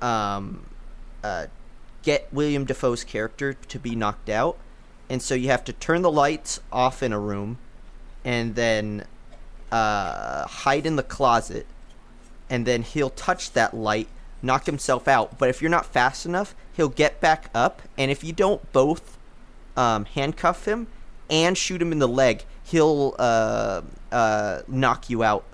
[0.00, 0.66] um,
[1.22, 1.46] uh,
[2.02, 4.56] get William Dafoe's character to be knocked out,
[5.08, 7.58] and so you have to turn the lights off in a room,
[8.24, 9.04] and then
[9.70, 11.66] uh, hide in the closet,
[12.50, 14.08] and then he'll touch that light,
[14.42, 15.38] knock himself out.
[15.38, 19.18] But if you're not fast enough, he'll get back up, and if you don't both
[19.76, 20.88] um, handcuff him
[21.30, 25.44] and shoot him in the leg, he'll uh, uh, knock you out.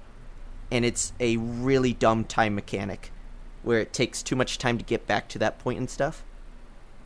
[0.70, 3.10] And it's a really dumb time mechanic
[3.62, 6.24] where it takes too much time to get back to that point and stuff.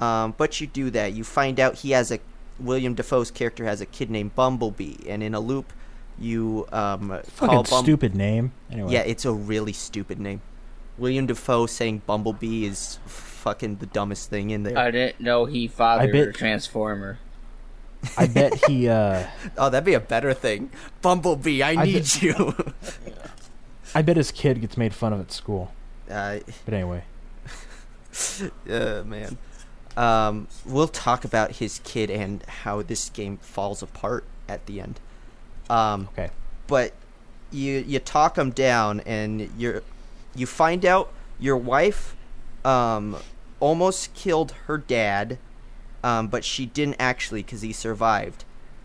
[0.00, 1.12] Um, but you do that.
[1.12, 2.18] You find out he has a
[2.58, 5.72] William Dafoe's character has a kid named Bumblebee, and in a loop,
[6.18, 8.52] you um, Fucking call Bum- stupid name.
[8.70, 8.92] Anyway.
[8.92, 10.40] yeah, it's a really stupid name.
[10.98, 14.78] William Dafoe saying Bumblebee is fucking the dumbest thing in there.
[14.78, 17.18] I didn't know he fathered bet- a transformer.
[18.16, 18.88] I bet he.
[18.88, 19.26] uh
[19.58, 20.70] oh, that'd be a better thing.
[21.02, 22.54] Bumblebee, I I need bet- you.
[23.94, 25.72] I bet his kid gets made fun of at school.
[26.10, 27.04] Uh, But anyway,
[28.68, 29.38] uh, man.
[29.96, 35.00] Um, we'll talk about his kid and how this game falls apart at the end.
[35.70, 36.30] Um, okay.
[36.66, 36.92] but
[37.50, 39.82] you you talk him down and you're
[40.34, 42.14] you find out your wife
[42.64, 43.16] um
[43.60, 45.38] almost killed her dad
[46.04, 48.44] um but she didn't actually cuz he survived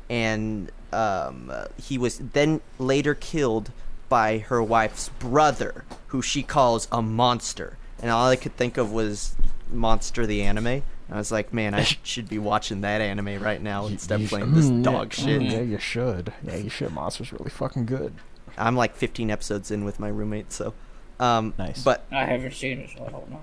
[0.10, 1.52] and um
[1.82, 3.72] he was then later killed
[4.10, 8.91] by her wife's brother who she calls a monster and all I could think of
[8.91, 9.36] was
[9.72, 13.88] Monster the anime I was like, man, I should be watching that anime right now
[13.88, 15.41] instead of playing this Mm, yeah, dog shit.
[15.41, 16.34] mm, Yeah, you should.
[16.44, 16.91] Yeah, you should.
[16.94, 18.14] Monster's really fucking good.
[18.57, 20.74] I'm like 15 episodes in with my roommate, so.
[21.19, 21.84] Um, Nice.
[21.84, 23.41] But I haven't seen it, so I don't know.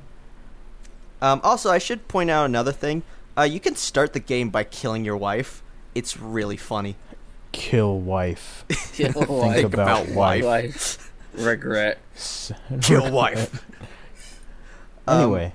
[1.22, 3.02] um, also, I should point out another thing.
[3.36, 5.62] Uh, you can start the game by killing your wife.
[5.94, 6.96] It's really funny.
[7.52, 8.64] Kill wife.
[8.94, 9.64] Kill Think wife.
[9.64, 10.44] about wife.
[10.44, 11.12] Wife.
[11.34, 11.98] Regret.
[12.80, 13.64] Kill wife.
[15.08, 15.52] Um, Anyway,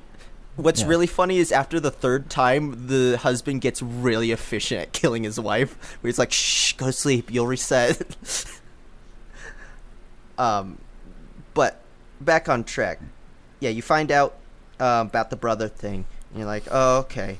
[0.57, 0.87] What's Yeah.
[0.87, 5.39] really funny is after the third time, the husband gets really efficient at killing his
[5.39, 5.97] wife.
[6.01, 7.31] Where he's like, "Shh, go to sleep.
[7.31, 8.01] You'll reset."
[10.37, 10.88] um, but
[12.19, 12.99] back on track.
[13.59, 14.35] Yeah, you find out
[14.79, 16.05] uh, about the brother thing.
[16.29, 17.39] And you're like, "Oh, okay."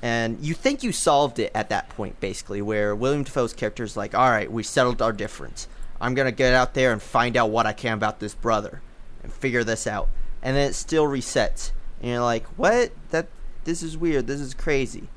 [0.00, 3.96] And you think you solved it at that point, basically, where William Dafoe's character is
[3.96, 5.68] like, "All right, we settled our difference.
[6.00, 8.80] I'm gonna get out there and find out what I can about this brother,
[9.22, 10.08] and figure this out."
[10.42, 12.92] And then it still resets and you're like, "What?
[13.10, 13.28] That
[13.64, 14.26] this is weird.
[14.26, 15.08] This is crazy."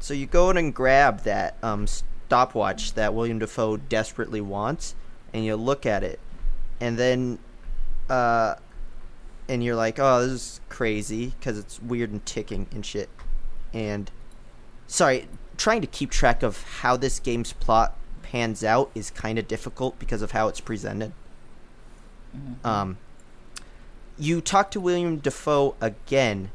[0.00, 4.94] So you go in and grab that um, stopwatch that William Dafoe desperately wants,
[5.32, 6.20] and you look at it,
[6.80, 7.38] and then,
[8.08, 8.54] uh,
[9.48, 13.08] and you're like, "Oh, this is crazy" because it's weird and ticking and shit.
[13.72, 14.10] And
[14.86, 19.48] sorry, trying to keep track of how this game's plot pans out is kind of
[19.48, 21.12] difficult because of how it's presented.
[22.64, 22.98] Um,
[24.18, 26.50] you talk to William Dafoe again,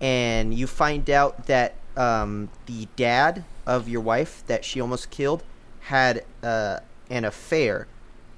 [0.00, 5.42] and you find out that um, the dad of your wife that she almost killed
[5.80, 6.78] had uh,
[7.10, 7.86] an affair,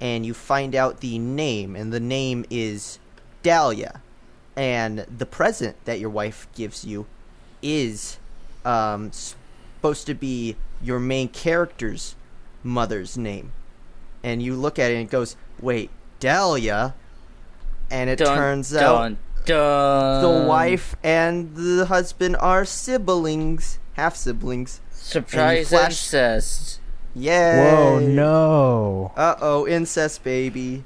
[0.01, 2.99] and you find out the name, and the name is
[3.43, 4.01] Dahlia,
[4.57, 7.07] and the present that your wife gives you
[7.63, 8.19] is
[8.65, 12.15] um, supposed to be your main character's
[12.63, 13.53] mother's name,
[14.23, 16.95] and you look at it and it goes, "Wait, Dahlia."
[17.93, 20.23] And it Dun, turns out dun, dun.
[20.23, 24.81] the wife and the husband are siblings, half siblings.
[24.93, 26.80] Surprise flash- incest.
[27.15, 27.59] Yay!
[27.59, 29.13] whoa, no.
[29.17, 30.85] Uh oh, incest baby.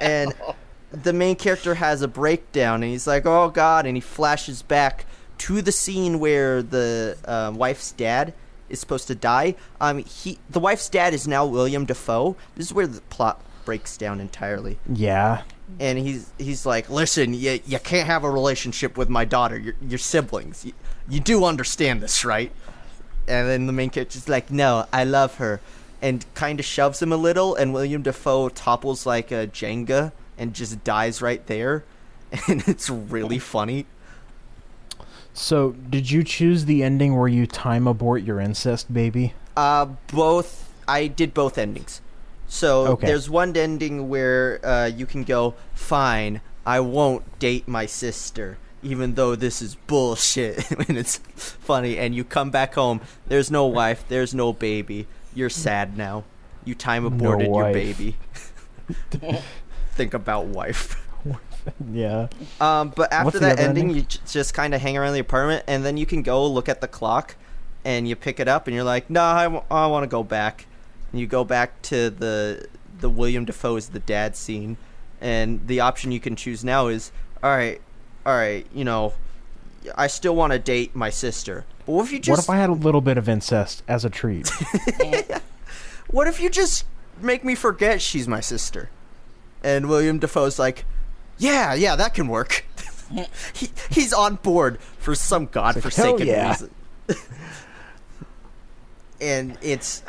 [0.00, 0.34] And
[0.92, 5.06] the main character has a breakdown, and he's like, "Oh God!" And he flashes back
[5.38, 8.32] to the scene where the uh, wife's dad
[8.68, 9.54] is supposed to die.
[9.80, 12.36] Um, he, the wife's dad is now William Dafoe.
[12.56, 14.78] This is where the plot breaks down entirely.
[14.92, 15.42] Yeah.
[15.80, 19.58] and he's he's like, "Listen, you you can't have a relationship with my daughter.
[19.58, 20.64] You're, you're siblings.
[20.64, 20.72] You,
[21.08, 22.52] you do understand this, right?"
[23.28, 25.60] And then the main character's like, "No, I love her,"
[26.00, 30.54] and kind of shoves him a little, and William Dafoe topples like a Jenga and
[30.54, 31.84] just dies right there,
[32.48, 33.86] and it's really funny.
[35.34, 39.34] So, did you choose the ending where you time abort your incest baby?
[39.56, 42.00] Uh, both I did both endings.
[42.48, 43.08] So Okay.
[43.08, 49.14] there's one ending where uh, you can go, fine, I won't date my sister, even
[49.14, 51.98] though this is bullshit, and it's funny.
[51.98, 55.06] And you come back home, there's no wife, there's no baby.
[55.34, 56.24] You're sad now.
[56.64, 58.16] You time aborted your baby.
[59.92, 61.02] Think about wife.
[61.92, 62.28] yeah.
[62.60, 63.96] Um, but after What's that ending, ending?
[63.96, 66.68] you j- just kind of hang around the apartment, and then you can go look
[66.68, 67.36] at the clock,
[67.84, 70.22] and you pick it up, and you're like, "No, I, w- I want to go
[70.22, 70.66] back."
[71.12, 72.66] And you go back to the
[72.98, 74.76] the William Dafoe's the dad scene,
[75.20, 77.10] and the option you can choose now is,
[77.42, 77.80] "All right,
[78.26, 79.14] all right, you know,
[79.94, 82.68] I still want to date my sister, but what if you what if I had
[82.68, 84.48] a little bit of incest as a treat?
[86.08, 86.84] what if you just
[87.20, 88.90] make me forget she's my sister?"
[89.62, 90.84] And William Dafoe's like,
[91.38, 92.64] "Yeah, yeah, that can work."
[93.52, 96.48] he he's on board for some godforsaken yeah.
[96.48, 96.70] reason.
[99.20, 100.02] and it's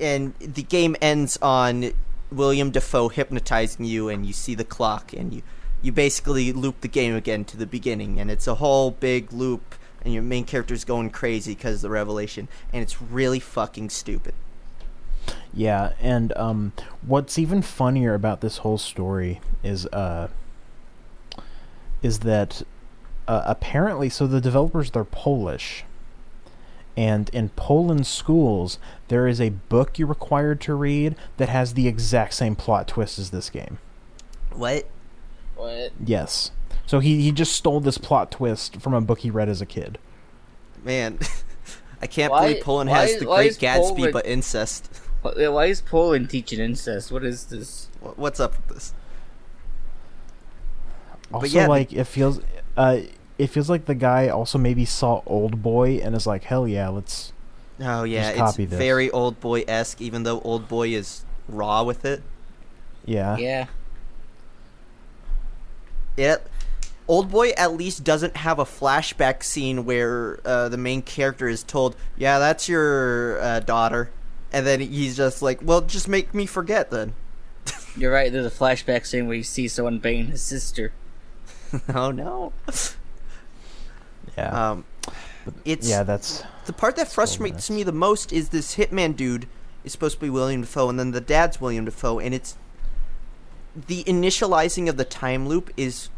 [0.00, 1.92] and the game ends on
[2.32, 5.42] William Dafoe hypnotizing you, and you see the clock, and you
[5.82, 9.74] you basically loop the game again to the beginning, and it's a whole big loop,
[10.02, 14.34] and your main character's going crazy because of the revelation, and it's really fucking stupid.
[15.52, 16.72] Yeah, and um,
[17.06, 20.28] what's even funnier about this whole story is uh,
[22.02, 22.62] is that
[23.26, 25.84] uh, apparently, so the developers they're Polish,
[26.96, 28.78] and in Poland schools
[29.08, 33.18] there is a book you're required to read that has the exact same plot twist
[33.18, 33.78] as this game.
[34.52, 34.86] What?
[35.56, 35.92] What?
[36.04, 36.50] Yes.
[36.86, 39.66] So he he just stole this plot twist from a book he read as a
[39.66, 39.98] kid.
[40.84, 41.18] Man,
[42.02, 44.90] I can't Why- believe Poland why- has the Great is Gatsby, Poland- but incest.
[45.22, 47.10] Why why is Poland teaching incest?
[47.10, 47.88] What is this?
[48.00, 48.94] What's up with this?
[51.32, 52.40] Also, yeah, like it feels,
[52.76, 52.98] uh,
[53.36, 56.88] it feels like the guy also maybe saw Old Boy and is like, hell yeah,
[56.88, 57.32] let's.
[57.80, 58.78] Oh yeah, Just it's copy this.
[58.78, 62.22] very old boy esque, even though old boy is raw with it.
[63.04, 63.36] Yeah.
[63.36, 63.66] Yeah.
[66.16, 66.36] Yeah,
[67.08, 71.62] old boy at least doesn't have a flashback scene where uh, the main character is
[71.62, 74.10] told, "Yeah, that's your uh, daughter,"
[74.52, 77.14] and then he's just like, "Well, just make me forget then."
[77.96, 78.32] You're right.
[78.32, 80.92] There's a flashback scene where you see someone banging his sister.
[81.94, 82.52] oh no.
[84.36, 84.70] Yeah.
[84.70, 84.84] Um,
[85.64, 89.46] it's yeah, that's the part that frustrates me the most is this hitman dude
[89.84, 92.56] is supposed to be William Dafoe, and then the dad's William Dafoe, and it's
[93.86, 96.08] the initializing of the time loop is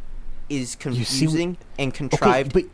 [0.48, 2.52] is see confusing and okay, contrived.
[2.52, 2.64] but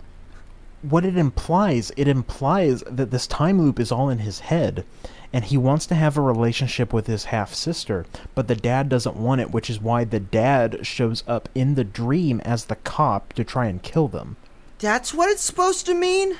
[0.82, 4.84] what it implies, it implies that this time loop is all in his head,
[5.32, 8.04] and he wants to have a relationship with his half sister,
[8.34, 11.84] but the dad doesn't want it, which is why the dad shows up in the
[11.84, 14.36] dream as the cop to try and kill them.
[14.78, 16.36] That's what it's supposed to mean.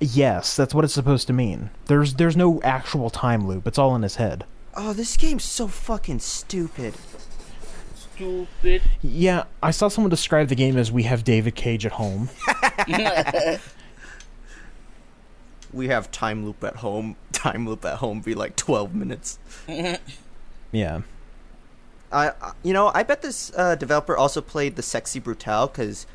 [0.00, 1.70] Yes, that's what it's supposed to mean.
[1.86, 3.66] There's there's no actual time loop.
[3.66, 4.44] It's all in his head.
[4.76, 6.94] Oh, this game's so fucking stupid.
[8.14, 8.82] Stupid.
[9.02, 12.28] Yeah, I saw someone describe the game as we have David Cage at home.
[15.72, 17.16] We have time loop at home.
[17.32, 19.38] Time loop at home be like twelve minutes.
[20.72, 21.02] Yeah.
[22.12, 26.06] I, I- you know, I bet this uh, developer also played the Sexy Brutale because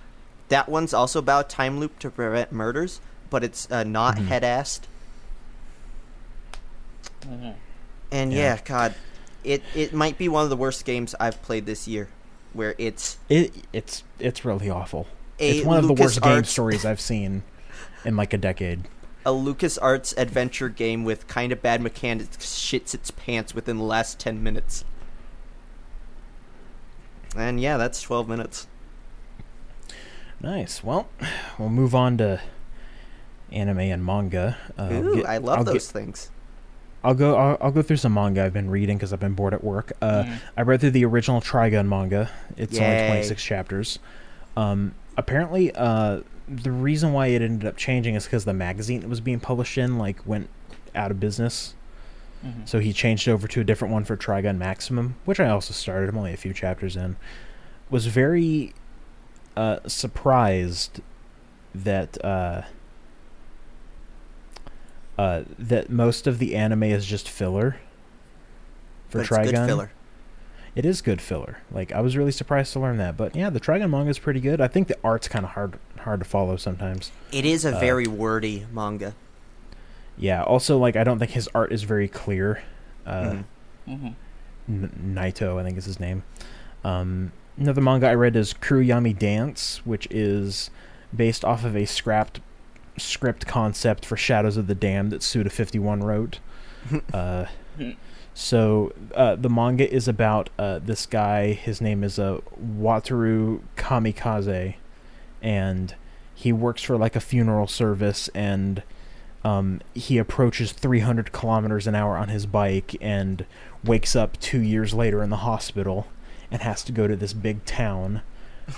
[0.50, 3.00] that one's also about time loop to prevent murders,
[3.30, 4.28] but it's uh, not Mhm.
[4.28, 4.82] head-assed.
[7.22, 7.56] Mhm.
[8.12, 8.56] And Yeah.
[8.56, 8.60] yeah.
[8.66, 8.96] God,
[9.44, 12.10] it it might be one of the worst games I've played this year,
[12.54, 15.08] where it's It it's it's really awful.
[15.38, 17.44] it's one of the worst game stories I've seen
[18.06, 18.88] in like a decade.
[19.26, 24.20] a LucasArts adventure game with kind of bad mechanics shits its pants within the last
[24.20, 24.84] ten minutes.
[27.36, 28.68] And yeah, that's twelve minutes.
[30.42, 30.84] Nice.
[30.84, 31.08] Well,
[31.58, 32.42] we'll move on to
[33.52, 34.58] anime and manga.
[34.78, 36.32] Uh, Ooh, get- I love I'll get- those things.
[37.04, 37.36] I'll go.
[37.38, 39.94] I'll, I'll go through some manga I've been reading because I've been bored at work.
[40.02, 40.40] Uh, Mm.
[40.58, 42.30] I read through the original Trigun manga.
[42.58, 44.00] It's only 26 chapters.
[44.58, 49.08] Um, apparently, uh, the reason why it ended up changing is because the magazine it
[49.10, 50.50] was being published in like went
[50.96, 51.74] out of business.
[52.46, 52.68] Mhm.
[52.68, 56.10] So he changed over to a different one for Trigun Maximum, which I also started.
[56.10, 57.16] I'm only a few chapters in.
[57.90, 58.74] Was very
[59.58, 61.02] uh, surprised
[61.76, 62.18] that
[65.20, 67.76] uh, that most of the anime is just filler
[69.10, 69.44] for But it's Trigun.
[69.52, 69.92] good filler.
[70.76, 71.58] It is good filler.
[71.72, 73.18] Like I was really surprised to learn that.
[73.18, 74.62] But yeah, the Trigun manga is pretty good.
[74.62, 77.12] I think the art's kind of hard hard to follow sometimes.
[77.34, 79.14] It is a Uh, very wordy manga.
[80.18, 80.44] Yeah.
[80.44, 82.62] Also, like I don't think his art is very clear.
[83.06, 83.44] Uh, Mhm.
[83.88, 84.14] Mhm.
[84.70, 86.24] N- Nightow, I think is his name.
[86.84, 90.70] Um, another manga I read is Kurayami Dance, which is
[91.14, 92.40] based off of a scrapped
[93.00, 96.40] script concept for Shadows of the Damned that Suda Fifty One wrote.
[97.14, 97.46] uh,
[98.34, 101.54] so uh, the manga is about uh, this guy.
[101.54, 104.76] His name is uh, Wataru Kamikaze,
[105.42, 105.96] and
[106.34, 108.84] he works for like a funeral service and.
[109.42, 113.46] Um, he approaches 300 kilometers an hour on his bike and
[113.86, 116.08] wakes up two years later in the hospital
[116.52, 118.22] and has to go to this big town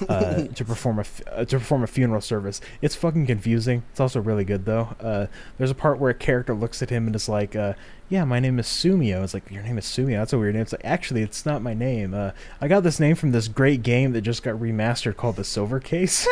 [0.07, 2.61] uh, to perform a f- uh, to perform a funeral service.
[2.81, 3.84] It's fucking confusing.
[3.91, 4.95] It's also really good though.
[4.99, 5.27] Uh,
[5.57, 7.73] there's a part where a character looks at him and is like, uh,
[8.09, 10.19] "Yeah, my name is Sumio." It's like, "Your name is Sumio?
[10.19, 12.13] That's a weird name." It's like, "Actually, it's not my name.
[12.13, 15.43] Uh, I got this name from this great game that just got remastered called The
[15.43, 16.27] Silver Case,"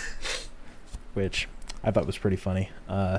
[1.14, 1.48] which
[1.82, 2.70] I thought was pretty funny.
[2.88, 3.18] Uh,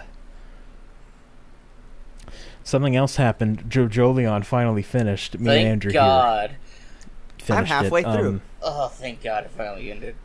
[2.64, 3.66] something else happened.
[3.70, 5.34] JoJolion finally finished.
[5.40, 6.58] Me and Thank Andrew here
[7.42, 7.56] God.
[7.56, 8.04] finished halfway it.
[8.04, 8.30] through.
[8.30, 10.16] Um, Oh, thank God it finally ended.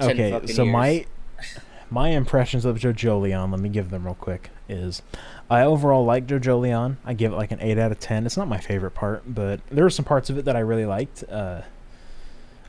[0.00, 0.72] Ten okay, so years.
[0.72, 1.06] my
[1.90, 5.02] my impressions of JoJolion, let me give them real quick, is
[5.50, 6.96] I overall like JoJolion.
[7.04, 8.24] I give it like an 8 out of 10.
[8.24, 10.86] It's not my favorite part, but there were some parts of it that I really
[10.86, 11.22] liked.
[11.30, 11.62] Uh,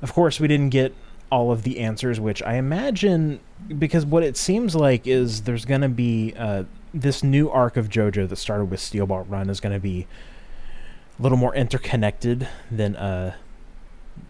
[0.01, 0.93] of course, we didn't get
[1.31, 3.39] all of the answers, which I imagine,
[3.77, 7.87] because what it seems like is there's going to be uh, this new arc of
[7.89, 10.05] JoJo that started with Steel Ball Run is going to be
[11.17, 13.35] a little more interconnected than uh,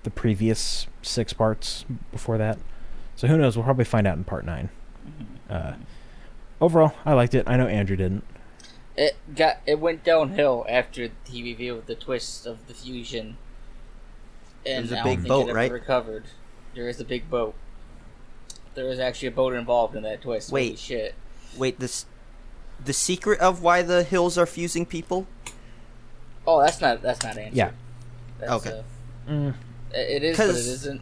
[0.03, 2.57] the previous six parts before that.
[3.15, 3.55] So who knows?
[3.55, 4.69] We'll probably find out in part nine.
[5.49, 5.73] Uh,
[6.59, 7.43] overall, I liked it.
[7.47, 8.23] I know Andrew didn't.
[8.95, 13.37] It got it went downhill after he revealed the twist of the fusion.
[14.65, 15.71] and There's a I don't big think boat, it right?
[15.71, 16.25] Recovered.
[16.75, 17.55] There is a big boat.
[18.75, 20.49] There is actually a boat involved in that twist.
[20.49, 20.79] Holy Wait.
[20.79, 21.15] shit!
[21.57, 22.05] Wait, this
[22.83, 25.27] the secret of why the hills are fusing people?
[26.45, 27.55] Oh, that's not that's not answered.
[27.57, 27.71] Yeah.
[28.39, 28.79] That's, Okay.
[28.79, 28.83] Uh,
[29.29, 29.53] Mm,
[29.93, 31.01] it it is, but it 'Cause- isn't.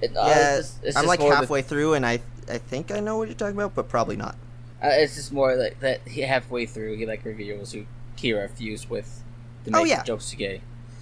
[0.00, 2.58] It, uh, yeah, it's just, it's I'm like more the- halfway through, and I I
[2.58, 4.36] think I know what you're talking about, but probably not.
[4.82, 6.06] Uh, it's just more like that.
[6.06, 7.84] He halfway through, he like reveals who
[8.18, 9.22] Kira fused with
[9.64, 10.02] to Oh, make yeah.
[10.02, 10.60] Josuke.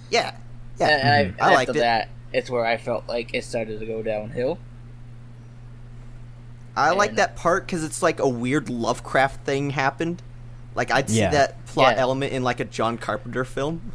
[0.09, 0.35] Yeah,
[0.79, 0.87] yeah.
[0.87, 1.81] And, and I, and I liked after it.
[1.81, 4.57] that, it's where I felt like it started to go downhill.
[6.75, 10.21] I like that part because it's like a weird Lovecraft thing happened.
[10.75, 11.29] Like I'd see Yeah.
[11.31, 12.01] that plot Yeah.
[12.01, 13.91] element in like a John Carpenter film.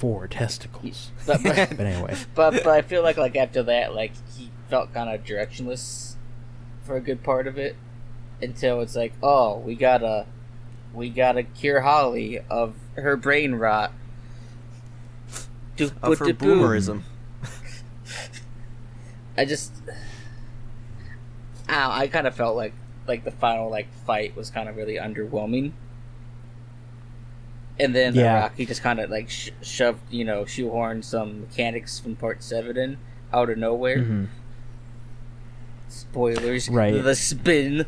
[0.00, 1.10] Four testicles.
[1.26, 4.92] But but, But anyway, but but I feel like like after that, like he felt
[4.94, 6.14] kind of directionless
[6.82, 7.76] for a good part of it,
[8.40, 10.26] until it's like, oh, we gotta
[10.94, 13.92] we gotta cure Holly of her brain rot.
[16.02, 17.02] Of her boomerism.
[19.36, 19.72] I just,
[21.68, 22.74] I, I kind of felt like
[23.06, 25.72] like the final like fight was kind of really underwhelming,
[27.80, 28.40] and then the Yeah.
[28.40, 32.76] Rocky just kind of like sh- shoved you know shoehorned some mechanics from Part Seven
[32.76, 32.98] in
[33.32, 33.98] out of nowhere.
[33.98, 34.26] mhm.
[35.88, 37.02] Spoilers, Right.
[37.02, 37.84] The spin,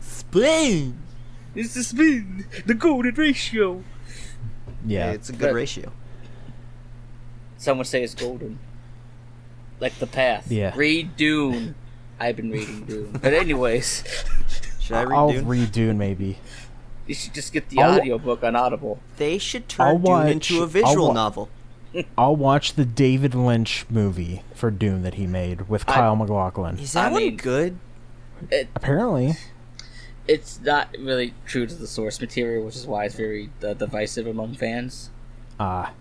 [0.00, 0.98] Spin.
[1.54, 3.82] it's the spin, the golden ratio.
[4.86, 5.92] yeah, it's a good But- ratio.
[7.58, 8.58] Some would say it's golden,
[9.80, 10.50] like the path.
[10.52, 10.72] Yeah.
[10.76, 11.74] Read Dune.
[12.20, 14.04] I've been reading Dune, but anyways,
[14.80, 15.46] Should I read I'll Dune?
[15.46, 16.38] read Dune maybe.
[17.06, 18.98] You should just get the I'll- audiobook on Audible.
[19.16, 21.48] they should I'll turn Dune watch- into a I'll visual wa- novel.
[22.18, 26.78] I'll watch the David Lynch movie for Dune that he made with I- Kyle MacLachlan.
[26.78, 27.78] Is that I one mean- good?
[28.50, 29.34] It, Apparently,
[30.28, 34.26] it's not really true to the source material, which is why it's very uh, divisive
[34.26, 35.08] among fans.
[35.58, 35.92] ah,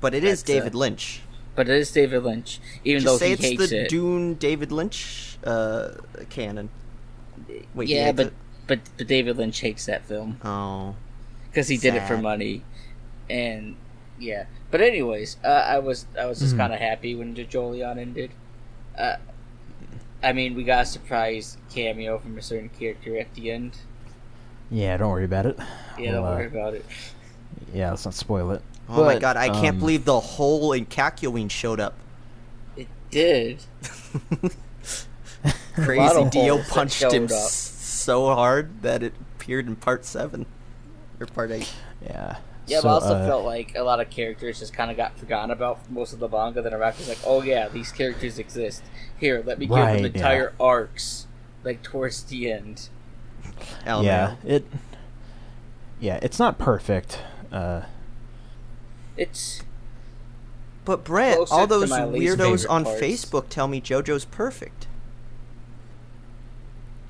[0.00, 1.20] But it is That's, uh, David Lynch.
[1.54, 3.88] But it is David Lynch, even Just though say he it's hates the it.
[3.90, 5.88] Dune David Lynch uh,
[6.30, 6.70] canon.
[7.74, 8.32] Wait, yeah, but, it?
[8.68, 10.94] But but David Lynch hates that film oh,
[11.50, 12.62] because he did it for money,
[13.28, 13.74] and
[14.20, 14.44] yeah.
[14.70, 16.58] But anyways, uh, I was I was just Mhm.
[16.58, 18.30] kind of happy when JoJolion ended.
[18.96, 19.16] Uh,
[20.22, 23.72] I mean, we got a surprise cameo from a certain character at the end.
[24.70, 24.96] yeah.
[24.98, 25.58] Don't worry about it.
[25.98, 26.84] Yeah, don't Well, uh, worry about it.
[27.74, 28.62] Yeah, let's not spoil it.
[28.88, 29.36] oh my god!
[29.36, 31.94] I can't um, believe the hole in Kakyoin showed up.
[32.76, 33.60] It did.
[35.74, 37.30] Crazy Dio punched him up.
[38.08, 40.46] S- so hard that it appeared in part seven
[41.20, 41.72] or part eight.
[42.02, 42.38] Yeah.
[42.66, 44.96] Yeah, so, but I also uh, felt like a lot of characters just kind of
[44.98, 46.60] got forgotten about for most of the manga.
[46.60, 48.82] Then Araki's like, "Oh yeah, these characters exist.
[49.18, 50.06] Here, let me give Right, them yeah.
[50.08, 51.26] entire arcs,
[51.64, 52.90] like towards the end."
[53.84, 54.50] Hell yeah, no.
[54.54, 54.66] it.
[55.98, 57.20] Yeah, it's not perfect.
[57.50, 57.82] Uh,
[59.16, 59.62] It's
[60.84, 63.00] But Brent, all those weirdos on parts.
[63.00, 64.86] Facebook tell me JoJo's perfect.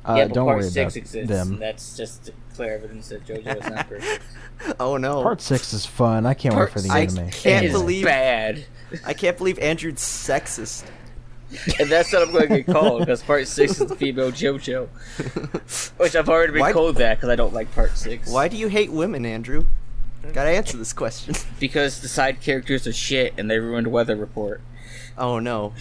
[0.09, 1.52] Uh, yeah, but don't part worry six about exists, them.
[1.55, 4.22] and that's just clear evidence that JoJo is not perfect.
[4.80, 5.22] Oh no!
[5.22, 6.26] Part six is fun.
[6.26, 7.18] I can't Part wait for the anime.
[7.18, 7.30] I anime.
[7.30, 8.64] can't it is believe- bad,
[9.06, 10.85] I can't believe Andrew's sexist.
[11.78, 14.89] and that's what I'm going to get called because part six is the female JoJo,
[15.98, 18.28] which I've already been Why- called that because I don't like part six.
[18.30, 19.64] Why do you hate women, Andrew?
[20.32, 21.36] Gotta answer this question.
[21.60, 24.60] Because the side characters are shit and they ruined Weather Report.
[25.16, 25.72] Oh no!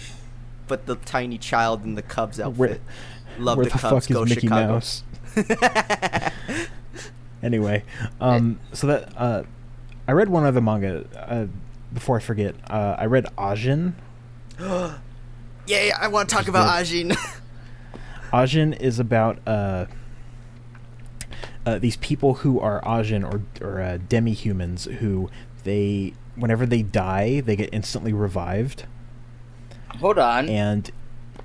[0.68, 2.80] But the tiny child in the Cubs outfit.
[3.38, 4.06] Where, Love where the the Cubs.
[4.06, 4.72] fuck is Mickey Chicago.
[4.74, 5.02] Mouse?
[7.40, 7.84] Anyway,
[8.20, 9.44] um, so that uh,
[10.08, 11.46] I read one other manga uh,
[11.94, 12.56] before I forget.
[12.68, 13.94] Uh, I read Ajin.
[15.68, 17.10] Yeah, I want to talk about good.
[17.10, 17.16] Ajin.
[18.32, 19.84] Ajin is about uh,
[21.66, 25.28] uh, these people who are Ajin or or uh, demi humans who
[25.64, 28.86] they whenever they die they get instantly revived
[30.00, 30.48] Hold on.
[30.48, 30.90] and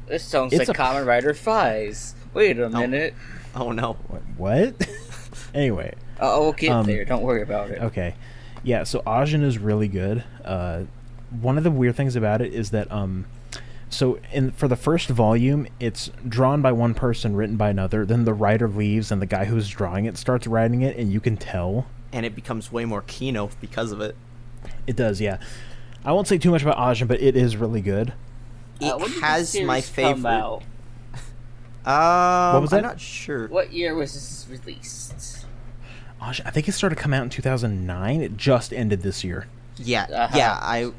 [0.07, 2.13] This sounds It's like a- Kamen Rider Faiz.
[2.33, 3.13] Wait a minute.
[3.55, 3.93] oh no!
[4.37, 4.75] what?
[5.53, 7.05] anyway, Uh, we'll get Um, there.
[7.05, 7.81] Don't worry about it.
[7.81, 8.15] Okay.
[8.63, 10.23] Yeah, so Ajin is really good.
[10.43, 10.83] Uh,
[11.41, 13.25] one of the weird things about it is that um
[13.89, 18.23] so in for the first volume it's drawn by one person written by another then
[18.25, 21.35] the writer leaves and the guy who's drawing it starts writing it and you can
[21.37, 24.15] tell And it becomes way more Kino because of it.
[24.87, 25.37] it does yeah
[26.05, 28.13] i won't say too much about Ajin but it is really good
[28.79, 30.25] It Uh, when did the has my favorite.
[30.29, 30.63] out?
[31.85, 33.47] Um, What was I'm not sure.
[33.49, 35.45] What year was this released?
[36.21, 39.45] Ajin, i think it started coming out in 2009 it just ended this year
[39.77, 40.37] Yeah, Uh-huh.
[40.37, 40.53] yeah.
[40.61, 40.91] I,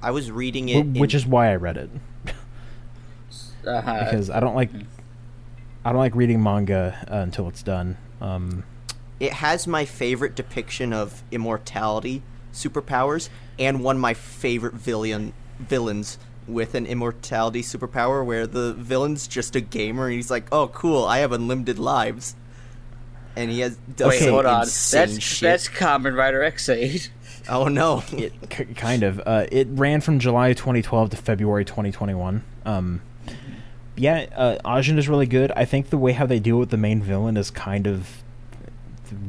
[0.00, 1.90] I was reading it, wh- which in- is why i read it
[3.66, 4.04] Uh-huh.
[4.04, 4.70] because i don't like
[5.84, 8.64] i don't like reading manga uh, until it's done um
[9.20, 12.22] it has my favorite depiction of immortality
[12.54, 13.28] superpowers
[13.58, 16.18] and one of my favorite villain villains
[16.48, 21.04] with an immortality superpower where the villain's just a gamer and he's like, "Oh, cool,
[21.04, 22.34] I have unlimited lives."
[23.36, 24.60] And he has does Wait, some hold on.
[24.66, 25.40] That's shit.
[25.40, 27.08] that's Kamen Rider Ex-Aid.
[27.48, 28.04] Oh no.
[28.12, 29.20] It k- kind of.
[29.26, 32.44] Uh, it ran from July 2012 to February 2021.
[32.64, 33.00] Um,
[33.96, 35.50] yeah, uh, Ajin is really good.
[35.56, 38.22] I think the way how they deal with the main villain is kind of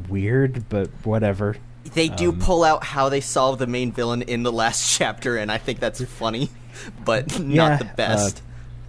[0.07, 1.55] weird, but whatever.
[1.95, 5.35] They do Um, pull out how they solve the main villain in the last chapter,
[5.37, 6.49] and I think that's funny,
[7.05, 8.41] but Yeah, not the uh, best.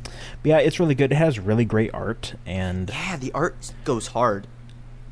[0.04, 1.12] But yeah, it's really good.
[1.12, 4.46] It has really great art and yeah, the art goes hard.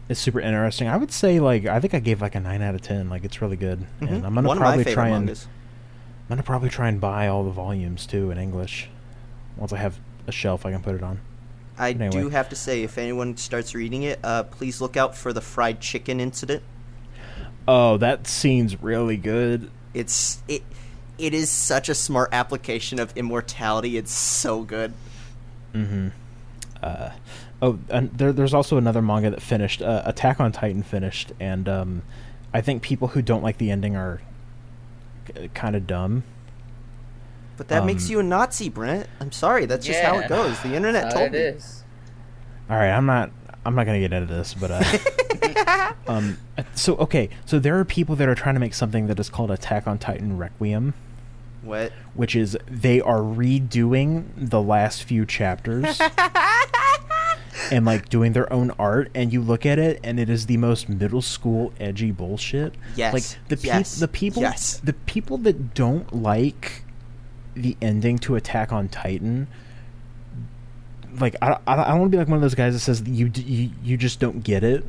[0.08, 0.88] it's super interesting.
[0.88, 3.08] I would say like I think I gave like a nine out of ten.
[3.08, 4.24] Like it's really good, and Mhm.
[4.26, 5.46] I'm gonna One probably try and mangas.
[5.46, 8.88] I'm gonna probably try and buy all the volumes too in English
[9.56, 11.20] once I have a shelf I can put it on.
[11.78, 12.10] I Anyway.
[12.10, 15.40] do have to say, if anyone starts reading it, uh, please look out for the
[15.40, 16.62] fried chicken incident.
[17.66, 19.70] Oh, that scene's really good.
[19.94, 20.62] It's it.
[21.22, 23.96] It is such a smart application of immortality.
[23.96, 24.92] It's so good.
[25.72, 26.08] Mm-hmm.
[26.82, 27.10] Uh,
[27.62, 29.80] oh, and there, there's also another manga that finished.
[29.82, 32.02] Uh, Attack on Titan finished, and um,
[32.52, 34.20] I think people who don't like the ending are
[35.54, 36.24] kind of dumb.
[37.56, 39.06] But that makes Um, you a Nazi, Brent.
[39.20, 39.66] I'm sorry.
[39.66, 40.60] That's just how it goes.
[40.62, 41.38] The internet told it me.
[41.38, 41.84] is.
[42.68, 43.30] All right, I'm not.
[43.64, 46.38] I'm not gonna get into this, but uh, um,
[46.74, 49.52] so okay, so there are people that are trying to make something that is called
[49.52, 50.94] Attack on Titan Requiem,
[51.62, 51.92] What?
[52.14, 56.00] which is they are redoing the last few chapters
[57.70, 60.56] and like doing their own art, and you look at it, and it is the
[60.56, 62.74] most middle school edgy bullshit.
[62.96, 64.80] Yes, like the peop yes, the people, yes.
[64.82, 66.84] the people that don't like
[67.54, 69.48] the ending to Attack on Titan.
[71.18, 73.02] Like I, I, I don't want to be like one of those guys that says
[73.06, 74.84] you, you you just don't get it,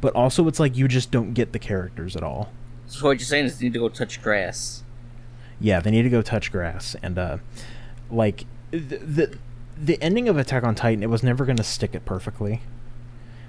[0.00, 2.50] but also it's like you just don't get the characters at all.
[2.86, 4.82] So what you're saying is you need to go touch grass.
[5.60, 7.38] Yeah, they need to go touch grass and uh,
[8.10, 9.38] like the the,
[9.76, 11.02] the ending of Attack on Titan.
[11.02, 12.60] It was never going to stick it perfectly,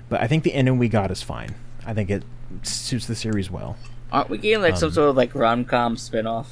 [0.10, 1.56] but I think the ending we got is fine.
[1.86, 2.24] I think it
[2.64, 3.78] suits the series well.
[4.12, 6.48] Aren't we getting like some Um, sort of like rom com spinoff?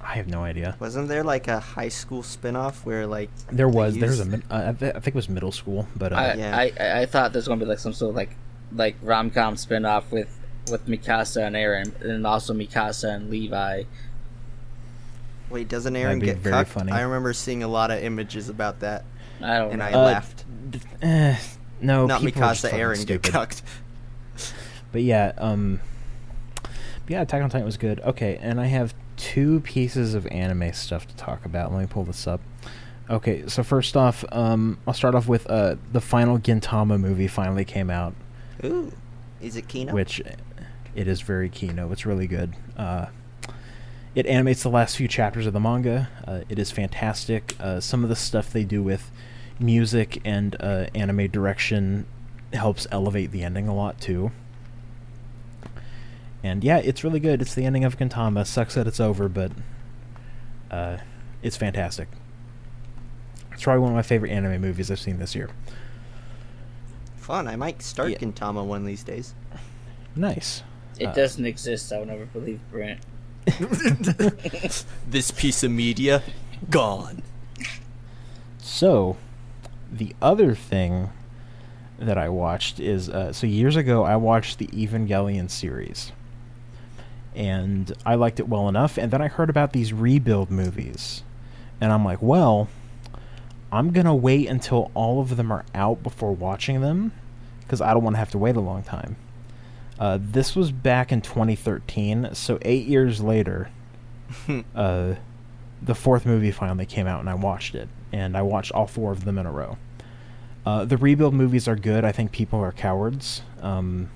[0.00, 0.76] I have no idea.
[0.80, 4.30] Wasn't there like a high school spin-off where like There they was there's a used-
[4.30, 6.56] mid- uh, I, think it was middle school, but uh, I, yeah.
[6.56, 8.36] I, I I thought there's gonna be like some sort of like
[8.72, 10.34] like rom com spinoff with
[10.70, 13.84] with Mikasa and Eren, and also Mikasa and Levi.
[15.50, 16.70] Wait, doesn't Eren be get very cucked?
[16.70, 16.92] funny.
[16.92, 19.04] I remember seeing a lot of images about that,
[19.42, 19.84] I don't and know.
[19.86, 20.44] I Uh, laughed.
[20.70, 21.36] d- eh,
[21.80, 23.32] no, Not people are just Mikasa, fucking Eren get stupid.
[23.32, 23.62] cucked.
[24.92, 25.80] But yeah, um,
[26.62, 26.70] but
[27.08, 28.00] yeah, Attack on Titan was good.
[28.00, 31.72] Okay, and I have two pieces of anime stuff to talk about.
[31.72, 32.40] Let me pull this up.
[33.10, 37.64] Okay, so first off, um, I'll start off with uh, the final Gintama movie finally
[37.64, 38.14] came out,
[38.64, 38.92] Ooh,
[39.40, 39.94] is it Kino?
[39.94, 40.20] which
[40.94, 41.90] it is very Kino.
[41.90, 42.54] It's really good.
[42.76, 43.06] Uh,
[44.18, 46.08] it animates the last few chapters of the manga.
[46.26, 47.54] Uh, it is fantastic.
[47.60, 49.12] Uh, some of the stuff they do with
[49.60, 52.04] music and uh, anime direction
[52.52, 54.32] helps elevate the ending a lot too.
[56.42, 57.40] And yeah, it's really good.
[57.40, 58.44] It's the ending of Gintama.
[58.44, 59.52] Sucks that it's over, but
[60.68, 60.96] uh,
[61.40, 62.08] it's fantastic.
[63.52, 65.48] It's probably one of my favorite anime movies I've seen this year.
[67.18, 67.46] Fun.
[67.46, 68.18] I might start Yeah.
[68.18, 69.36] Gintama one of these days.
[70.16, 70.64] Nice.
[70.98, 71.92] it uh, doesn't exist.
[71.92, 72.98] I will never believe Brent.
[75.08, 76.22] this piece of media
[76.70, 77.22] gone.
[78.58, 79.16] So,
[79.90, 81.10] the other thing
[81.98, 86.12] that I watched is uh, so years ago I watched the Evangelion series,
[87.34, 88.98] and I liked it well enough.
[88.98, 91.22] And then I heard about these rebuild movies,
[91.80, 92.68] and I'm like, well,
[93.72, 97.12] I'm gonna wait until all of them are out before watching them,
[97.60, 99.16] because I don't want to have to wait a long time.
[99.98, 103.68] Uh, this was back in 2013, so eight years later
[104.74, 105.14] uh,
[105.82, 109.12] the fourth movie finally came out and I watched it, and I watched all four
[109.12, 109.76] of them in a row.
[110.64, 112.04] Uh, the rebuild movies are good.
[112.04, 113.42] I think people are cowards.
[113.62, 114.10] Um,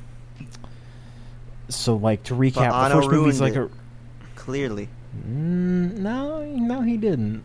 [1.68, 6.82] so, like to recap, the Anno first movie's like ruined a Clearly, mm, no, no,
[6.82, 7.42] he didn't.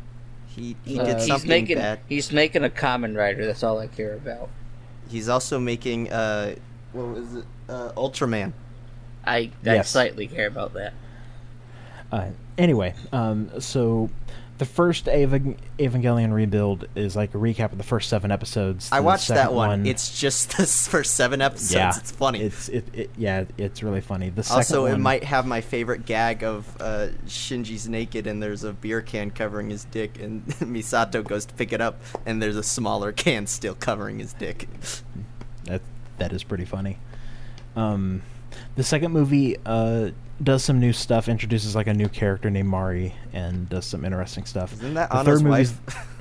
[0.47, 1.99] he he Uh, did he's making bad.
[2.09, 3.45] he's making a Kamen Rider.
[3.45, 4.49] That's all I care about.
[5.09, 6.55] He's also making uh,
[6.91, 7.45] what was it?
[7.69, 8.53] Uh, Ultraman.
[9.25, 9.89] I I Yes.
[9.89, 10.93] slightly care about that.
[12.11, 12.27] Uh,
[12.57, 14.09] anyway, um, so
[14.57, 18.89] the first Evang- Evangelion rebuild is like a recap of the first seven episodes.
[18.91, 19.85] I watched that second one.
[19.85, 21.73] It's just the first seven episodes.
[21.73, 22.41] yeah, It's funny.
[22.41, 24.29] It's it, it yeah, it's really funny.
[24.29, 28.41] The second also, it one- might have my favorite gag of uh, Shinji's naked and
[28.41, 32.41] there's a beer can covering his dick, and Misato goes to pick it up, and
[32.41, 34.69] there's a smaller can still covering his dick.
[35.65, 35.81] That
[36.17, 36.97] that is pretty funny.
[37.77, 38.21] Um,
[38.75, 40.09] the second movie uh,
[40.43, 44.45] does some new stuff, introduces like a new character named Mari, and does some interesting
[44.45, 44.73] stuff.
[44.73, 46.07] Isn't that The Anno's third movie's- wife?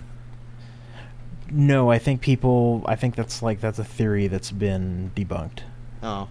[1.49, 2.83] No, I think people.
[2.87, 5.61] I think that's like that's a theory that's been debunked.
[6.03, 6.29] oh.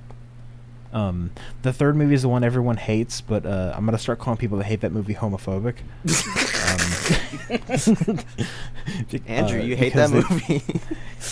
[0.91, 1.31] Um,
[1.61, 4.57] the third movie is the one everyone hates, but uh, I'm gonna start calling people
[4.59, 5.75] that hate that movie homophobic.
[8.07, 8.19] um,
[9.27, 10.63] Andrew, uh, you hate that movie.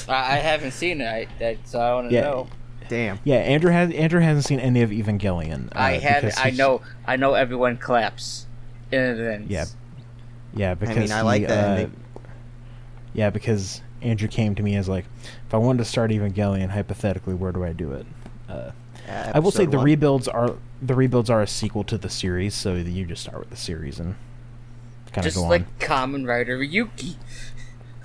[0.09, 2.21] I, I haven't seen it, I, that, so I want to Yeah.
[2.21, 2.47] know.
[2.89, 3.19] Damn.
[3.23, 5.67] Yeah, Andrew has Andrew hasn't seen any of Evangelion.
[5.67, 6.33] Uh, I have.
[6.37, 6.81] I know.
[7.07, 7.33] I know.
[7.33, 8.45] Everyone claps.
[8.91, 9.65] And then Yeah,
[10.53, 11.89] yeah, because mean, I he, like that uh.
[13.13, 15.05] Yeah, because Andrew came to me as like,
[15.47, 18.05] if I wanted to start Evangelion, hypothetically, where do I do it?
[18.49, 18.71] Uh,
[19.09, 19.85] Uh, I will say the one.
[19.85, 23.49] rebuilds are the rebuilds are a sequel to the series, so you just start with
[23.49, 24.15] the series and
[25.11, 25.67] kind of just go like on.
[26.13, 27.15] Kamen Rider Ryuki,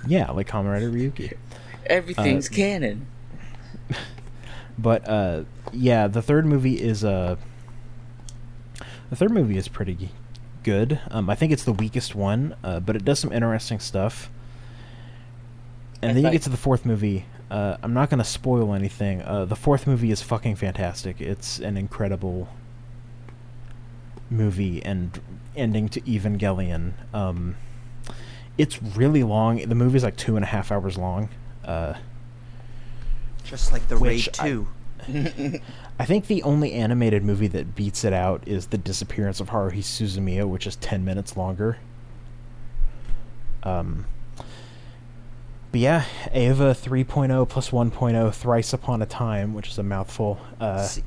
[0.07, 1.33] Yeah, like Kamen Rider Ryuki.
[1.85, 3.07] everything's Uh, canon.
[4.81, 5.43] But uh,
[5.73, 7.35] yeah, the third movie is uh,
[9.09, 10.09] the third movie is pretty
[10.63, 10.99] good.
[11.11, 14.29] Um, I think it's the weakest one, uh, but it does some interesting stuff.
[16.01, 17.25] And I then you get to the fourth movie.
[17.51, 19.21] Uh, I'm not going to spoil anything.
[19.21, 21.19] Uh, the fourth movie is fucking fantastic.
[21.19, 22.47] It's an incredible
[24.29, 25.19] movie and
[25.55, 26.93] ending to Evangelion.
[27.13, 27.57] Um,
[28.57, 29.57] it's really long.
[29.57, 31.29] The movie's like two and a half hours long.
[31.65, 31.95] Uh,
[33.49, 34.67] Just like the Which Raid I- 2.
[35.99, 39.79] I think the only animated movie that beats it out is The Disappearance of Haruhi
[39.79, 41.77] Suzumiya, which is 10 minutes longer.
[43.63, 44.05] Um,
[45.71, 50.39] but yeah, Eva 3.0 plus 1.0 Thrice Upon a Time, which is a mouthful.
[50.59, 51.03] Uh, See,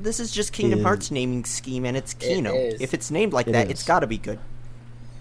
[0.00, 2.52] this is just Kingdom is- Hearts naming scheme, and it's Kino.
[2.54, 2.80] is.
[2.80, 4.38] If it's named like It that, it's got to be good.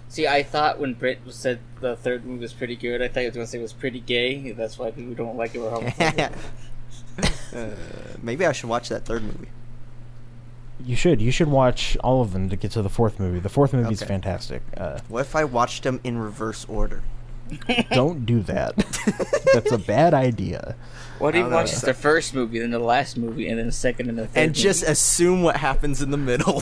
[0.09, 3.25] See, I thought when Britt said the third movie was pretty good, I thought he
[3.27, 4.51] was going to say it was pretty gay.
[4.51, 5.59] That's why people don't like it.
[5.59, 6.33] Or homophobic.
[7.53, 7.75] uh,
[8.21, 9.49] maybe I should watch that third movie.
[10.83, 11.21] you should.
[11.21, 13.39] You should watch all of them to get to the fourth movie.
[13.39, 14.07] The fourth movie is Okay.
[14.07, 14.61] fantastic.
[14.77, 17.03] Uh, What if I watched them in reverse order?
[17.91, 18.75] don't do that.
[19.53, 20.75] That's a bad idea.
[21.19, 23.65] What if don't you watch it's- the first movie, then the last movie, and then
[23.67, 24.37] the second and the third?
[24.41, 26.61] And just assume what happens in the middle.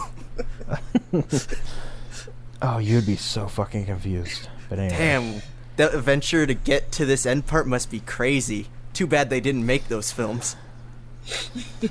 [2.62, 4.48] Oh, you'd be so fucking confused.
[4.70, 4.98] But anyway.
[4.98, 5.42] Damn,
[5.76, 8.68] the adventure to get to this end part must be crazy.
[8.94, 10.56] Too bad they didn't make those films.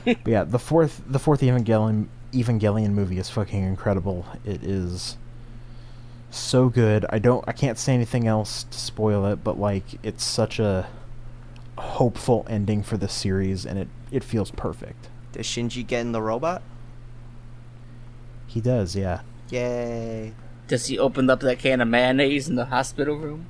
[0.04, 4.26] But yeah, the fourth the fourth Evangelion Evangelion movie is fucking incredible.
[4.44, 5.16] It is
[6.30, 7.04] so good.
[7.10, 10.88] I don't I can't say anything else to spoil it, but like it's such a
[11.76, 15.08] hopeful ending for the series and it it feels perfect.
[15.32, 16.62] Does Shinji get in the robot?
[18.46, 19.22] He does, yeah.
[19.50, 20.32] Yay.
[20.66, 23.46] Does he open up that can of mayonnaise in the hospital room?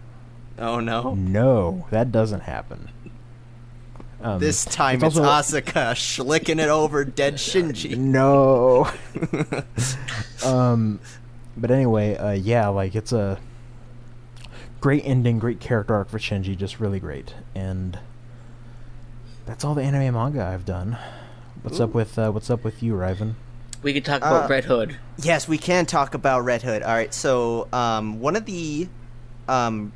[0.59, 1.15] Oh no.
[1.15, 2.89] No, that doesn't happen.
[4.20, 7.97] Um, This time it's it's, also- Asuka schlicking it over dead Shinji.
[7.99, 8.89] No.
[10.45, 11.01] um,
[11.57, 13.39] but anyway, uh, yeah, like it's a
[14.81, 17.35] great ending, great character arc for Shinji, just really great.
[17.55, 17.99] And
[19.47, 20.97] that's all the anime and manga I've done.
[21.62, 23.36] What's up with uh, What's up with you, Riven?
[23.85, 24.97] We could talk about Uh, Red Hood.
[25.19, 26.82] Yes, we can talk about Red Hood.
[26.82, 28.89] All right, so um, one of the,
[29.47, 29.93] um,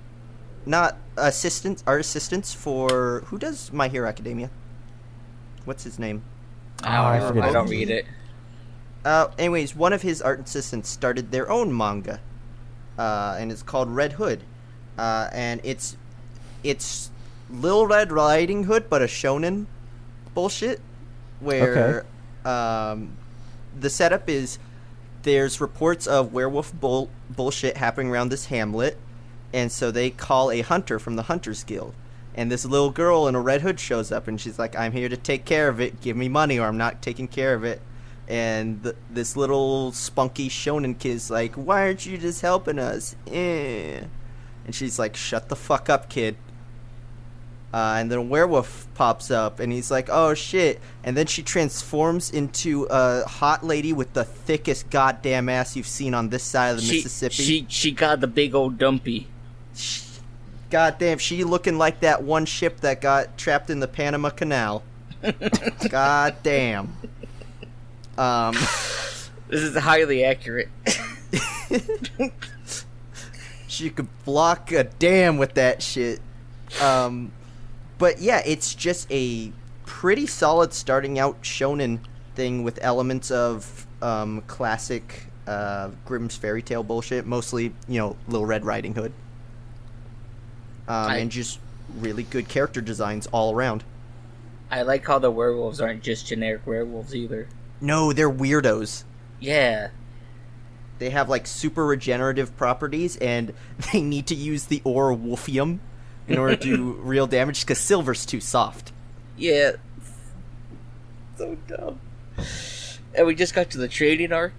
[0.67, 4.51] not assistants, art assistants for who does My Hero Academia?
[5.65, 6.23] What's his name?
[6.85, 7.79] Oh, I I, don't, forget I don't name.
[7.79, 8.07] read it.
[9.05, 12.21] Uh, anyways, one of his art assistants started their own manga,
[12.99, 14.43] uh, and it's called Red Hood,
[14.99, 15.97] uh, and it's
[16.63, 17.11] it's
[17.51, 19.65] Little Red Riding Hood, but a shonen
[20.35, 20.81] bullshit,
[21.41, 22.05] where
[22.45, 23.17] um,
[23.81, 24.59] the setup is
[25.23, 28.99] there's reports of werewolf bull- bullshit happening around this hamlet,
[29.53, 31.95] and so they call a hunter from the Hunters Guild.
[32.35, 35.09] And this little girl in a red hood shows up, and she's like, "I'm here
[35.09, 36.01] to take care of it.
[36.01, 37.81] Give me money, or I'm not taking care of it."
[38.29, 44.03] And th- this little spunky shonen kid's like, "Why aren't you just helping us?" Eh.
[44.65, 46.37] And she's like, "Shut the fuck up, kid."
[47.73, 51.43] Uh, and then a werewolf pops up, and he's like, "Oh shit!" And then she
[51.43, 56.71] transforms into a hot lady with the thickest goddamn ass you've seen on this side
[56.71, 57.35] of the She, Mississippi.
[57.35, 59.27] she she got the big old dumpy.
[59.75, 60.03] She-
[60.71, 64.83] goddamn, she looking like that one ship that got trapped in the Panama Canal.
[65.91, 66.95] goddamn.
[68.17, 68.55] Um.
[69.49, 70.69] This is highly accurate.
[73.67, 76.21] she could block a dam with that shit.
[76.83, 77.33] Um,
[77.99, 79.53] but yeah, it's just a
[79.87, 81.99] pretty solid starting out shonen
[82.35, 88.47] thing with elements of um, classic uh, Grimm's fairy tale bullshit, mostly you know Little
[88.47, 89.13] Red Riding Hood,
[90.87, 91.59] um, I- and just
[91.99, 93.85] really good character designs all around.
[94.71, 97.49] I like how the werewolves aren't just generic werewolves either.
[97.81, 99.05] No, they're weirdos.
[99.41, 99.89] Yeah.
[100.99, 103.55] They have like super regenerative properties, and
[103.93, 105.79] they need to use the ore wolfium
[106.29, 108.93] in order to do real damage because silver's too soft.
[109.37, 109.73] Yeah.
[111.37, 112.01] So dumb.
[113.15, 114.53] And we just got to the training arc.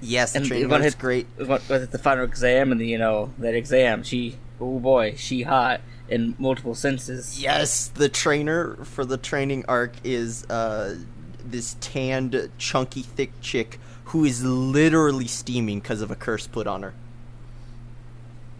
[0.00, 1.26] Yes, the And training arc's hit- great.
[1.38, 5.80] Went with the final exam, and you know that exam, she, oh boy, she hot
[6.08, 7.42] in multiple senses.
[7.42, 10.96] Yes, the trainer for the training arc is uh,
[11.44, 16.82] this tanned, chunky, thick chick who is literally steaming because of a curse put on
[16.82, 16.94] her.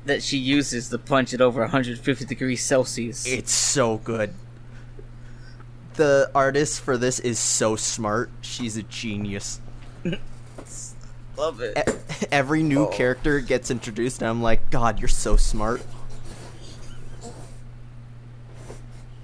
[0.09, 3.27] That she uses to punch it over 150 degrees Celsius.
[3.27, 4.33] It's so good.
[5.97, 8.31] The artist for this is so smart.
[8.41, 9.61] She's a genius.
[11.37, 11.77] Love it.
[11.77, 12.87] E- Every new Oh.
[12.87, 15.83] character gets introduced, and I'm like, God, you're so smart.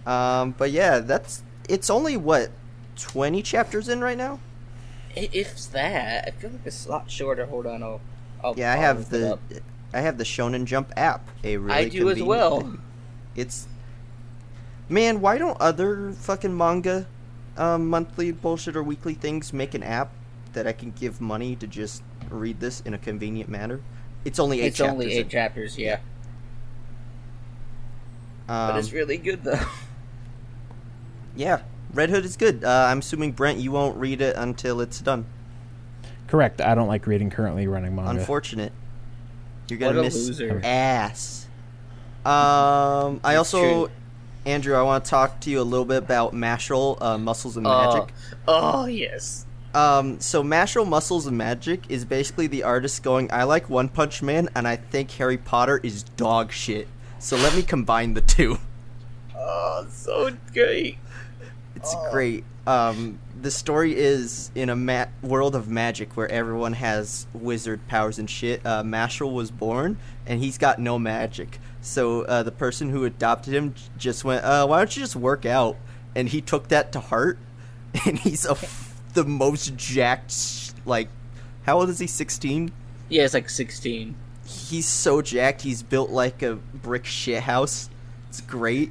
[0.06, 2.50] Um, but yeah, that's it's only what
[2.96, 4.38] twenty chapters in right now.
[5.16, 7.46] If that, I feel like it's a lot shorter.
[7.46, 8.00] Hold on, I'll.
[8.42, 9.38] I'll Yeah, I have the.
[9.94, 11.28] I have the Shonen Jump app.
[11.44, 12.60] A really I do as well.
[12.60, 12.82] thing.
[13.36, 13.68] It's
[14.88, 17.06] man, why don't other fucking manga,
[17.56, 20.10] um, monthly bullshit or weekly things make an app
[20.52, 23.80] that I can give money to just read this in a convenient manner?
[24.24, 24.92] It's only eight It's chapters.
[24.92, 26.00] only eight chapters, yeah,
[28.48, 29.60] um, but it's really good though.
[31.36, 31.60] yeah,
[31.92, 32.64] Red Hood is good.
[32.64, 35.26] Uh, I'm assuming Brent, you won't read it until it's done.
[36.26, 36.60] Correct.
[36.60, 38.18] I don't like reading currently running manga.
[38.18, 38.72] Unfortunate.
[39.68, 40.60] You're gonna miss loser.
[40.64, 41.46] ass.
[42.24, 43.90] Um, I also.
[44.46, 47.66] Andrew, I want to talk to you a little bit about Mashle, uh, Muscles and
[47.66, 47.70] Oh.
[47.70, 48.14] Magic.
[48.46, 53.70] Oh yes, Um, so Mashle, Muscles and Magic is basically the artist going, I like
[53.70, 56.88] One Punch Man, and I think Harry Potter is dog shit.
[57.18, 58.58] So let me combine the two.
[59.34, 60.98] oh so great.
[61.74, 62.10] It's Oh.
[62.12, 62.44] great.
[62.66, 68.18] Um, the story is in a ma- world of magic where everyone has wizard powers
[68.18, 68.64] and shit.
[68.64, 71.60] Uh, Mashle was born, and he's got no magic.
[71.80, 75.14] So uh, the person who adopted him j- just went, uh, "Why don't you just
[75.16, 75.76] work out?"
[76.16, 77.38] And he took that to heart,
[78.06, 80.32] and he's a f- the most jacked.
[80.32, 81.08] sh- Like,
[81.64, 82.06] how old is he?
[82.06, 82.72] Sixteen.
[83.08, 84.16] Yeah, it's like sixteen.
[84.46, 85.62] He's so jacked.
[85.62, 87.88] He's built like a brick shit house.
[88.30, 88.90] It's great.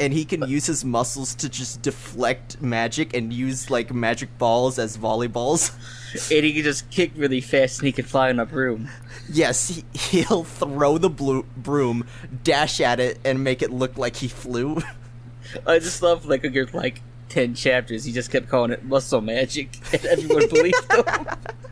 [0.00, 4.78] And he can use his muscles to just deflect magic and use like magic balls
[4.78, 5.72] as volleyballs.
[6.32, 8.88] And he can just kick really fast, and he can fly on a broom.
[9.30, 12.06] yes, he, he'll throw the blue broom,
[12.42, 14.80] dash at it, and make it look like he flew.
[15.66, 18.04] I just love like a good like ten chapters.
[18.04, 21.04] He just kept calling it muscle magic, and everyone believed him.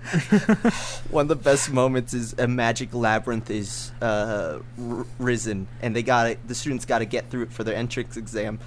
[1.10, 6.02] One of the best moments is a magic labyrinth is uh, r- risen, and they
[6.02, 8.58] got the students got to get through it for their entrance exam,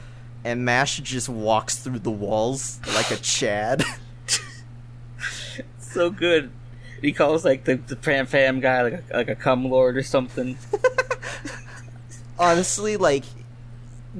[0.43, 3.83] and Mash just walks through the walls like a Chad.
[5.79, 6.51] so good.
[7.01, 10.03] He calls like the the Pram Fam guy like a, like a cum lord or
[10.03, 10.57] something.
[12.37, 13.23] honestly, like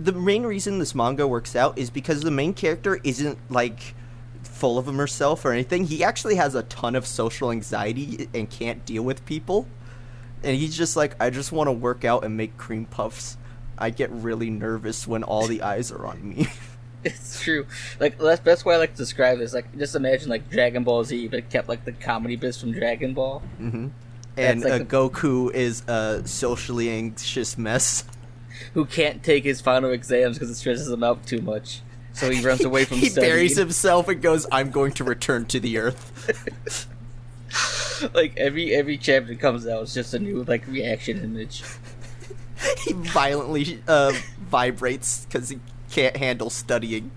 [0.03, 3.95] the main reason this manga works out is because the main character isn't like
[4.43, 5.85] full of him herself or anything.
[5.85, 9.67] He actually has a ton of social anxiety and can't deal with people.
[10.43, 13.37] And he's just like, I just want to work out and make cream puffs.
[13.77, 16.47] I get really nervous when all the eyes are on me.
[17.01, 17.65] It's true.
[18.01, 19.53] Like that's that's why I like to describe this.
[19.53, 23.13] Like just imagine like Dragon Ball Z, but kept like the comedy bits from Dragon
[23.13, 23.39] Ball.
[23.57, 23.87] hmm
[24.35, 28.03] And like uh, the- Goku is a socially anxious mess.
[28.73, 31.81] Who can't take his final exams because it stresses him out too much.
[32.13, 33.03] So he runs away from studying.
[33.03, 33.33] he studying.
[33.33, 36.87] buries himself and goes, I'm going to return to the earth.
[38.13, 41.63] like every every chapter comes out, it's just a new like reaction image.
[42.85, 44.13] he violently uh,
[44.49, 45.59] vibrates because he
[45.91, 47.11] can't handle studying.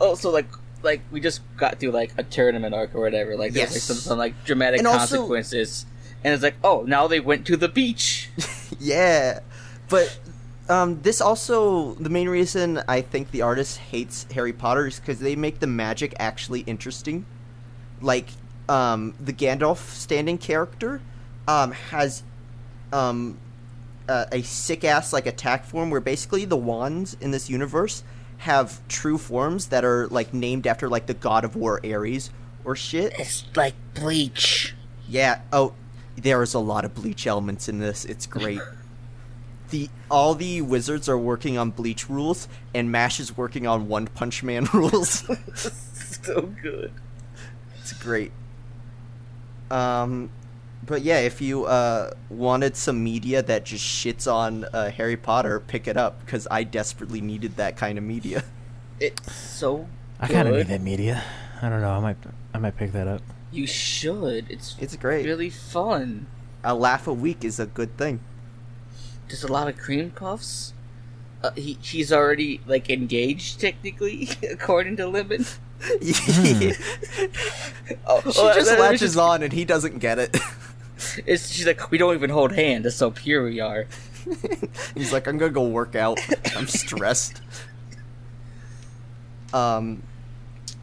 [0.00, 0.48] Oh, so like
[0.82, 3.36] like we just got through like a tournament arc or whatever.
[3.36, 5.86] Like there's like some, some like dramatic And also- consequences,
[6.24, 8.30] and it's like oh now they went to the beach.
[8.78, 9.40] yeah,
[9.90, 10.18] but
[10.70, 15.18] um, this also the main reason I think the artist hates Harry Potter is because
[15.18, 17.26] they make the magic actually interesting.
[18.00, 18.28] Like
[18.68, 21.02] um, the Gandalf standing character
[21.48, 22.22] um, has
[22.92, 23.36] um,
[24.08, 28.04] uh, a sick ass like attack form where basically the wands in this universe
[28.38, 32.30] have true forms that are like named after like the god of war Ares
[32.64, 33.12] or shit.
[33.18, 34.74] It's like bleach.
[35.08, 35.40] Yeah.
[35.52, 35.74] Oh,
[36.16, 38.04] there is a lot of bleach elements in this.
[38.04, 38.60] It's great.
[39.70, 44.06] The all the wizards are working on bleach rules, and Mash is working on One
[44.06, 45.24] Punch Man rules.
[46.24, 46.92] so good.
[47.80, 48.32] it's great.
[49.70, 50.30] Um,
[50.84, 55.60] but yeah, if you uh wanted some media that just shits on uh, Harry Potter,
[55.60, 58.44] pick it up because I desperately needed that kind of media.
[58.98, 59.88] It's so.
[60.18, 61.22] I kind of need that media.
[61.62, 61.90] I don't know.
[61.90, 62.16] I might
[62.52, 63.22] I might pick that up.
[63.52, 64.50] You should.
[64.50, 65.24] It's It's great.
[65.26, 66.26] really fun.
[66.62, 68.20] A laugh a week is a good thing.
[69.30, 70.74] There's a lot of cream puffs.
[71.42, 75.46] Uh, he he's already like engaged technically, according to Lemon.
[76.02, 76.72] she
[78.06, 80.36] Oh, just well, that- latches on and he doesn't get it.
[81.24, 82.84] It's she's like we don't even hold hands.
[82.84, 83.86] That's how pure we are.
[84.94, 86.20] He's like, I'm gonna go work out.
[86.54, 87.40] I'm stressed.
[89.54, 90.02] Um,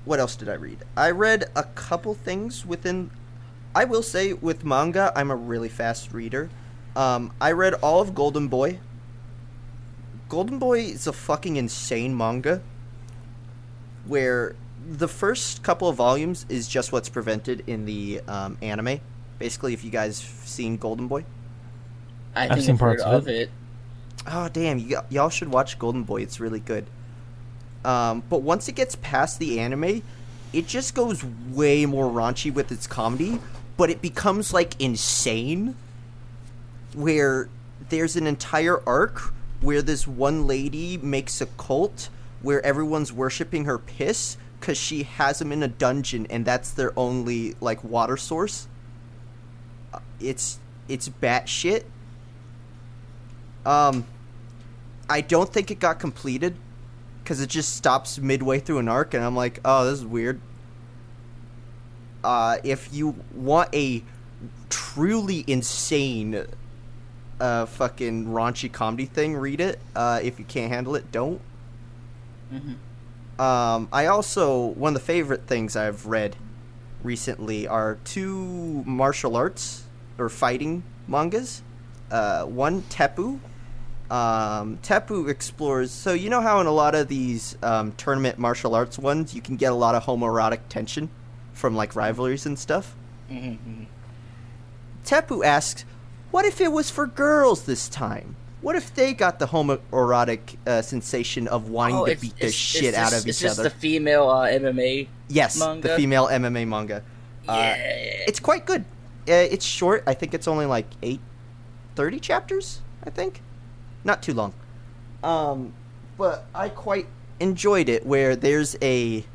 [0.06, 0.80] what else did I read?
[0.96, 3.12] I read a couple things within.
[3.76, 6.50] I will say with manga, I'm a really fast reader.
[6.98, 8.80] Um, I read all of Golden Boy.
[10.30, 12.62] Golden Boy is a fucking insane manga.
[14.08, 14.56] Where
[14.90, 19.00] the first couple of volumes is just what's prevented in the um, anime.
[19.38, 21.24] Basically, if you guys have seen Golden Boy.
[22.36, 23.42] I I've seen I've parts of of it.
[23.42, 23.50] it.
[24.26, 24.80] Oh damn!
[24.80, 26.24] You, y'all should watch Golden Boy.
[26.24, 26.88] It's really good.
[27.86, 30.02] Um, but once it gets past the anime,
[30.52, 33.40] it just goes way more raunchy with its comedy.
[33.78, 35.76] But it becomes like insane,
[36.94, 37.50] where
[37.90, 42.10] there's an entire arc where this one lady makes a cult
[42.42, 46.98] where everyone's worshiping her piss because she has them in a dungeon and that's their
[46.98, 48.68] only like water source.
[49.94, 51.84] Uh, It's it's batshit.
[53.66, 54.06] Um,
[55.10, 56.56] I don't think it got completed
[57.24, 60.40] because it just stops midway through an arc, and I'm like, oh, this is weird.
[62.24, 64.02] Uh, if you want a
[64.70, 66.46] truly insane,
[67.40, 69.80] uh, fucking raunchy comedy thing, read it.
[69.96, 71.42] Uh, if you can't handle it, don't.
[72.50, 72.74] hmm
[73.40, 76.36] Um, I also one of the favorite things I've read
[77.04, 79.84] recently are two martial arts
[80.18, 81.62] or fighting mangas.
[82.10, 83.40] Uh, one Teppu.
[84.10, 85.92] Um, Teppu explores.
[85.92, 89.42] So you know how in a lot of these um, tournament martial arts ones, you
[89.42, 91.10] can get a lot of homoerotic tension
[91.54, 92.96] from like rivalries and stuff.
[93.30, 93.56] hmm
[95.06, 95.86] Teppu asks,
[96.38, 98.36] "What if it was for girls this time?
[98.62, 103.12] What if they got the homoerotic uh, sensation of wanting to beat the shit out
[103.12, 105.08] of each it's just other?" the female uh, MMA.
[105.30, 106.98] Yes, the female MMA manga.
[107.48, 107.74] Uh, Yeah.
[108.28, 108.82] it's quite good.
[109.28, 110.04] Uh, it's short.
[110.06, 111.22] I think it's only like eight,
[111.96, 112.82] thirty chapters.
[113.04, 113.42] I think,
[114.04, 114.54] not too long.
[115.24, 115.74] Um,
[116.20, 117.08] but I quite
[117.40, 118.06] enjoyed it.
[118.06, 119.26] Where there's a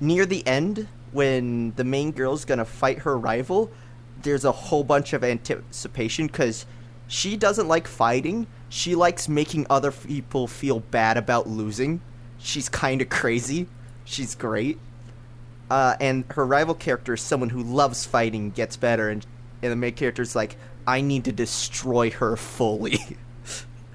[0.00, 3.70] near the end when the main girl's gonna fight her rival.
[4.22, 6.66] There's a whole bunch of anticipation because
[7.06, 8.46] she doesn't like fighting.
[8.68, 12.00] She likes making other people feel bad about losing.
[12.38, 13.66] She's kind of crazy.
[14.04, 14.78] She's great
[15.70, 19.26] uh, and her rival character is someone who loves fighting, gets better, and,
[19.62, 22.98] and the main character is like, I need to destroy her fully.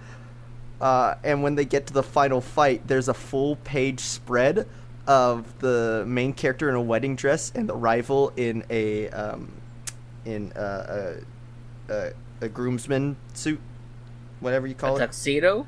[0.82, 4.68] uh, and when they get to the final fight, there's a full page spread
[5.08, 9.52] of the main character in a wedding dress and the rival in a um,
[10.26, 11.14] in uh,
[11.90, 13.60] a, a a groomsman suit,
[14.40, 15.66] whatever you call A it tuxedo.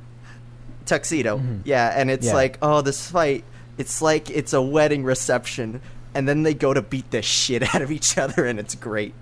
[0.85, 1.37] tuxedo.
[1.39, 1.61] Mhm.
[1.65, 2.33] Yeah, and it's Yeah.
[2.33, 3.43] like, oh, this fight,
[3.77, 5.81] it's like it's a wedding reception,
[6.13, 9.13] and then they go to beat the shit out of each other, and it's great.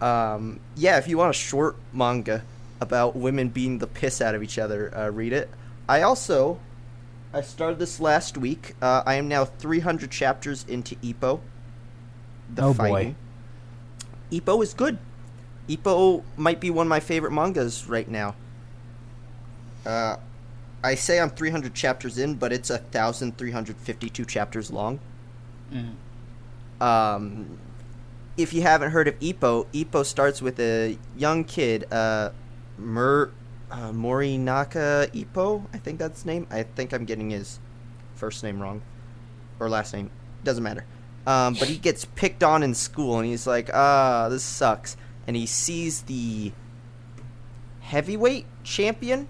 [0.00, 2.42] Um, yeah, if you want a short manga
[2.80, 5.50] about women beating the piss out of each other, uh, read it.
[5.88, 6.60] I also,
[7.34, 8.74] I started this last week.
[8.80, 11.40] Uh, I am now 300 chapters into Ippo.
[12.54, 13.14] The Oh, boy.
[14.30, 14.98] Ippo is good.
[15.68, 18.34] Ippo might be one of my favorite mangas right now.
[19.84, 20.16] Uh,
[20.82, 25.00] I say I'm 300 chapters in, but it's a 1,352 chapters long.
[25.72, 25.94] Mhm.
[26.80, 27.58] Um,
[28.36, 32.30] if you haven't heard of Ippo, Ippo starts with a young kid, uh,
[32.78, 33.30] Mur,
[33.70, 35.64] uh, Morinaka Ippo.
[35.74, 36.46] I think that's his name.
[36.50, 37.58] I think I'm getting his
[38.14, 38.82] first name wrong,
[39.58, 40.10] or last name.
[40.44, 40.84] Doesn't matter.
[41.28, 44.96] Um, but he gets picked on in school, and he's like, "Ah, this sucks."
[45.26, 46.52] And he sees the
[47.80, 49.28] heavyweight champion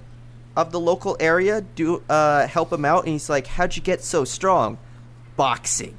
[0.56, 4.04] of the local area do uh, help him out, and he's like, "How'd you get
[4.04, 4.78] so strong?"
[5.36, 5.96] Boxing.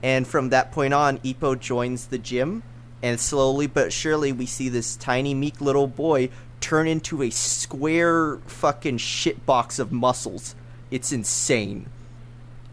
[0.00, 2.62] And from that point on, Ippo joins the gym,
[3.02, 6.28] and slowly but surely, we see this tiny, meek little boy
[6.60, 10.54] turn into a square fucking shitbox of muscles.
[10.92, 11.90] It's insane.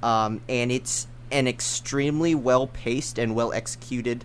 [0.04, 4.24] Um, and it's an extremely well paced and well executed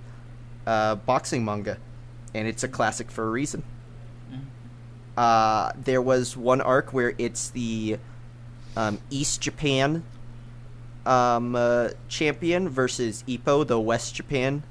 [0.66, 1.78] uh, boxing manga.
[2.34, 3.64] And it's a classic for a reason.
[5.16, 7.98] Uh, there was one arc where it's the
[8.76, 10.04] um, East Japan
[11.04, 14.62] um, uh, champion versus Ippo, the West Japan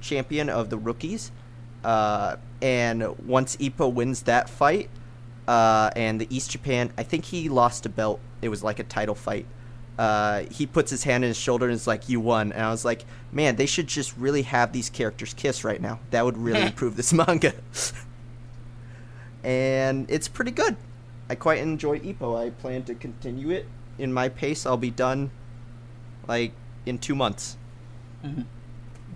[0.00, 1.32] champion of the rookies.
[1.82, 4.90] Uh, and once Ippo wins that fight,
[5.48, 8.20] uh, and the East Japan, I think he lost a belt.
[8.42, 9.46] It was like a title fight.
[9.98, 12.70] Uh, he puts his hand on his shoulder and is like, "You won." And I
[12.70, 16.00] was like, "Man, they should just really have these characters kiss right now.
[16.10, 17.54] That would really improve this manga."
[19.44, 20.76] and it's pretty good.
[21.28, 22.36] I quite enjoy Ippo.
[22.38, 23.66] I plan to continue it
[23.98, 24.66] in my pace.
[24.66, 25.30] I'll be done
[26.28, 26.52] like
[26.84, 27.56] in two months.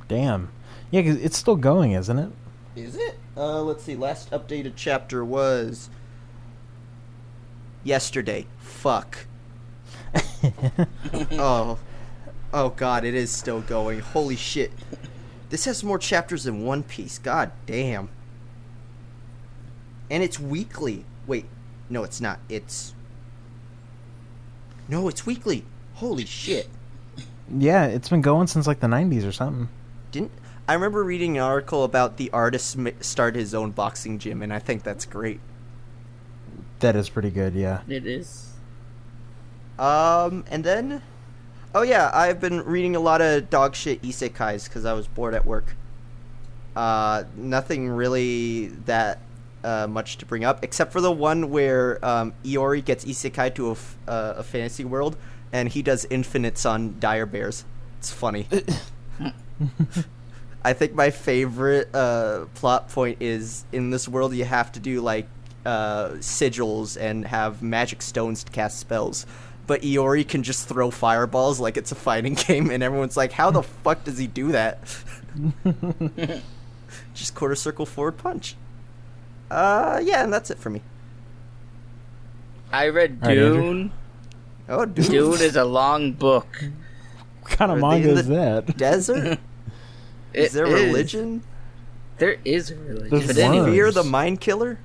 [0.09, 0.51] Damn.
[0.90, 2.31] Yeah, 'cause it's still going, isn't it?
[2.77, 3.19] Is it?
[3.36, 3.97] Uh, let's see.
[3.97, 5.90] Last updated chapter was
[7.85, 8.47] yesterday.
[8.59, 9.27] Fuck.
[11.33, 11.79] oh,
[12.53, 13.05] oh God!
[13.05, 14.01] It is still going.
[14.01, 14.73] Holy shit!
[15.51, 17.19] This has more chapters than One Piece.
[17.19, 18.09] God damn.
[20.11, 21.05] And it's weekly.
[21.27, 21.47] Wait,
[21.89, 22.41] no, it's not.
[22.49, 22.95] It's
[24.89, 25.65] no, it's weekly.
[25.95, 26.69] Holy shit!
[27.57, 29.69] yeah, it's been going since like the 90s or something.
[30.11, 30.33] Didn't
[30.71, 34.53] I remember reading an article about the artist ma- start his own boxing gym, and
[34.53, 35.41] I think that's great.
[36.79, 37.81] That is pretty good, yeah.
[37.89, 38.55] It is.
[39.81, 41.02] Um, and then,
[41.74, 45.35] oh yeah, I've been reading a lot of dog shit isekais because I was bored
[45.35, 45.74] at work.
[46.77, 49.20] Uh, nothing really that
[49.65, 53.69] uh, much to bring up, except for the one where um, Iori gets isekai to
[53.69, 55.16] a, f- uh, a fantasy world,
[55.52, 57.65] and he does infinites on dire bears.
[57.98, 58.47] It's funny.
[60.62, 65.01] I think my favorite uh, plot point is in this world you have to do
[65.01, 65.27] like
[65.65, 69.24] uh, sigils and have magic stones to cast spells.
[69.71, 73.53] But Iori can just throw fireballs like it's a fighting game, and everyone's like, "How
[73.53, 74.81] the fuck does he do that?"
[77.15, 78.57] just quarter circle forward punch.
[79.49, 80.83] Uh, yeah, and that's it for me.
[82.73, 83.63] I read Alright, Andrew.
[83.63, 83.93] Dune.
[84.69, 86.65] Oh, dude, Dune is a long book.
[87.43, 88.77] What kind of Are manga is that?
[88.77, 89.39] desert.
[90.35, 91.45] is there religion?
[92.19, 93.11] There is a religion.
[93.11, 93.39] There's but worms.
[93.39, 94.81] anyway, Fear the mind killer.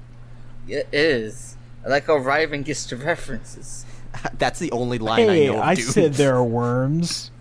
[0.68, 1.58] it is.
[1.84, 3.85] I like how Riven gets to references.
[4.38, 5.58] That's the only line Hey, I know.
[5.60, 5.86] Of I Dune.
[5.86, 7.32] said there are worms.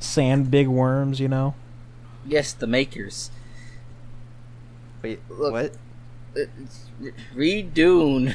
[0.00, 1.54] Sand big worms, you know?
[2.26, 3.30] Yes, the makers.
[5.02, 5.52] Wait, Look.
[5.52, 5.72] what?
[6.34, 6.84] It's-
[7.34, 8.34] Read Dune.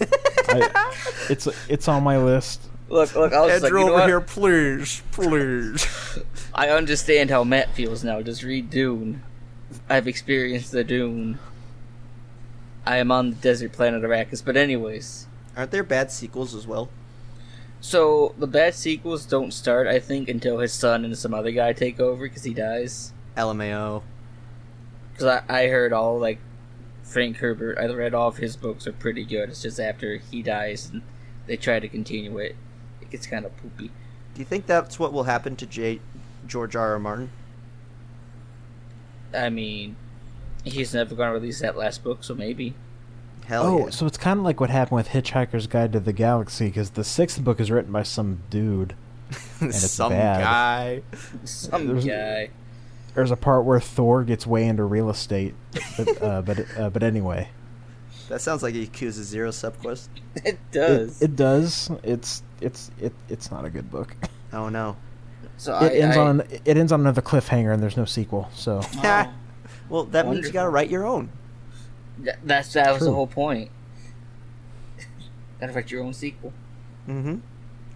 [0.48, 0.94] I,
[1.30, 2.60] it's it's on my list.
[2.88, 4.08] Look, look, I was like, Andrew you know over what?
[4.08, 5.86] here, please, please.
[6.52, 8.20] I understand how Matt feels now.
[8.20, 9.22] Just read Dune.
[9.88, 11.38] I've experienced the Dune.
[12.84, 14.44] I am on the desert planet Arrakis.
[14.44, 16.88] But anyways, Aren't there bad sequels as well?
[17.80, 21.72] So the bad sequels don't start, I think, until his son and some other guy
[21.72, 23.12] take over because he dies.
[23.36, 24.02] LMAO.
[25.12, 26.38] Because I, I heard all like
[27.02, 27.78] Frank Herbert.
[27.78, 29.48] I read all of his books are pretty good.
[29.48, 31.02] It's just after he dies and
[31.46, 32.54] they try to continue it,
[33.00, 33.90] it gets kind of poopy.
[34.34, 36.00] Do you think that's what will happen to J-
[36.46, 36.92] George R.
[36.92, 36.98] R.
[36.98, 37.30] Martin?
[39.34, 39.96] I mean,
[40.64, 42.74] he's never going to release that last book, so maybe.
[43.46, 43.90] Hell oh, yeah.
[43.90, 47.04] so it's kind of like what happened with Hitchhiker's Guide to the Galaxy, because the
[47.04, 48.94] sixth book is written by some dude.
[49.60, 50.40] And it's Some bad.
[50.42, 51.02] guy.
[51.44, 52.50] Some There's- guy.
[53.14, 55.54] There's a part where Thor gets way into real estate,
[55.96, 57.48] but uh, but uh, but anyway,
[58.28, 60.08] That sounds like Yakuza Zero subquest.
[60.36, 61.20] It it, does.
[61.20, 61.90] it does.
[62.04, 64.14] It's it's it it's not a good book.
[64.52, 64.96] Oh no.
[65.56, 68.48] so It I, ends I, on it ends on another cliffhanger, and there's no sequel.
[68.54, 69.32] So Oh,
[69.88, 71.30] Well, that means you gotta write your own.
[72.24, 73.70] Th- that's that was the whole point.
[75.60, 76.52] Gotta write your own sequel.
[77.08, 77.36] Mm-hmm.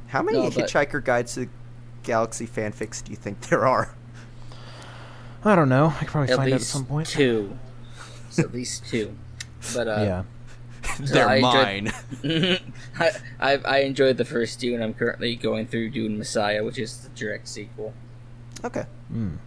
[0.09, 1.49] How many No, but- Hitchhiker Guides to the
[2.03, 3.95] Galaxy fanfics do you think there are?
[5.45, 5.87] I don't know.
[5.97, 7.07] I could probably At find out at least some point.
[7.09, 7.59] two.
[8.29, 9.15] It's at least two.
[9.75, 10.23] But uh, yeah.
[11.01, 11.93] They're I mine.
[12.23, 12.61] enjoyed-
[12.99, 13.11] I,
[13.41, 14.83] I I enjoyed the first Dune.
[14.83, 17.95] I'm currently going through Dune Messiah, which is the direct sequel.
[18.63, 18.85] Okay.
[19.13, 19.39] Mm.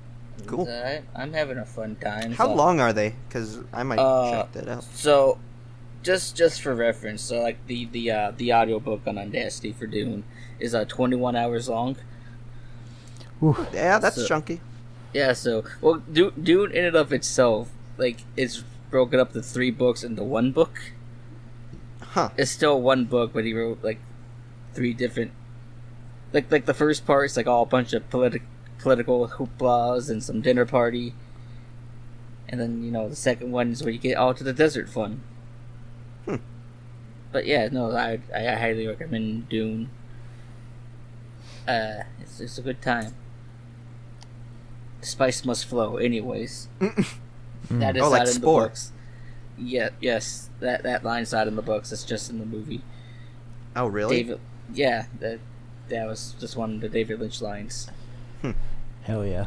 [0.48, 0.68] Cool.
[0.70, 2.32] I, I'm having a fun time.
[2.34, 3.14] How so- long are they?
[3.28, 4.84] Because I might Uh, check that out.
[4.84, 5.38] So,
[6.04, 10.24] just just for reference, so like the the uh, the audiobook on Audacity for Dune
[10.60, 11.98] is uh 21 hours long.
[13.44, 13.68] Ooh.
[13.74, 14.62] Yeah, that's so- chunky.
[15.14, 19.72] Yeah, so well, Dune, Dune in and of itself, like it's broken up the three
[19.72, 20.78] books into one book.
[22.02, 22.30] Huh.
[22.38, 24.00] It's still one book, but he wrote like
[24.74, 25.32] three different.
[26.34, 28.42] Like like the first part is like all a bunch of politi-
[28.88, 31.14] political hooplas and some dinner party,
[32.50, 34.88] and then you know the second one is where you get all to the desert
[34.90, 35.22] fun.
[36.26, 36.36] Hmm.
[37.32, 39.90] But yeah, no, I I highly recommend Dune.
[41.68, 43.14] Uh, it's it's a good time.
[45.02, 46.70] Spice must flow, anyways.
[47.70, 48.92] That is Oh, like not in the books.
[49.58, 51.92] Yeah, yes, that that line's not in the books.
[51.92, 52.82] It's just in the movie.
[53.76, 54.24] Oh, really?
[54.24, 54.40] David,
[54.74, 55.40] yeah, that
[55.90, 57.90] that was just one of the David Lynch lines.
[59.08, 59.46] Hell yeah.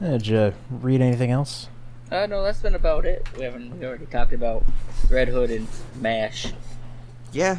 [0.00, 1.68] Uh, Did you read anything else?
[2.10, 3.28] Uh, no, that's been about it.
[3.36, 4.64] We haven't we already talked about
[5.10, 5.68] Red Hood and
[6.00, 6.50] Mash.
[7.30, 7.58] Yeah,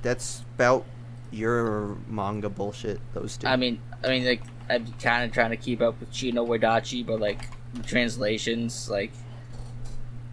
[0.00, 0.86] that's about
[1.30, 2.98] your manga bullshit.
[3.12, 3.46] Those two.
[3.46, 4.40] I mean, I mean, like
[4.70, 8.88] I'm kind of trying to keep up with Chi no Wadachi, but like the translations
[8.88, 9.12] like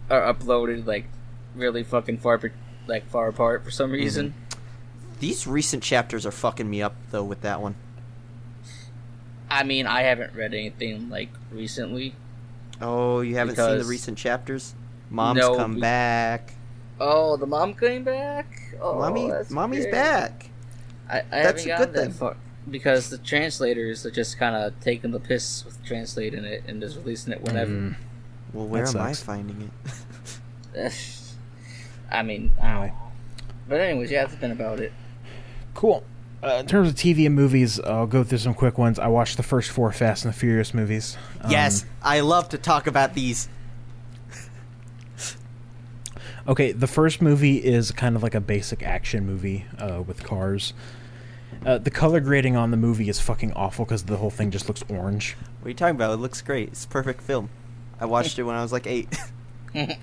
[0.08, 1.04] are uploaded like
[1.54, 2.52] really fucking far, per-
[2.86, 4.32] like far apart for some reason.
[5.20, 7.74] These recent chapters are fucking me up though with that one.
[9.54, 12.14] I mean, I haven't read anything like recently.
[12.80, 14.74] Oh, you haven't seen the recent chapters?
[15.10, 16.54] Mom's No, come be- back.
[16.98, 18.46] Oh, the mom came back.
[18.80, 19.92] Oh, Mommy, that's mommy's great.
[19.92, 20.50] back.
[21.08, 22.12] I, I That's haven't a good thing.
[22.12, 22.36] far
[22.70, 26.96] because the translators are just kind of taking the piss with translating it and just
[26.96, 27.70] releasing it whenever.
[27.70, 27.94] Mm,
[28.52, 29.70] Well, where That am I finding
[30.74, 30.92] it?
[32.10, 32.92] I mean, Anyway.
[32.96, 33.10] ow.
[33.68, 34.92] But anyways, yeah, that's been about it.
[35.74, 36.02] cool.
[36.44, 38.98] Uh, in terms of TV and movies, I'll go through some quick ones.
[38.98, 41.16] I watched the first four Fast and the Furious movies.
[41.40, 43.48] Um, yes, I love to talk about these.
[46.46, 50.74] Okay, the first movie is kind of like a basic action movie uh, with cars.
[51.64, 54.68] Uh, the color grading on the movie is fucking awful because the whole thing just
[54.68, 55.36] looks orange.
[55.60, 56.12] What are you talking about?
[56.12, 56.68] It looks great.
[56.68, 57.48] It's a perfect film.
[57.98, 59.08] I watched it when I was like eight.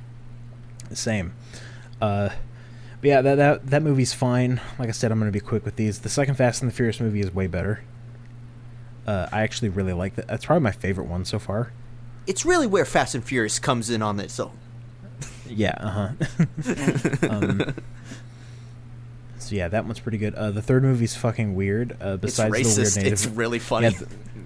[0.94, 1.34] Same.
[2.02, 2.30] Uh,
[3.02, 4.62] but yeah, that, that that movie's fine.
[4.78, 6.00] Like I said, I'm going to be quick with these.
[6.00, 7.84] The second Fast and the Furious movie is way better.
[9.08, 10.28] Uh, I actually really like that.
[10.28, 11.72] That's probably my favorite one so far.
[12.28, 14.34] it's really where Fast and Furious comes in on this.
[14.34, 14.52] So
[15.50, 17.28] Yeah, uh huh.
[17.30, 17.74] um,
[19.40, 20.36] so yeah, that one's pretty good.
[20.36, 21.98] Uh, the third movie's fucking weird.
[22.00, 22.98] Uh, it's besides the weird racist.
[22.98, 23.88] native, It's really funny.
[23.88, 24.00] Yeah,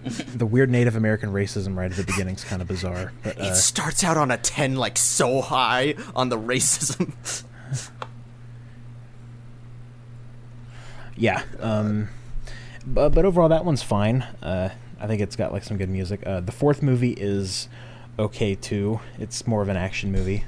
[0.06, 3.12] the, the weird Native American racism right at the beginning is kind of bizarre.
[3.24, 7.14] But uh, it starts out on a ten, like so high on the racism.
[11.16, 12.10] yeah, um,
[12.86, 14.22] but but overall that one's fine.
[14.42, 14.70] Uh,
[15.00, 16.22] I think it's got like some good music.
[16.26, 17.68] Uh, the fourth movie is
[18.20, 19.00] okay too.
[19.20, 20.44] It's more of an action movie.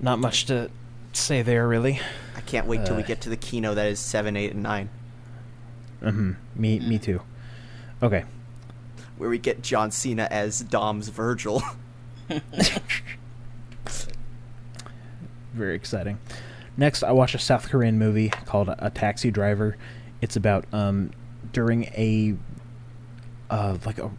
[0.00, 0.70] Not much to
[1.12, 2.00] say there, really.
[2.36, 3.06] I can't wait till we Uh.
[3.06, 4.88] get to the Kino that is seven, eight, and nine,
[6.00, 7.22] hmm Me, me too.
[8.02, 8.24] Okay.
[9.16, 11.62] where we get John Cena as Dom's Virgil.
[15.54, 16.18] very exciting.
[16.76, 19.76] Next, I watched a South Korean movie called A Taxi Driver.
[20.20, 21.10] It's about um,
[21.52, 22.36] during a
[23.48, 24.10] uh, like a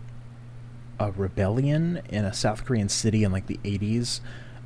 [1.00, 4.20] a rebellion in a South Korean city in like the 80s.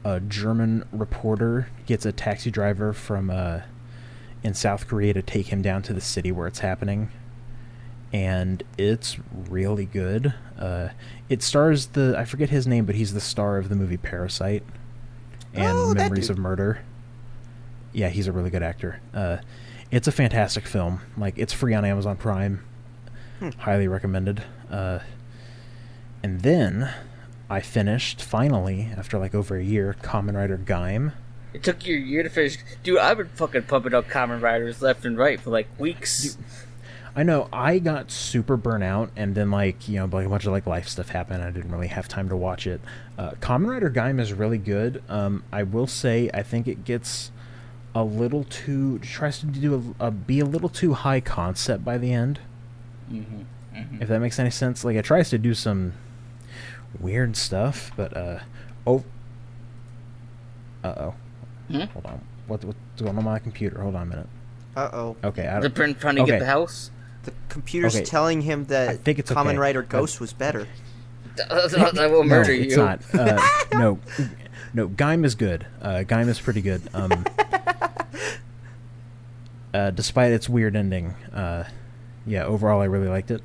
[0.03, 3.61] A German reporter gets a taxi driver from uh,
[4.41, 7.11] in South Korea to take him down to the city where it's happening.
[8.13, 9.17] And it's
[9.49, 10.33] really good.
[10.57, 10.89] Uh,
[11.29, 14.63] it stars the I forget his name, but he's the star of the movie Parasite
[15.53, 16.81] and Oh, Memories of Murder.
[17.93, 18.99] Yeah, he's a really good actor.
[19.13, 19.37] Uh,
[19.91, 21.01] it's a fantastic film.
[21.17, 22.63] Like it's free on Amazon Prime.
[23.39, 23.49] Hmm.
[23.57, 24.43] Highly recommended.
[24.69, 24.99] Uh,
[26.23, 26.93] and then
[27.49, 31.13] I finished finally after like over a year Kamen Rider Gaim.
[31.53, 32.97] It took you a year to finish, dude.
[32.97, 36.37] I've been fucking pumping up Kamen Riders left and right for like weeks.
[37.13, 40.45] I know I got super burnt out, and then like you know, like a bunch
[40.45, 41.43] of like life stuff happened.
[41.43, 42.79] I didn't really have time to watch it.
[43.17, 45.03] Uh, Kamen Rider Gaim is really good.
[45.09, 47.31] Um, I will say I think it gets
[47.93, 51.97] a little too tries to do a, a be a little too high concept by
[51.97, 52.39] the end.
[53.09, 53.41] hmm
[53.99, 55.93] If that makes any sense, like it tries to do some
[56.99, 58.39] weird stuff, but uh
[58.87, 59.03] oh,
[60.83, 61.13] uh oh,
[61.69, 61.81] Hmm?
[61.93, 63.81] hold on, what what's going on my computer?
[63.81, 64.27] Hold on a minute.
[64.75, 65.15] Uh oh.
[65.23, 66.31] Okay, I The don't, print trying to Okay.
[66.33, 66.91] get the house.
[67.23, 68.05] The computer's Okay.
[68.05, 69.59] telling him that I think it's Common okay.
[69.59, 70.67] Rider I- Ghost was better.
[71.49, 72.63] I will murder no, you.
[72.63, 73.01] It's not.
[73.13, 73.41] Uh,
[73.73, 73.99] no,
[74.73, 74.87] no.
[74.87, 75.65] Gaim is good.
[75.81, 76.81] Uh, Gaim is pretty good.
[76.93, 77.25] Um,
[79.73, 81.65] uh, despite its weird ending, uh,
[82.25, 82.45] yeah.
[82.45, 83.41] Overall, I really liked it.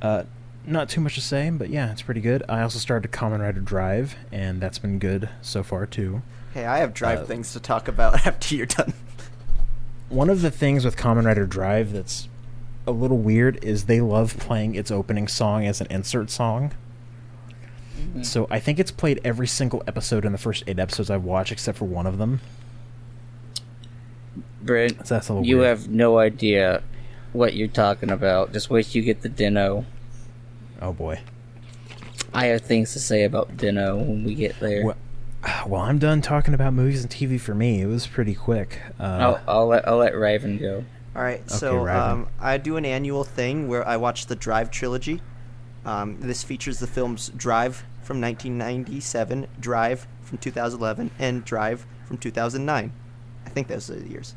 [0.00, 0.24] Uh,
[0.66, 2.42] not too much to say, but yeah, it's pretty good.
[2.48, 6.22] I also started Kamen Rider Drive, and that's been good so far too.
[6.54, 8.94] Hey, I have drive Uh, things to talk about after you're done.
[10.08, 12.28] One of the things with Kamen Rider Drive that's
[12.86, 16.72] a little weird is they love playing its opening song as an insert song.
[17.96, 18.24] Mhm.
[18.24, 21.52] So I think it's played every single episode in the first eight episodes I've watched,
[21.52, 22.40] except for one of them.
[24.62, 25.68] Brent, So that's a little you weird.
[25.68, 26.82] have no idea
[27.32, 28.52] what you're talking about.
[28.52, 29.84] Just wait till you get the Den-O.
[30.82, 31.20] Oh boy.
[32.34, 34.84] I have things to say about Den-O when we get there.
[34.84, 34.96] Well,
[35.66, 37.80] well, I'm done talking about movies and TV for me.
[37.80, 38.80] It was pretty quick.
[38.98, 40.84] Uh, I'll, I'll let I'll let Riven go.
[41.14, 44.70] All right, Okay, so um, I do an annual thing where I watch the Drive
[44.70, 45.22] trilogy.
[45.86, 52.92] Um, this features the films Drive from 1997, Drive from 2011, and Drive from 2009.
[53.46, 54.34] I think those are the years.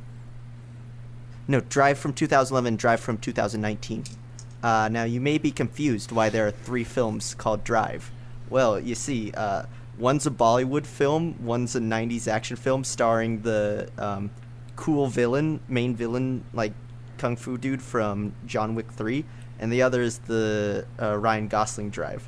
[1.47, 4.03] No, Drive from 2011, Drive from 2019.
[4.61, 8.11] Uh, now, you may be confused why there are three films called Drive.
[8.49, 9.63] Well, you see, uh,
[9.97, 14.29] one's a Bollywood film, one's a 90s action film starring the um,
[14.75, 16.73] cool villain, main villain, like
[17.17, 19.25] kung fu dude from John Wick Three,
[19.59, 22.27] and the other is the uh, Ryan Gosling drive.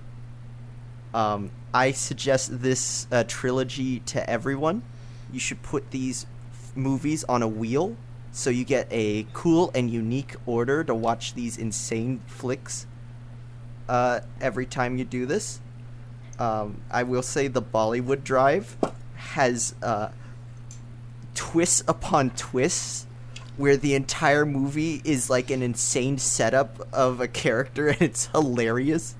[1.13, 4.83] Um, I suggest this uh, trilogy to everyone.
[5.31, 7.95] You should put these f- movies on a wheel
[8.31, 12.85] so you get a cool and unique order to watch these insane flicks
[13.89, 15.59] uh, every time you do this.
[16.39, 18.77] Um, I will say the Bollywood Drive
[19.15, 20.09] has uh,
[21.35, 23.05] twists upon twists
[23.57, 29.15] where the entire movie is like an insane setup of a character and it's hilarious.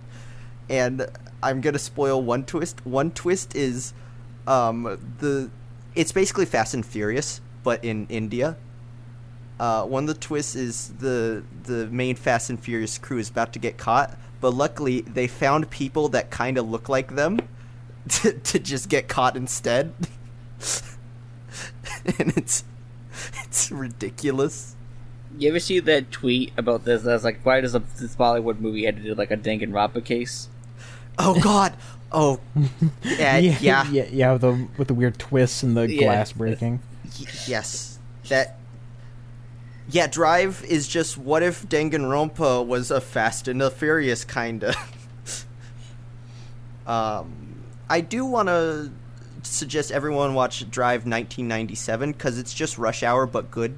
[0.70, 1.06] And
[1.44, 2.86] I'm gonna spoil one twist.
[2.86, 3.94] One twist is
[4.48, 4.84] um,
[5.20, 5.50] the
[5.96, 8.58] it's basically Fast and Furious, but in India.
[9.60, 13.54] Uh, one of the twists is the the main Fast and Furious crew is about
[13.54, 17.40] to get caught, but luckily they found people that kind of look like them
[18.10, 19.94] to, to just get caught instead.
[22.18, 22.64] and it's
[23.44, 24.76] it's ridiculous.
[25.38, 27.04] You ever see that tweet about this?
[27.04, 30.50] That's like, why does a, this Bollywood movie had to do like a Danganronpa case?
[31.18, 31.76] Oh God!
[32.12, 32.40] Oh,
[33.04, 36.04] yeah, yeah, yeah, yeah, yeah, with the with the weird twists and the Yeah.
[36.06, 36.82] glass breaking.
[37.20, 38.00] Y- yes.
[38.30, 38.58] That.
[39.90, 44.74] Yeah, Drive is just what if Danganronpa was a Fast and the Furious kinda.
[46.88, 48.92] um, I do want to
[49.44, 53.78] suggest everyone watch Drive 1997 because it's just Rush Hour but good,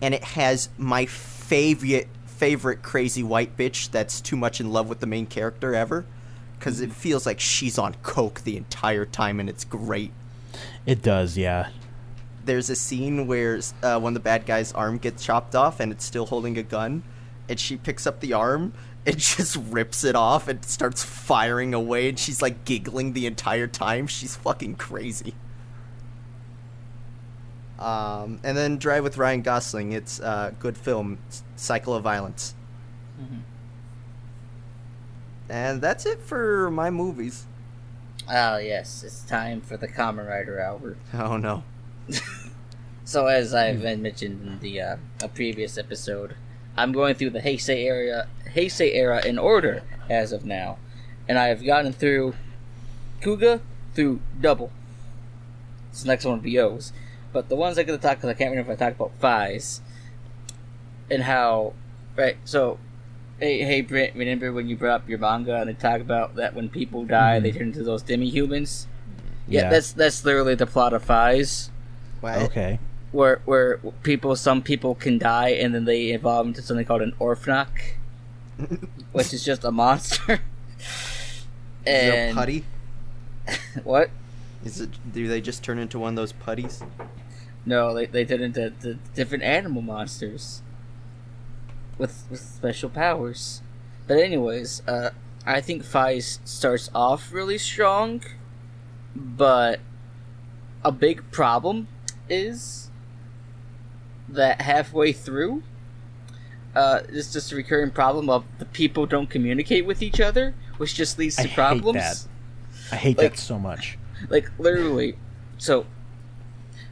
[0.00, 4.98] and it has my favorite favorite crazy white bitch that's too much in love with
[5.00, 6.04] the main character ever,
[6.58, 10.10] because it feels like she's on coke the entire time and it's great
[10.84, 11.68] It does, yeah.
[12.44, 15.92] there's a scene where uh, one of the bad guy's arm gets chopped off and
[15.92, 17.04] it's still holding a gun
[17.48, 18.72] and she picks up the arm
[19.06, 23.66] and just rips it off and starts firing away and she's like giggling the entire
[23.66, 24.06] time.
[24.06, 25.34] She's fucking crazy.
[27.78, 29.92] Um, and then drive with ryan gosling.
[29.92, 31.18] It's a uh, good film.
[31.56, 32.54] Cycle of violence.
[35.48, 37.46] And that's it for my movies.
[38.30, 40.96] Oh yes, it's time for the Kamen Rider hour.
[41.14, 41.64] oh no.
[43.04, 46.36] So as I've mentioned in the uh, a previous episode,
[46.76, 50.78] I'm going through the Heisei era, Heisei era in order as of now,
[51.28, 52.34] and I have gotten through
[53.20, 53.60] Kuuga
[53.94, 54.70] through Double.
[55.90, 56.92] This next one will be O's,
[57.32, 59.18] but the ones I'm going to talk because I can't remember if I talked about
[59.20, 59.80] Faiz
[61.10, 61.74] and how
[62.16, 62.36] right.
[62.44, 62.78] So,
[63.38, 66.54] hey, hey, Brent, remember when you brought up your manga and they talk about that
[66.54, 67.58] when people die they mm-hmm.
[67.58, 68.86] turn into those demi-humans?
[69.48, 69.70] Yeah, Yeah.
[69.70, 71.70] that's that's literally the plot of Faiz
[72.22, 72.38] what?
[72.42, 72.78] Okay.
[73.10, 77.14] where where people some people can die and then they evolve into something called an
[77.18, 77.96] Orphenoch,
[79.12, 80.40] which is just a monster.
[81.84, 82.64] Is it a putty
[83.82, 84.10] what?
[84.64, 86.80] is it do they just turn into one of those putties
[87.66, 90.62] No, they they turn into the different animal monsters
[91.98, 93.62] with with special powers.
[94.06, 95.10] But anyways, uh,
[95.46, 98.22] I think Faiz starts off really strong,
[99.16, 99.80] but
[100.84, 101.88] a big problem
[102.28, 102.90] is
[104.28, 105.62] that halfway through,
[106.74, 110.94] uh, it's just a recurring problem of the people don't communicate with each other, which
[110.94, 112.94] just leads to I hate problems that.
[112.94, 113.98] I hate Like- that so much.
[114.28, 115.16] like literally
[115.58, 115.80] so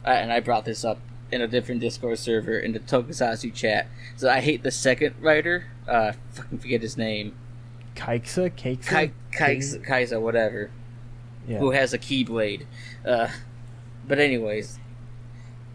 [0.05, 0.99] uh, and i brought this up
[1.31, 3.87] in a different discord server in the tokusatsu chat
[4.17, 7.33] so i hate the second writer uh fucking forget his name
[7.95, 8.49] Kaixa?
[8.51, 8.85] Kaixa?
[8.85, 10.71] Kai, Kaisa, Kaisa whatever
[11.47, 11.59] Yeah.
[11.59, 12.65] who has a keyblade
[13.05, 13.29] uh
[14.05, 14.77] but anyways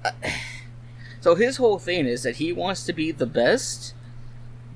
[0.05, 0.11] uh,
[1.23, 3.95] so his whole thing is that he wants to be the best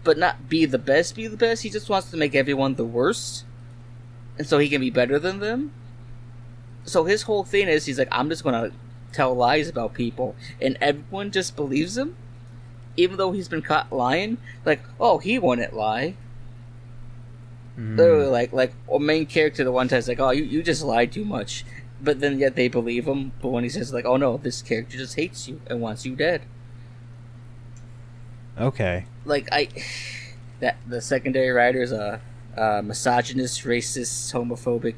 [0.02, 1.62] but not be the best be the best.
[1.62, 3.44] He just wants to make everyone the worst
[4.38, 5.72] and so he can be better than them.
[6.84, 8.72] So his whole thing is he's like i'm just gonna
[9.12, 12.16] tell lies about people and everyone just believes him
[12.96, 14.38] even though he's been caught lying.
[14.64, 16.16] Like oh he wouldn't lie.
[17.78, 17.96] Mm.
[17.96, 20.82] literally like like a main character the one time is like oh you, you just
[20.82, 21.64] lied too much.
[22.02, 24.96] But then yet they believe him but when he says like oh no this character
[24.96, 26.42] just hates you and wants you dead
[28.60, 29.04] Okay.
[29.24, 29.68] like i
[30.60, 32.18] that the secondary writer is a, uh,
[32.56, 34.96] a uh, misogynist racist homophobic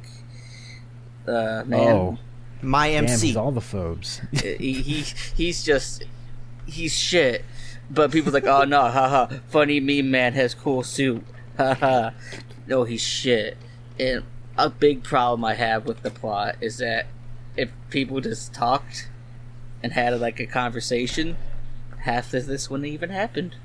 [1.29, 1.95] uh man.
[1.95, 2.19] Oh,
[2.61, 4.21] my damn, mc he's all the phobes.
[4.35, 5.05] Uh, he, he
[5.37, 6.05] he's just
[6.67, 7.45] he's shit.
[7.91, 11.25] But people's like oh no haha funny meme man has cool suit
[11.57, 12.11] haha.
[12.67, 13.57] No he's shit.
[13.99, 14.25] And
[14.57, 17.07] a big problem i have with the plot is that
[17.57, 19.09] if people just talked
[19.83, 21.37] and had like a conversation
[22.03, 23.57] half of this wouldn't even happened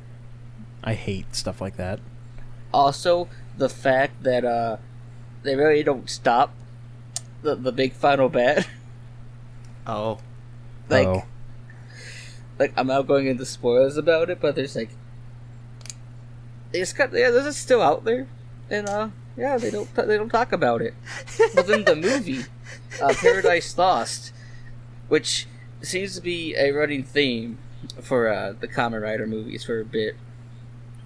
[0.84, 2.00] I hate stuff like that.
[2.74, 3.28] also
[3.58, 4.78] the fact that uh
[5.44, 6.54] they really don't stop
[7.42, 8.68] the, the big final bat
[9.88, 10.20] oh
[10.90, 11.24] like oh.
[12.60, 14.90] like I'm not going into spoilers about it, but there's like
[16.74, 18.28] it's got yeah, this is still out there,
[18.70, 20.94] and uh, yeah, they don't they don't talk about it.
[21.56, 22.46] But then the movie,
[23.02, 24.34] uh, Paradise Lost,
[25.08, 25.48] which
[25.82, 27.58] seems to be a running theme
[28.02, 30.16] for uh, the Kamen Rider movies for a bit,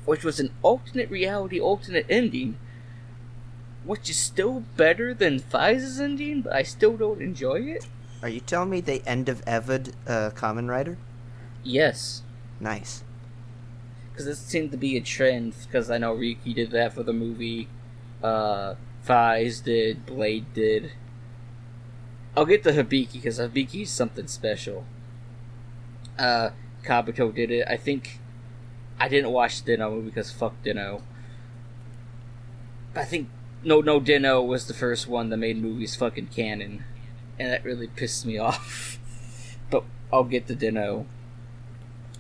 [0.06, 2.58] which was an alternate reality, alternate ending,
[3.84, 7.88] which is still better than Faiz's ending, but I still don't enjoy it.
[8.22, 10.98] Are you telling me they end of Evad uh, Kamen Rider?
[11.64, 12.22] Yes.
[12.60, 13.04] Nice.
[14.12, 15.54] because this seemed to be a trend.
[15.66, 17.68] Because I know Ryuki did that for the movie,
[18.22, 20.92] uh, Fize did, Blade did.
[22.38, 24.86] I'll get to Hibiki because Hibiki's something special.
[26.20, 26.52] Uh,
[26.84, 27.68] Kabuto did it.
[27.68, 28.20] I think
[29.00, 31.02] I didn't watch Den-O because fuck Den-O.
[32.96, 33.30] I think
[33.64, 36.84] No No Den-O was the first one that made movies fucking canon,
[37.40, 39.00] and that really pissed me off.
[39.70, 41.06] but I'll get to Den-O.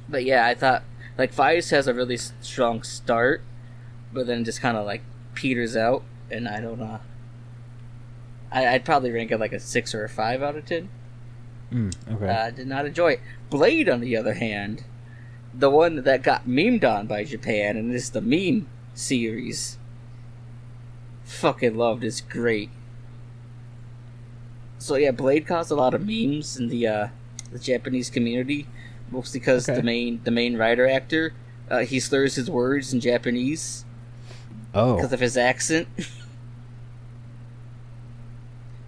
[0.09, 0.83] But yeah, I thought
[1.17, 3.41] like Faiz has a really strong start,
[4.13, 5.01] but then just kind of like
[5.33, 6.99] peters out, and I don't know.
[8.51, 10.89] I, I'd probably rank it like a six or a five out of ten.
[11.71, 12.27] Mm, okay.
[12.27, 13.21] Uh, I did not enjoy it.
[13.49, 14.83] Blade, on the other hand,
[15.53, 19.77] the one that got memed on by Japan, and is the meme series.
[21.23, 22.03] Fucking loved.
[22.03, 22.69] It's great.
[24.79, 27.07] So yeah, Blade caused a lot of memes in the uh,
[27.51, 28.67] the Japanese community,
[29.11, 29.77] mostly because Okay.
[29.77, 31.33] the main the main writer actor
[31.71, 33.85] uh, he slurs his words in Japanese
[34.73, 34.95] oh.
[34.95, 35.87] because of his accent.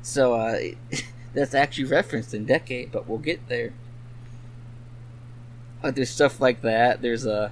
[0.01, 0.59] so uh,
[1.33, 3.73] that's actually referenced in Decade, but we'll get there.
[5.83, 7.01] Uh, there's stuff like that.
[7.01, 7.49] There's a uh,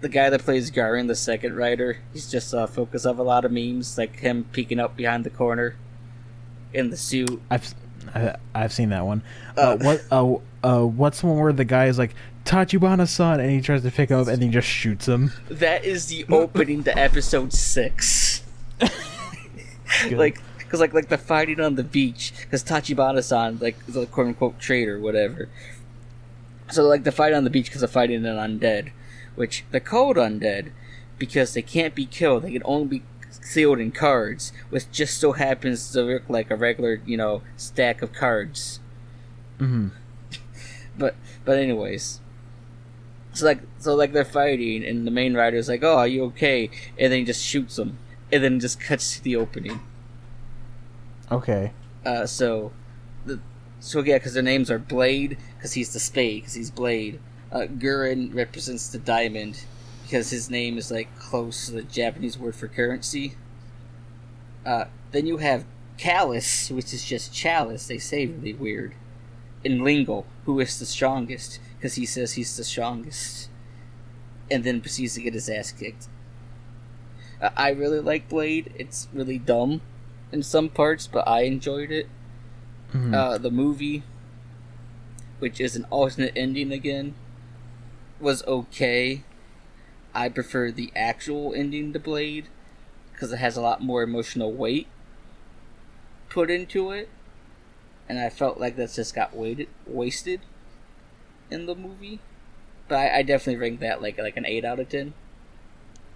[0.00, 1.98] the guy that plays Garren, the second writer.
[2.12, 5.30] He's just a focus of a lot of memes, like him peeking up behind the
[5.30, 5.74] corner
[6.72, 7.40] in the suit.
[7.50, 7.74] I've
[8.14, 9.22] I, I've seen that one.
[9.56, 10.34] Uh, Uh, what uh,
[10.66, 14.10] uh what's the one where the guy is like Tachibana-san and he tries to pick
[14.10, 15.32] up and he just shoots him?
[15.48, 18.42] That is the opening to episode six.
[20.10, 24.26] Like because like like the fighting on the beach because Tachibana-san like is a quote
[24.26, 25.48] unquote traitor whatever.
[26.70, 28.90] So like the fight on the beach because of fighting an undead,
[29.34, 30.72] which they're called undead
[31.18, 32.42] because they can't be killed.
[32.42, 36.56] They can only be sealed in cards, which just so happens to look like a
[36.56, 38.80] regular you know stack of cards.
[39.56, 39.88] hmm
[40.98, 41.14] But
[41.46, 42.20] but anyways.
[43.32, 46.68] So like so like they're fighting and the main rider's like, "Oh, are you okay?"
[46.98, 47.96] And then he just shoots them,
[48.30, 49.80] and then just cuts to the opening.
[51.30, 51.72] Okay.
[52.04, 52.72] Uh, so,
[53.26, 53.40] the
[53.80, 57.20] so yeah, because their names are Blade, because he's the spade, because he's Blade.
[57.52, 59.64] Uh, Garren represents the diamond,
[60.02, 63.34] because his name is like close to the Japanese word for currency.
[64.64, 65.64] Uh, then you have
[65.96, 67.86] Callus, which is just chalice.
[67.86, 68.94] They say really weird.
[69.64, 73.48] And Lingle, who is the strongest, because he says he's the strongest,
[74.50, 76.08] and then proceeds to get his ass kicked.
[77.40, 78.72] Uh, I really like Blade.
[78.76, 79.82] It's really dumb
[80.32, 82.08] in some parts, but I enjoyed it.
[82.92, 83.14] Mhm.
[83.14, 84.02] Uh, the movie,
[85.38, 87.14] which is an alternate ending again,
[88.20, 89.22] was okay.
[90.14, 92.46] I prefer the actual ending to Blade
[93.12, 94.86] because it has a lot more emotional weight
[96.28, 97.08] put into it,
[98.08, 100.40] and I felt like that just got weighted, wasted
[101.50, 102.20] in the movie.
[102.88, 105.12] But I, I definitely rank that like like an eight out of ten.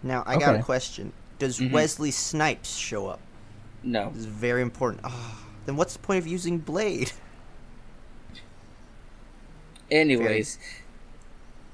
[0.03, 1.13] Now I got a question.
[1.39, 1.71] Does Mhm.
[1.71, 3.21] Wesley Snipes show up?
[3.83, 5.03] No, This is very important.
[5.05, 7.13] Ah, then what's the point of using Blade?
[9.91, 10.59] Anyways,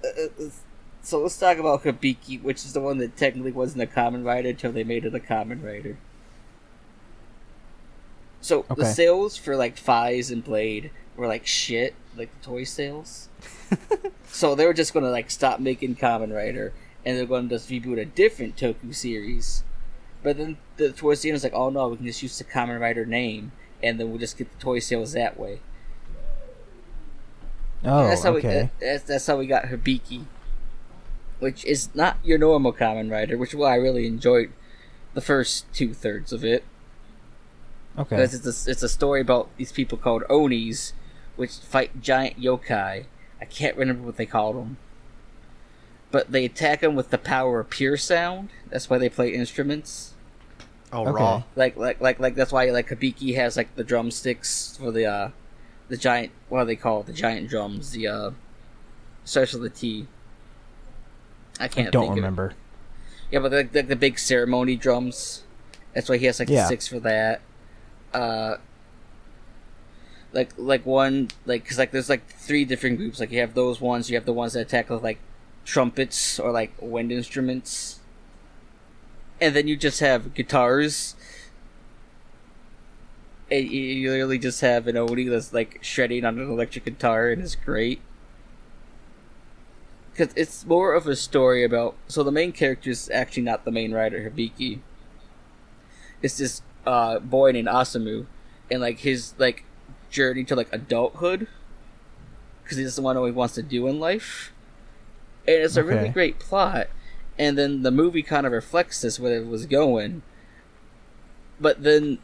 [0.05, 0.44] uh, uh,
[1.02, 4.48] so let's talk about Hibiki, which is the one that technically wasn't a Kamen Rider
[4.51, 5.98] until they made it a Kamen Rider.
[8.40, 13.28] So the sales for like Faiz and Blade were like shit, like the toy sales.
[14.28, 16.72] so they were just gonna like stop making Kamen Rider,
[17.05, 19.62] and they're gonna just reboot a different Toku series.
[20.23, 22.45] But then the towards the end, it's like, oh no, we can just use the
[22.45, 25.61] Kamen Rider name, and then we'll just get the toy sales that way.
[27.85, 28.70] Oh, that's how okay.
[28.81, 30.24] we that's, that's how we got Hibiki,
[31.39, 34.53] which is not your normal Kamen Rider, which is why I really enjoyed
[35.15, 36.65] the first two thirds of it
[37.99, 38.16] okay.
[38.16, 40.93] because it's a, it's a story about these people called Onis,
[41.36, 43.05] which fight giant yokai.
[43.40, 44.77] I can't remember what they called them,
[46.10, 48.48] but they attack them with the power of pure sound.
[48.70, 50.14] That's why they play instruments.
[50.93, 51.10] Oh, Okay.
[51.22, 51.43] raw.
[51.55, 55.30] Like like like like that's why like Hibiki has like the drumsticks for the uh
[55.89, 57.06] the giant what do they call it?
[57.06, 57.90] The giant drums.
[57.93, 58.30] The uh
[59.24, 60.06] starts with the T.
[61.60, 62.47] I I can't don't think remember.
[62.47, 62.56] Of it.
[63.30, 65.43] Yeah, but like the, the big ceremony drums.
[65.93, 66.62] That's why he has like Yeah.
[66.62, 67.43] the six for that.
[68.14, 68.56] Uh
[70.32, 73.20] like like one like because like there's like three different groups.
[73.20, 75.18] Like you have those ones, you have the ones that attack with like
[75.69, 78.01] trumpets or like wind instruments,
[79.39, 81.15] and then you just have guitars.
[83.51, 87.43] And you- literally just have an Oni that's like shredding on an electric guitar, and
[87.43, 88.01] it's great.
[90.12, 91.95] Because it's more of a story about.
[92.09, 94.81] So the main character is actually not the main writer, Hibiki.
[96.23, 98.27] It's this uh, boy named Asumu,
[98.70, 99.65] and like his like
[100.11, 101.47] journey to like adulthood,
[102.62, 104.53] because he doesn't want to know what he wants to do in life,
[105.49, 106.87] and it's a really great plot.
[107.39, 110.23] And then the movie kind of reflects this where it was going.
[111.61, 112.19] But then,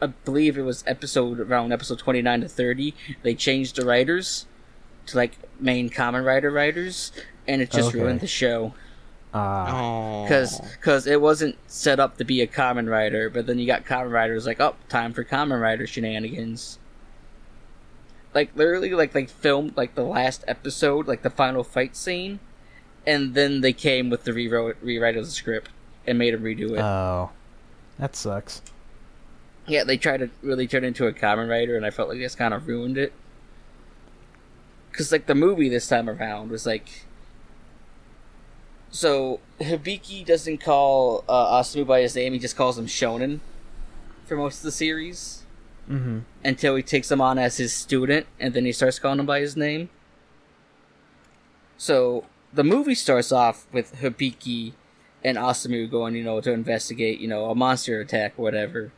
[0.00, 2.94] I believe it was episode around episode twenty nine to thirty.
[3.22, 4.46] They changed the writers
[5.06, 7.12] to like main Kamen Rider writers,
[7.48, 8.00] and it just Okay.
[8.00, 8.72] ruined the show
[9.34, 10.26] Ah, Oh.
[10.26, 14.12] because it wasn't set up to be a Kamen Rider, but then you got Kamen
[14.12, 16.78] Riders like, oh, time for Kamen Rider shenanigans.
[18.34, 22.40] Like literally, like they filmed like the last episode, like the final fight scene,
[23.06, 25.70] and then they came with the rewrote rewrite of the script
[26.06, 26.80] and made him redo it.
[26.80, 27.30] oh,
[27.98, 28.62] that sucks.
[29.66, 32.34] yeah, they tried to really turn into a Kamen Rider, and I felt like this
[32.34, 33.12] kind of ruined it.
[34.92, 37.06] Cause like the movie this time around was like,
[38.90, 43.40] so Hibiki doesn't call uh, Asumu by his name; he just calls him Shonen
[44.26, 45.38] for most of the series
[45.90, 46.20] Mm-hmm.
[46.44, 49.40] until he takes him on as his student, and then he starts calling him by
[49.40, 49.90] his name.
[51.76, 54.72] So the movie starts off with Hibiki
[55.24, 58.92] and Asumu going, you know, to investigate, you know, a monster attack or whatever.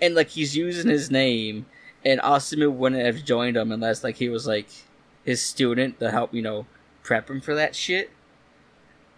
[0.00, 1.66] And like he's using his name,
[2.04, 4.68] and Asumu wouldn't have joined him unless like he was like
[5.24, 6.66] his student to help, you know,
[7.02, 8.10] prep him for that shit.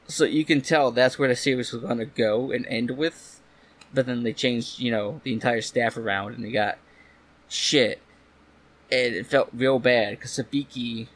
[0.08, 3.40] So you can tell that's where the series was gonna go and end with.
[3.94, 6.78] But then they changed, you know, the entire staff around and they got
[7.48, 8.00] shit.
[8.90, 11.08] And it felt real bad because Sabiki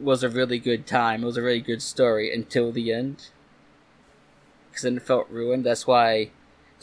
[0.00, 1.22] was a really good time.
[1.22, 3.28] It was a really good story until the end.
[4.68, 5.64] Because then it felt ruined.
[5.64, 6.30] That's why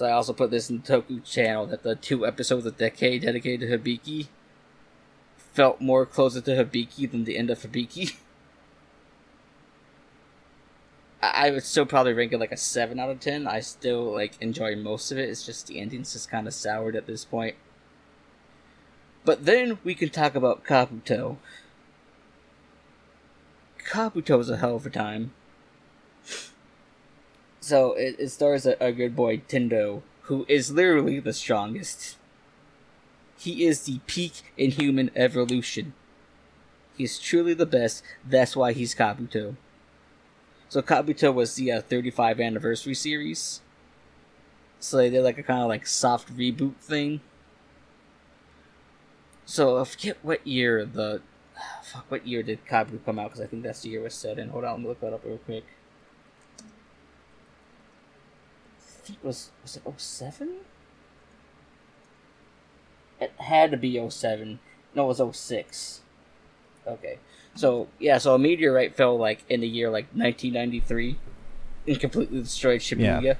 [0.01, 3.69] I also put this in the Toku channel that the two episodes of Decade dedicated
[3.69, 4.27] to Hibiki
[5.37, 8.15] felt more closer to Hibiki than the end of Hibiki.
[11.21, 13.47] I would still probably rank it like a seven out of ten.
[13.47, 15.29] I still like enjoy most of it.
[15.29, 17.55] It's just the ending's just kind of soured at this point.
[19.25, 21.37] But then we can talk about Kabuto.
[23.87, 25.31] Kabuto is a hell of a time.
[27.61, 32.17] So it, it stars a, a good boy Tendo, who is literally the strongest.
[33.37, 35.93] He is the peak in human evolution.
[36.97, 38.03] He's truly the best.
[38.25, 39.55] That's why he's Kabuto.
[40.69, 43.61] So Kabuto was the uh, 35 anniversary series.
[44.79, 47.21] So they did like a kind of like soft reboot thing.
[49.45, 51.21] So I forget what year the
[51.57, 54.03] Ah, fuck what year did Kabuto come out because I think that's the year it
[54.03, 54.49] was set in.
[54.49, 55.65] Hold on, let me look that up real quick.
[58.79, 60.57] I think it was was it 07?
[63.19, 64.59] It had to be 07.
[64.93, 66.01] No, it was 06.
[66.85, 67.17] Okay.
[67.55, 71.17] So yeah, so a meteorite fell like in the year like 1993
[71.87, 73.21] and completely destroyed Shibuya.
[73.21, 73.33] Yeah.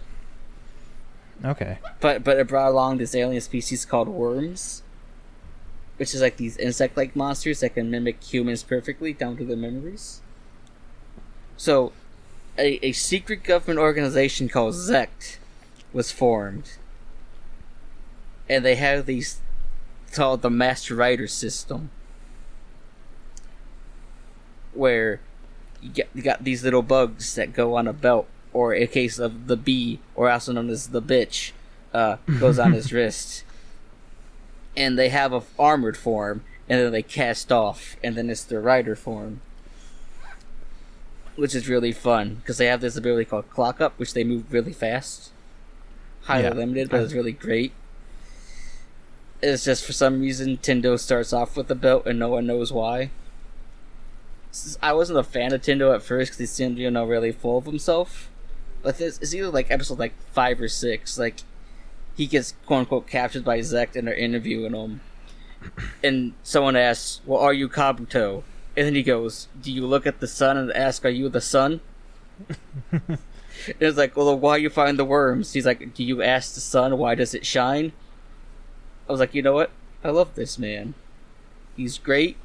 [1.46, 1.78] Okay.
[2.00, 4.82] But but it brought along this alien species called worms,
[5.98, 10.22] which is like these insect-like monsters that can mimic humans perfectly down to their memories.
[11.58, 11.92] So,
[12.58, 15.38] a, a secret government organization called ZECT
[15.92, 16.78] was formed,
[18.48, 19.42] and they have these
[20.14, 21.90] called the Masked Rider System,
[24.74, 25.20] where
[25.82, 29.18] you get you got these little bugs that go on a belt, or in case
[29.18, 31.52] of the bee, or also known as the bitch,
[31.94, 33.44] uh, goes on his wrist,
[34.78, 38.62] and they have a armored form, and then they cast off, and then it's their
[38.62, 39.42] rider form,
[41.36, 44.54] which is really fun because they have this ability called Clock Up, which they move
[44.54, 45.32] really fast,
[46.22, 46.54] highly Yeah.
[46.54, 47.74] limited, but it's really great.
[49.42, 52.72] It's just for some reason Tendo starts off with the belt and no one knows
[52.72, 53.12] why.
[54.82, 57.60] I wasn't a fan of Tendo at first because he seemed, you know, really full
[57.60, 58.30] of himself.
[58.82, 61.20] But this is either like episode like five or six.
[61.20, 61.36] Like
[62.18, 65.02] he gets quote unquote captured by Zect and they're interviewing him,
[66.04, 68.44] and someone asks, "Well, are you Kabuto?"
[68.76, 71.42] And then he goes, "Do you look at the sun and ask, are you the
[71.42, 71.80] sun?"
[72.90, 73.18] and
[73.80, 76.98] it's like, "Well, why you find the worms?" He's like, "Do you ask the sun
[76.98, 77.94] why does it shine?"
[79.08, 79.72] I was like, you know what?
[80.04, 80.94] I love this man.
[81.76, 82.38] He's great.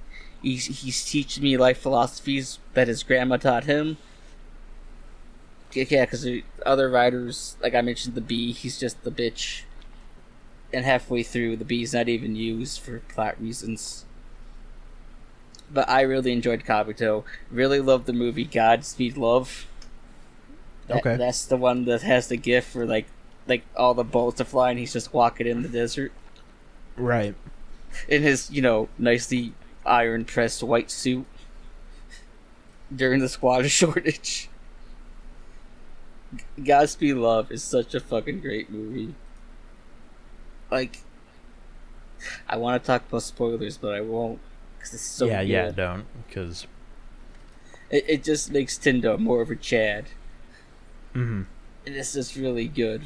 [0.43, 3.97] He's he's teaching me life philosophies that his grandma taught him.
[5.75, 6.27] Yeah, because
[6.67, 9.63] other writers, like I mentioned, the bee, he's just the bitch.
[10.73, 14.05] and halfway through, the B's not even used for plot reasons.
[15.71, 17.25] But I really enjoyed Kabuto.
[17.51, 19.67] Really loved the movie Godspeed Love.
[20.87, 21.17] That, Okay.
[21.17, 23.07] That's the one that has the gift for like
[23.47, 24.79] like all the bullets are flying.
[24.79, 26.13] He's just walking in the desert
[26.97, 27.35] Right.
[28.09, 29.53] in his you know nicely
[29.85, 31.27] iron pressed white suit
[32.95, 34.49] during the squatter shortage.
[36.63, 39.15] Godspeed Love is such a fucking great movie.
[40.71, 41.01] Like,
[42.49, 44.39] I want to talk about spoilers, but I won't
[44.79, 46.67] because it's so yeah, yeah, don't because.
[47.91, 50.07] It, it just makes Tendo more of a Chad.
[51.15, 51.43] Mm-hmm.
[51.87, 53.03] And this is really good.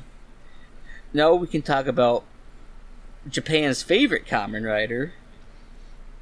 [1.13, 2.25] Now we can talk about
[3.29, 5.13] Japan's favorite Kamen Rider,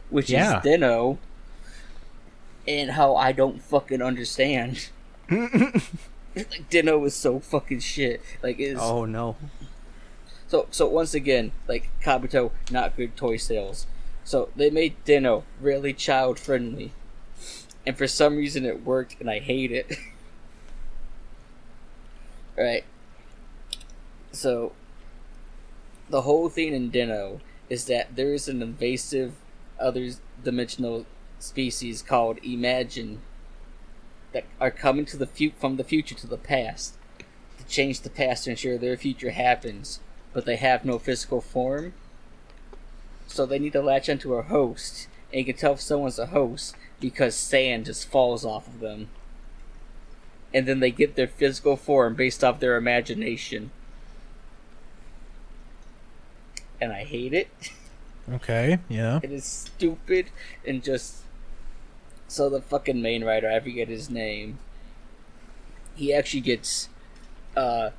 [0.09, 0.59] which Yeah.
[0.59, 1.19] is Den-O,
[2.67, 4.89] and how I don't fucking understand.
[6.37, 8.21] like Den-O is so fucking shit.
[8.43, 9.37] Like is oh no.
[10.49, 13.87] so so once again, like Kabuto, not good toy sales.
[14.25, 16.93] So they made Den-O really child friendly.
[17.87, 19.97] And for some reason it worked and I hate it.
[22.57, 22.85] right.
[24.33, 24.73] So
[26.09, 29.35] the whole thing in Den-O is that there is an invasive
[29.79, 30.11] other
[30.43, 31.07] dimensional
[31.39, 33.21] species called Imagine
[34.35, 36.95] that are coming to the fu- from the future to the past
[37.59, 40.01] to change the past to ensure their future happens,
[40.35, 41.95] but they have no physical form.
[43.27, 46.27] So they need to latch onto a host, and you can tell if someone's a
[46.27, 49.09] host because sand just falls off of them.
[50.53, 53.71] And then they get their physical form based off their imagination.
[56.81, 57.49] And I hate it.
[58.33, 58.79] Okay.
[58.89, 59.21] Yeah.
[59.23, 60.31] It is stupid
[60.67, 61.24] and just.
[62.35, 64.59] So the fucking main writer, I forget his name.
[65.95, 66.89] He actually gets
[67.57, 67.91] uh,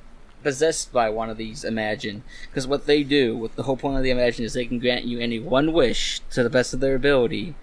[0.42, 4.02] possessed by one of these Imagine, because what they do, what the whole point of
[4.02, 6.94] the Imagine is, they can grant you any one wish to the best of their
[6.94, 7.54] ability,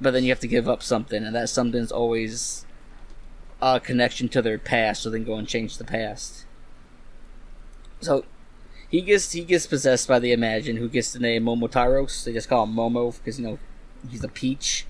[0.00, 2.64] but then you have to give up something, and that something's always
[3.60, 6.46] a connection to their past, so then go and change the past.
[8.00, 8.24] So
[8.88, 12.22] he gets he gets possessed by the Imagine, who gets the name Momotaros.
[12.22, 13.58] They just call him Momo because you know
[14.08, 14.86] he's a peach.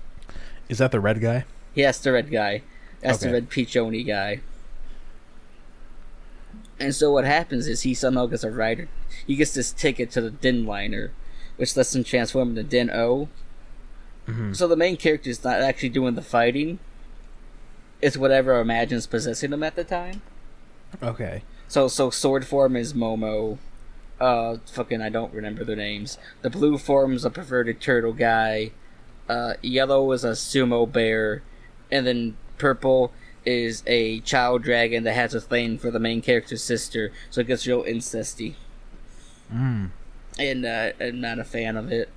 [0.69, 1.45] Is that the red guy?
[1.73, 2.61] Yeah, that's the red guy.
[3.01, 4.39] That's the red peachoni guy.
[6.79, 8.87] And so what happens is he somehow gets a rider.
[9.25, 11.11] He gets this ticket to the DenLiner,
[11.57, 13.29] which lets him transform into Den-O.
[14.27, 14.55] Mhm.
[14.55, 16.79] So the main character is not actually doing the fighting.
[18.01, 20.21] It's whatever Imagine's possessing him at the time.
[21.01, 21.43] Okay.
[21.67, 23.57] So so sword form is Momo.
[24.19, 26.17] Uh, fucking I don't remember their names.
[26.41, 28.71] The blue form's a perverted turtle guy.
[29.27, 31.41] Uh, yellow is a sumo bear,
[31.91, 33.11] and then purple
[33.45, 37.11] is a child dragon that has a thing for the main character's sister.
[37.29, 38.55] So it gets real incesty,
[39.53, 39.91] Mm.
[40.39, 42.09] and uh, I'm not a fan of it.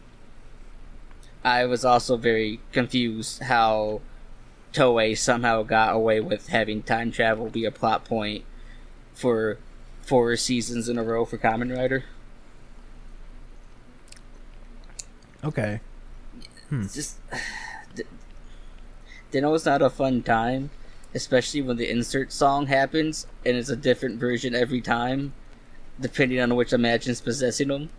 [1.45, 4.01] I was also very confused how
[4.73, 8.45] Toei somehow got away with having time travel be a plot point
[9.15, 9.59] for
[10.03, 12.05] four seasons in a row for Kamen Rider.
[15.45, 15.81] Okay.
[16.69, 16.83] Hmm.
[16.83, 17.17] It's just
[17.95, 18.03] D-
[19.31, 20.71] Den-O's not a fun time,
[21.15, 25.33] especially when the insert song happens and it's a different version every time,
[26.01, 27.91] depending on which Imagine's possessing them.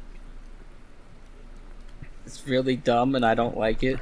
[2.25, 3.99] It's really dumb and I don't like it.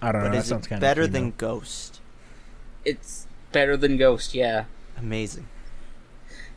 [0.00, 0.28] I don't know.
[0.28, 2.00] But That is sounds it kind better of than Ghost?
[2.84, 4.64] It's better than Ghost, yeah.
[4.98, 5.46] Amazing.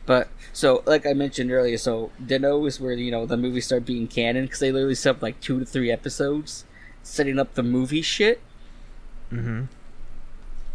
[0.06, 3.84] But so, like I mentioned earlier, so Den-O is where you know the movies start
[3.84, 6.64] being canon because they literally set up like two to three episodes,
[7.06, 8.40] setting up the movie shit.
[9.32, 9.64] Mm-hmm.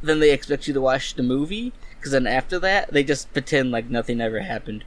[0.02, 3.72] Then they expect you to watch the movie because then after that they just pretend
[3.72, 4.84] like nothing ever happened,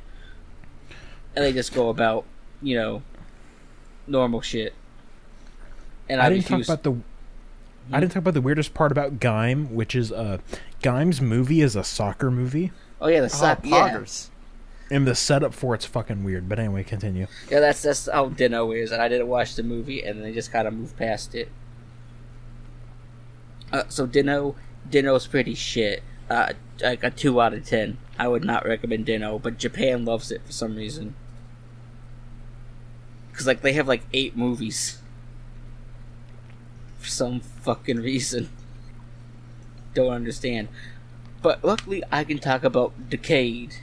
[1.36, 2.24] and they just go about
[2.60, 3.02] you know
[4.06, 4.74] normal shit.
[6.08, 6.94] And I, I didn't talk about the.
[7.92, 10.39] I didn't talk about the weirdest part about Gaim, which is uh,
[10.82, 13.60] Gaim's movie is a soccer movie, Oh yeah, the Oh, sock.
[13.64, 14.28] yeah, poggers.
[14.90, 16.48] And the setup for it's fucking weird.
[16.48, 17.26] But anyway, continue.
[17.50, 17.60] yeah.
[17.60, 20.68] That's that's how Den-O is, and I didn't watch the movie, and they just kind
[20.68, 21.48] of moved past it.
[23.72, 24.54] Uh, so Den-O,
[24.88, 26.02] Den-O's pretty shit.
[26.28, 27.98] Uh, like a two out of ten.
[28.18, 31.14] I would not recommend Den-O, but Japan loves it for some reason.
[33.32, 35.02] Cause like they have like eight movies.
[36.98, 38.48] For some fucking reason.
[39.92, 40.68] Don't understand.
[41.42, 43.74] But luckily I can talk about Decade.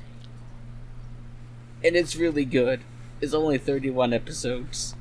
[1.84, 2.82] And it's really good.
[3.20, 4.96] It's only 31 episodes.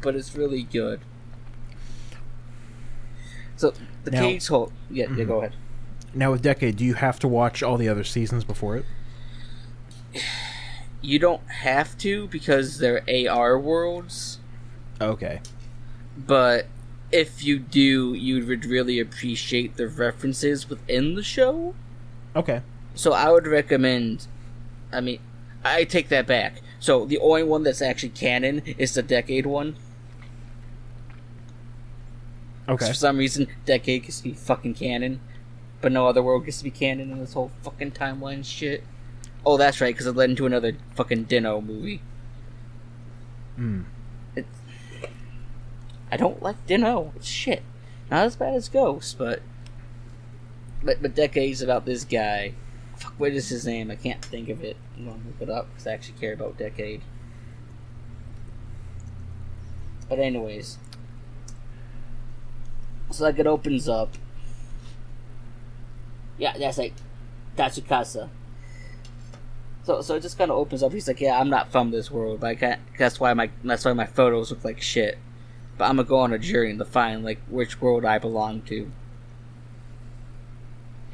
[0.00, 1.00] But it's really good.
[3.56, 3.72] So,
[4.04, 4.72] Decade's whole.
[4.90, 5.44] Yeah, yeah, go mm-hmm.
[5.44, 5.56] ahead.
[6.14, 8.84] Now with Decade, do you have to watch all the other seasons before it?
[11.02, 14.38] you don't have to because they're AR worlds,
[15.00, 15.40] Okay.
[16.16, 16.66] but
[17.10, 21.74] if you do, you would really appreciate the references within the show.
[22.34, 22.62] Okay.
[22.94, 24.26] So I would recommend.
[24.92, 25.18] I mean,
[25.64, 26.60] I take that back.
[26.80, 29.76] So the only one that's actually canon is the Decade one.
[32.68, 32.86] Okay.
[32.86, 35.20] For some reason, Decade gets to be fucking canon,
[35.80, 38.84] but no other world gets to be canon in this whole fucking timeline shit.
[39.44, 42.00] Oh, that's right, because it led into another fucking Den-O movie.
[43.56, 43.82] Hmm.
[44.36, 44.46] It
[46.10, 47.12] I don't like Den-O.
[47.16, 47.62] It's shit.
[48.10, 49.40] Not as bad as Ghost, but
[50.82, 52.54] but but Decade's about this guy.
[53.02, 53.90] Fuck, what is his name?
[53.90, 54.76] I can't think of it.
[54.96, 57.02] I'm gonna look it up because I actually care about Decade.
[60.08, 60.78] But anyways,
[63.10, 64.10] so like it opens up.
[66.38, 66.94] Yeah, that's like
[67.56, 68.28] Tachikasa.
[69.82, 70.92] So so it just kind of opens up.
[70.92, 72.42] He's like, yeah, I'm not from this world.
[72.42, 75.18] Like I, that's why my that's why my photos look like shit.
[75.76, 78.92] But I'm gonna go on a journey to find like which world I belong to.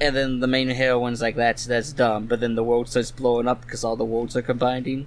[0.01, 2.27] And then the main heroine's like, that's that's dumb.
[2.27, 5.07] But then the world starts blowing up because all the worlds are combining.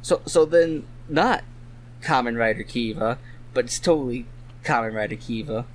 [0.00, 1.44] So so then not
[2.02, 3.18] Kamen Rider Kiva,
[3.52, 4.26] but it's totally
[4.64, 5.66] Kamen Rider Kiva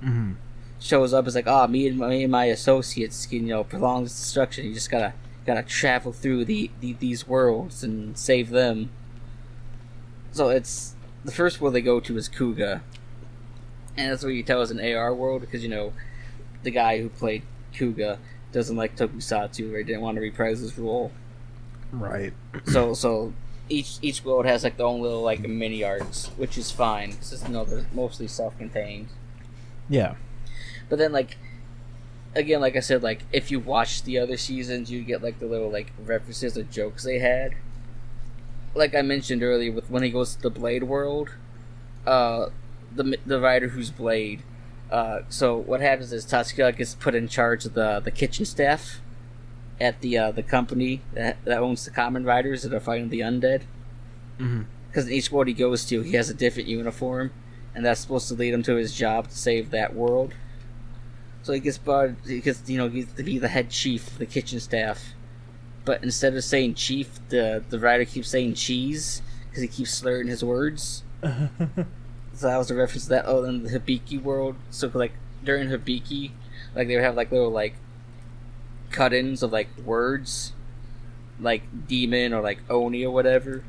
[0.00, 0.32] hmm
[0.80, 1.26] shows up.
[1.26, 4.16] Is like, oh, me and my, me and my associates can you know prolong this
[4.16, 4.66] destruction.
[4.66, 5.12] You just gotta
[5.46, 8.90] gotta travel through the, the these worlds and save them.
[10.32, 12.80] So it's the first world they go to is Kuuga,
[13.96, 15.92] and that's what you tell is an AR world because you know
[16.62, 18.18] the guy who played Kuuga
[18.52, 21.12] doesn't like Tokusatsu or didn't want to reprise his role.
[21.92, 22.32] Right.
[22.66, 23.32] So so
[23.68, 27.42] each each world has like their own little like mini arcs, which is fine because
[27.44, 29.08] you know they're mostly self-contained.
[29.88, 30.14] Yeah.
[30.88, 31.36] But then, like,
[32.34, 35.46] again, like I said, like if you watch the other seasons, you get like the
[35.46, 37.54] little like references or jokes they had.
[38.74, 41.30] Like I mentioned earlier, with when he goes to the Blade world,
[42.06, 42.48] uh,
[42.94, 44.42] the the writer who's Blade.
[44.90, 49.00] Uh, so what happens is Tatsuya gets put in charge of the the kitchen staff
[49.80, 53.20] at the uh, the company that, that owns the Kamen Riders that are fighting the
[53.20, 53.62] undead.
[54.38, 57.30] hmm Because in each world he goes to, he has a different uniform,
[57.74, 60.32] and that's supposed to lead him to his job to save that world.
[61.42, 64.06] So he gets brought, he gets, you know, he gets to be the head chief
[64.08, 65.14] of the kitchen staff.
[65.84, 70.28] But instead of saying chief, the the writer keeps saying cheese because he keeps slurring
[70.28, 71.04] his words.
[72.38, 73.24] So that was a reference to that.
[73.26, 75.10] Oh, in the Hibiki world, so like
[75.42, 76.30] during Hibiki,
[76.72, 77.74] like they would have like little like
[78.90, 80.52] cut-ins of like words,
[81.40, 83.64] like demon or like oni or whatever,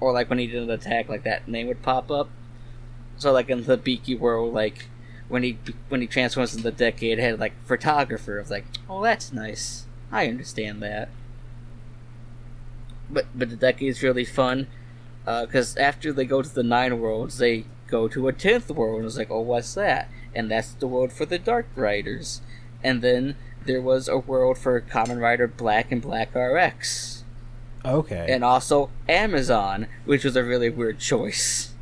[0.00, 2.28] or like when he did an attack, like that name would pop up.
[3.18, 4.88] So like in the Hibiki world, like
[5.28, 5.56] when he
[5.88, 8.38] when he transforms into the decade, it had like photographer.
[8.38, 9.86] I was like, oh, that's nice.
[10.10, 11.08] I understand that.
[13.08, 14.66] But but the decade is really fun
[15.24, 18.98] uh, because after they go to the nine worlds, they go to a tenth world,
[18.98, 20.08] and it's like, oh, what's that?
[20.34, 22.40] And that's the world for the Dark Riders.
[22.84, 23.34] And then
[23.64, 27.24] there was a world for Kamen Rider Black and Black RX,
[27.84, 28.26] Okay.
[28.28, 31.72] and also Amazon, which was a really weird choice.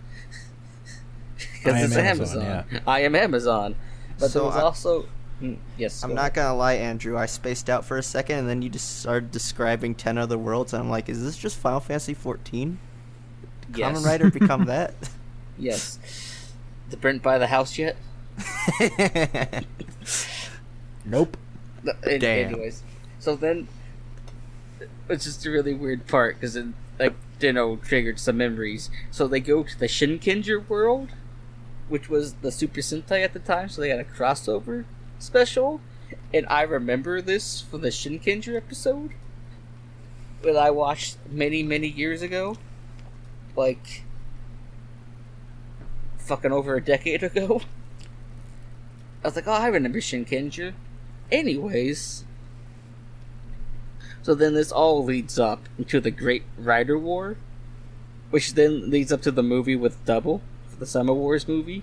[1.38, 2.80] Because it's Amazon, Amazon.
[2.86, 3.74] I am Amazon.
[4.20, 5.08] But So there was I- also.
[5.42, 6.02] Mm, Yes.
[6.02, 7.18] I'm go not gonna lie, Andrew.
[7.18, 10.72] I spaced out for a second, and then you just started describing ten other worlds,
[10.72, 12.78] and I'm like, is this just Final Fantasy 14?
[13.72, 13.98] Did Yes.
[13.98, 14.94] Kamen Rider become that?
[15.58, 15.98] Yes.
[16.90, 17.96] The print by the house yet?
[21.04, 21.36] nope.
[21.82, 22.48] No, Damn.
[22.48, 22.82] Anyways,
[23.18, 23.68] so then
[25.08, 26.66] it's just a really weird part because it
[26.98, 28.90] like you know triggered some memories.
[29.10, 31.10] So they go to the Shinkenger world,
[31.88, 33.68] which was the Super Sentai at the time.
[33.68, 34.84] So they had a crossover
[35.18, 35.80] special,
[36.32, 39.12] and I remember this from the Shinkenger episode
[40.42, 42.56] that I watched many many years ago,
[43.56, 44.04] like
[46.26, 47.60] fucking over a decade ago.
[49.24, 50.74] I was like, oh, I remember Shinkenger.
[51.32, 52.24] Anyways,
[54.22, 57.36] so then this all leads up into the Great Rider War,
[58.30, 60.40] which then leads up to the movie with Double,
[60.78, 61.82] the Summer Wars movie.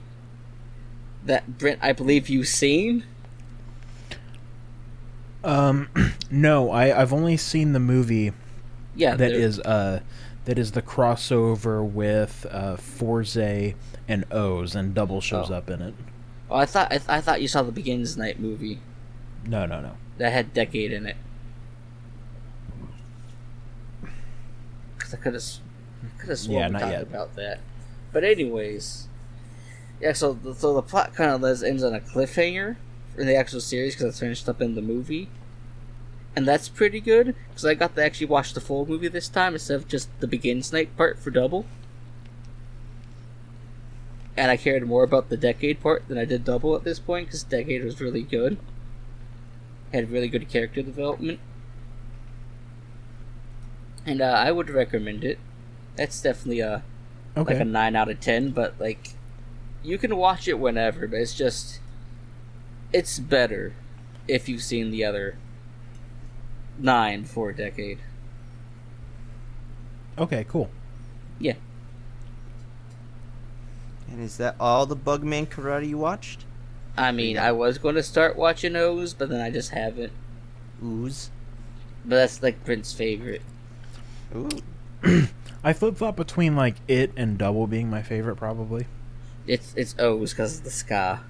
[1.25, 3.03] That Brent, I believe you've seen.
[5.43, 5.89] Um,
[6.31, 8.31] no, I I've only seen the movie
[8.95, 9.99] Yeah, that there- is uh
[10.45, 13.73] that is the crossover with uh Fourze
[14.07, 15.55] and O's and Double shows Oh.
[15.55, 15.93] up in it.
[16.49, 18.79] Oh, I thought I, th- I thought you saw the Begins Night movie
[19.47, 19.91] No, no, no.
[20.17, 21.15] that had Decade in it.
[24.97, 25.43] Because I could have
[26.19, 27.01] could have sworn Yeah, we talked yet.
[27.03, 27.59] about that.
[28.11, 29.07] But anyways,
[30.01, 30.13] yeah.
[30.13, 32.75] So the, so the plot kind of ends on a cliffhanger
[33.17, 35.29] in the actual series because it's finished up in the movie,
[36.35, 39.53] and that's pretty good because I got to actually watch the full movie this time
[39.53, 41.65] instead of just the begins night part for double.
[44.35, 47.27] And I cared more about the decade part than I did double at this point
[47.27, 48.57] because decade was really good.
[49.93, 51.39] Had really good character development,
[54.07, 55.37] and uh, I would recommend it.
[55.95, 56.83] That's definitely a
[57.37, 57.53] Okay.
[57.53, 59.11] like a nine out of ten, but like
[59.83, 61.79] you can watch it whenever, but it's just
[62.91, 63.73] it's better
[64.27, 65.37] if you've seen the other
[66.79, 67.99] nine for a decade.
[70.17, 70.69] okay, cool.
[71.39, 71.53] Yeah.
[74.13, 76.45] And is that all the Bugman Karate you watched?
[76.95, 80.13] I mean, I was going to start watching OOO, but then I just haven't.
[80.83, 81.31] Ooze.
[82.05, 83.41] But that's like Brent's favorite.
[84.35, 84.49] Ooh.
[85.63, 88.85] I flip flop between like it and Double being my favorite, probably.
[89.47, 91.21] It's it's OOO because of the ska.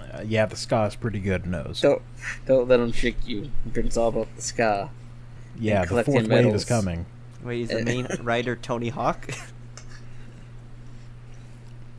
[0.00, 1.82] Uh, yeah, the ska is pretty good nose.
[1.82, 2.00] Don't
[2.46, 3.50] don't let them trick you.
[3.66, 4.90] Brent's all about the ska.
[5.58, 7.04] yeah, the collecting fourth wave is coming.
[7.44, 9.30] Wait, is the main rider Tony Hawk?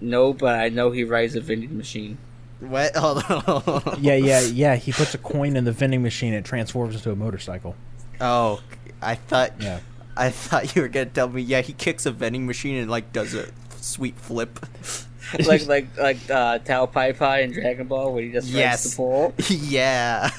[0.01, 2.17] No, but I know he rides a vending machine.
[2.59, 2.95] what?
[2.97, 3.97] Hold on.
[4.01, 4.75] Yeah, yeah, yeah.
[4.75, 6.33] He puts a coin in the vending machine.
[6.33, 7.75] It transforms into a motorcycle.
[8.19, 8.61] Oh,
[9.01, 9.53] I thought.
[9.59, 9.79] Yeah.
[10.17, 11.41] I thought you were gonna tell me.
[11.41, 14.59] Yeah, he kicks a vending machine and like does a sweet flip.
[15.45, 18.83] like like like uh, Tao Pai Pai in Dragon Ball when he just rides Yes.
[18.91, 19.33] the pole.
[19.49, 20.29] yeah.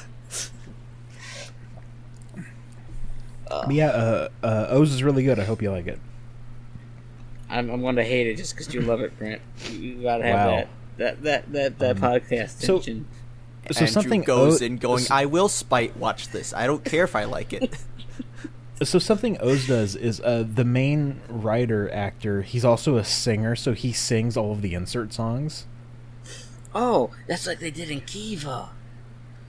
[3.49, 5.39] Uh, yeah, uh, uh, OOO is really good.
[5.39, 5.99] I hope you like it.
[7.53, 9.41] I'm I'm going to hate it just because you love it, Brent.
[9.71, 10.55] You, you gotta have Wow.
[10.97, 13.07] that that that that that Um, podcast so- tension.
[13.71, 15.05] So Andrew something goes O- in going.
[15.09, 16.53] I will spite watch this.
[16.53, 17.77] I don't care if I like it.
[18.81, 22.41] So something OOO does is uh, the main rider actor.
[22.41, 25.67] He's also a singer, so he sings all of the insert songs.
[26.75, 28.71] Oh, that's like they did in Kiva.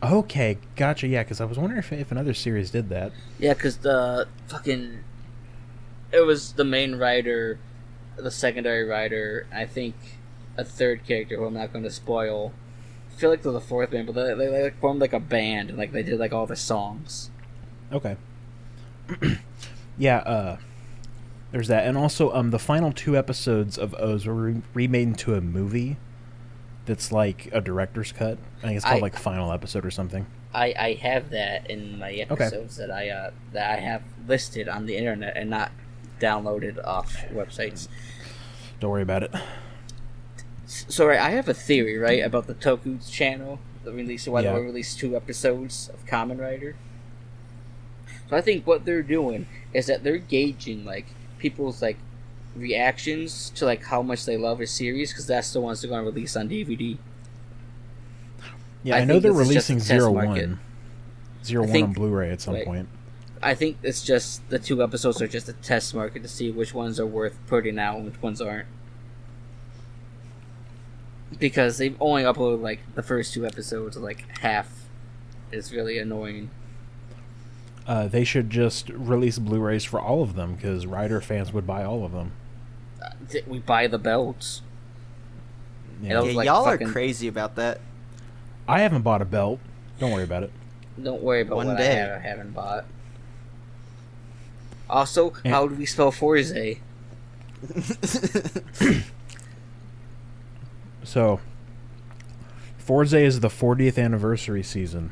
[0.02, 1.08] Okay, gotcha.
[1.08, 3.10] Yeah, because I was wondering if, if another series did that.
[3.40, 5.00] Yeah, because the fucking
[6.12, 7.58] it was the main rider,
[8.16, 9.46] the secondary rider.
[9.52, 9.94] I think
[10.56, 12.52] a third character who I'm not going to spoil.
[13.10, 15.20] I feel like they're the fourth band, but they, they, they like formed like a
[15.20, 17.30] band and like they did like all the songs.
[17.92, 18.16] Okay.
[19.98, 20.56] yeah, uh
[21.52, 21.86] there's that.
[21.86, 25.96] And also um the final two episodes of OOO were re- remade into a movie
[26.86, 28.38] that's like a director's cut.
[28.58, 30.26] I think it's called I- like Final Episode or something.
[30.52, 34.86] I, I have that in my episodes that I uh, that I have listed on
[34.86, 35.72] the internet and not
[36.20, 37.88] downloaded off websites.
[38.80, 39.34] Don't worry about it.
[40.66, 43.58] So right, I have a theory right about the Toku channel.
[43.84, 44.54] The release why Yeah.
[44.54, 46.74] they released two episodes of Kamen Rider.
[48.30, 51.06] So I think what they're doing is that they're gauging like
[51.38, 51.98] people's like
[52.56, 56.02] reactions to like how much they love a series because that's the ones they're going
[56.04, 56.96] to release on DVD.
[58.82, 60.48] Yeah, I I, know they're this is just a releasing Zero market.
[60.48, 60.60] One.
[61.50, 62.64] I One think- on Blu-ray at some wait.
[62.64, 62.88] point.
[63.44, 66.72] I think it's just the two episodes are just a test market to see which
[66.72, 68.66] ones are worth putting out and which ones aren't.
[71.38, 74.88] Because they've only uploaded like the first two episodes, like half.
[75.52, 76.50] It's really annoying.
[77.86, 81.84] Uh, they should just release Blu-rays for all of them because Rider fans would buy
[81.84, 82.32] all of them.
[83.02, 84.62] Uh, th- we buy the belts.
[86.02, 86.22] Yeah.
[86.22, 87.80] yeah, like y'all fucking- are crazy about that.
[88.66, 89.60] I haven't bought a belt.
[89.98, 90.50] Don't worry about it.
[91.02, 91.90] Don't worry about One what day.
[91.92, 92.86] I have, I haven't bought.
[94.88, 95.50] Also, Yeah.
[95.52, 96.78] how do we spell Fourze?
[101.02, 101.40] So,
[102.78, 105.10] Fourze is the 40th anniversary season.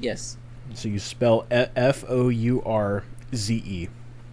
[0.00, 0.36] Yes.
[0.74, 3.04] So you spell F O U R
[3.34, 3.88] Z E.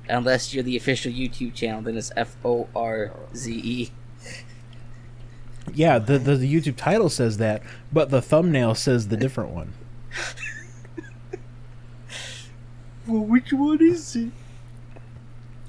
[0.10, 3.92] Unless you're the official YouTube channel, then it's F O R Z E.
[5.74, 9.74] Yeah, the, the the YouTube title says that, but the thumbnail says the different one.
[13.06, 14.32] Well, which one is it?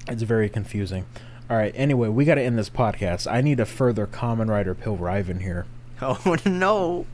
[0.09, 1.05] It's very confusing.
[1.49, 1.73] All right.
[1.75, 3.31] Anyway, we got to end this podcast.
[3.31, 5.65] I need a further Kamen Rider Pill Riven here.
[6.01, 7.05] oh no,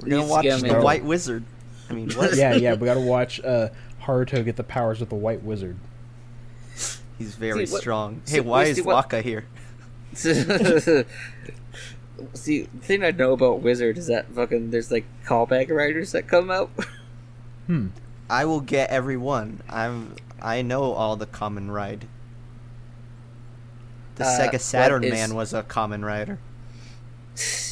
[0.00, 0.80] we're gonna Please watch get the.
[0.80, 1.44] White Wizard.
[1.88, 2.34] I mean, what?
[2.36, 2.74] Yeah, yeah.
[2.78, 3.68] We got to watch uh,
[4.02, 5.76] Haruto get the powers with the White Wizard.
[7.18, 8.22] He's very See, what- strong.
[8.24, 9.44] see- hey, why see is what- Waka here?
[12.34, 16.28] See, the thing I know about Wizard is that fucking there's like callback riders that
[16.28, 16.70] come out.
[17.66, 17.88] Hmm.
[18.30, 19.60] I will get every one.
[19.68, 20.16] I'm.
[20.40, 22.06] I know all the Common Ride.
[24.22, 26.38] The Uh, Sega Saturn is- man was a Kamen Rider.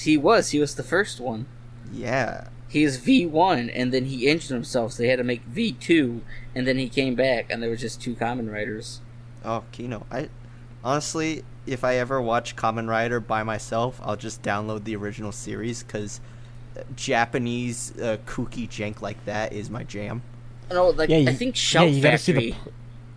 [0.03, 1.47] he was, he was the first one.
[1.93, 2.49] Yeah.
[2.69, 5.73] He is V one, and then he injured himself, so they had to make V
[5.73, 6.23] two,
[6.55, 9.01] and then he came back, and there was just two Kamen Riders.
[9.45, 10.07] Oh, Kino.
[10.11, 10.29] I
[10.85, 15.83] honestly, if I ever watch Kamen Rider by myself, I'll just download the original series
[15.83, 16.21] because
[16.97, 20.23] Japanese uh, kooky jank like that is my jam.
[20.71, 22.53] No, like Yeah, you, I think Shout yeah, you gotta Factory.
[22.53, 22.71] see the.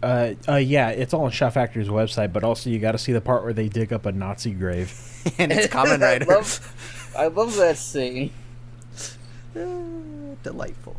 [0.03, 3.13] Uh, uh, yeah, it's all on Shout Factory's website, but also you got to see
[3.13, 4.91] the part where they dig up a Nazi grave.
[5.37, 6.25] and it's Kamen I Rider.
[6.25, 8.31] love, I love that scene.
[9.55, 9.59] Uh,
[10.43, 10.97] delightful.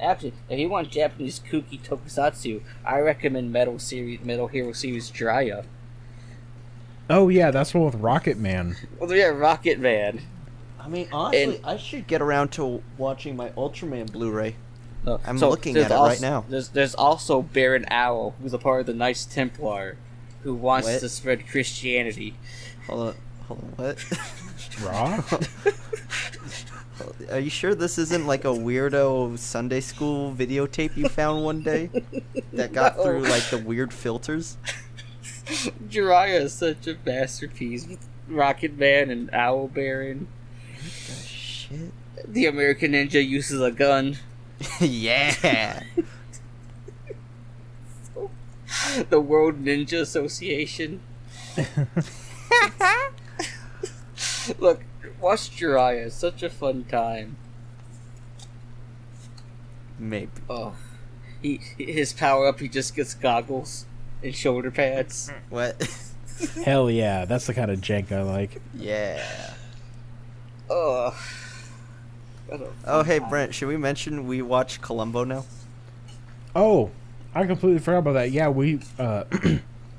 [0.00, 5.64] Actually, if you want Japanese kooky tokusatsu, I recommend Metal series, Metal Hero series Jiraiya.
[7.08, 8.76] Oh yeah, that's one with Rocket Man.
[8.98, 10.22] Well, yeah, Rocket Man.
[10.80, 14.56] I mean, honestly, And- I should get around to watching my Ultraman Blu-ray.
[15.06, 16.44] I'm so looking at it als- right now.
[16.48, 19.96] There's there's also Baron Owl, who's a part of the Knights Templar,
[20.42, 21.00] who wants What?
[21.00, 22.34] to spread Christianity.
[22.86, 23.14] Hold on,
[23.48, 24.04] hold on, what?
[24.82, 25.22] Raw?
[27.32, 31.88] Are you sure this isn't like a weirdo Sunday school videotape you found one day
[32.52, 33.04] that got No.
[33.04, 34.58] through like the weird filters?
[35.88, 40.28] Jiraiya is such a masterpiece with Rocket Man and Owl Baron.
[41.24, 41.92] Shit.
[42.26, 44.18] The American Ninja uses a gun.
[44.80, 45.82] yeah.
[49.08, 51.00] The World Ninja Association.
[54.58, 54.82] Look,
[55.20, 56.06] watch Jiraiya.
[56.06, 57.36] It's such a fun time.
[59.98, 60.30] Maybe.
[60.48, 60.74] Oh,
[61.42, 62.60] he his power up.
[62.60, 63.86] He just gets goggles
[64.22, 65.30] and shoulder pads.
[65.50, 65.82] What?
[66.64, 68.60] Hell yeah, that's the kind of jank I like.
[68.74, 69.54] yeah.
[70.70, 71.14] Oh.
[72.86, 73.18] Oh, hey.
[73.18, 75.44] Brent, should we mention we watch Columbo now?
[76.54, 76.90] Oh,
[77.34, 78.32] I completely forgot about that.
[78.32, 79.24] Yeah, we, uh,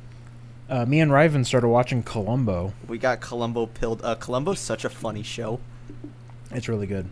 [0.70, 2.74] uh, me and Riven started watching Columbo.
[2.88, 4.04] We got Columbo pilled.
[4.04, 5.60] Uh, Columbo's such a funny show.
[6.52, 7.08] It's really good.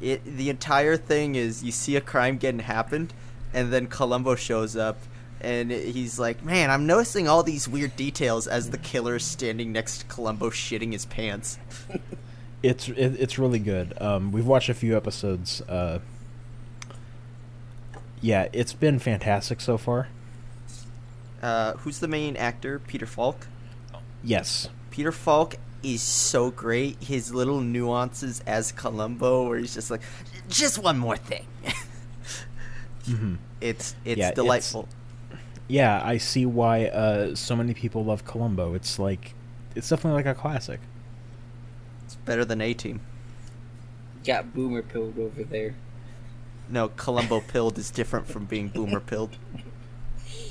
[0.00, 3.12] It the entire thing is you see a crime getting happened,
[3.52, 4.96] and then Columbo shows up,
[5.40, 9.72] and he's like, "Man, I'm noticing all these weird details." As the killer is standing
[9.72, 11.58] next to Columbo, shitting his pants.
[12.62, 13.94] It's it, it's really good.
[14.00, 15.60] Um, we've watched a few episodes.
[15.62, 16.00] Uh,
[18.20, 20.08] yeah, it's been fantastic so far.
[21.40, 22.80] Uh, who's the main actor?
[22.80, 23.46] Peter Falk.
[24.24, 24.68] Yes.
[24.90, 25.54] Peter Falk
[25.84, 27.00] is so great.
[27.02, 30.00] His little nuances as Columbo, where he's just like,
[30.48, 31.46] "Just one more thing."
[33.06, 34.88] hmm it's it's Yeah, it's- delightful.
[35.70, 38.72] Yeah, I see why uh, so many people love Columbo.
[38.72, 39.34] It's like,
[39.76, 40.80] it's definitely like a classic.
[42.28, 43.00] It's better than A Team.
[44.22, 45.74] Got boomer pilled over there.
[46.68, 49.38] No, Columbo pilled is different from being boomer pilled.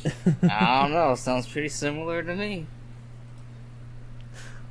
[0.42, 1.14] I don't know.
[1.14, 2.66] Sounds pretty similar to me.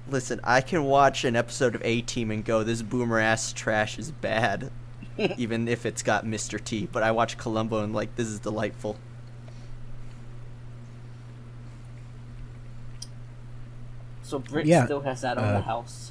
[0.08, 4.00] Listen, I can watch an episode of A Team and go, "This boomer ass trash
[4.00, 4.72] is bad,"
[5.36, 6.62] even if it's got Mr.
[6.62, 6.88] T.
[6.90, 8.96] But I watch Columbo and like, this is delightful.
[14.24, 16.10] So Brit Yeah, still has that on uh, the house.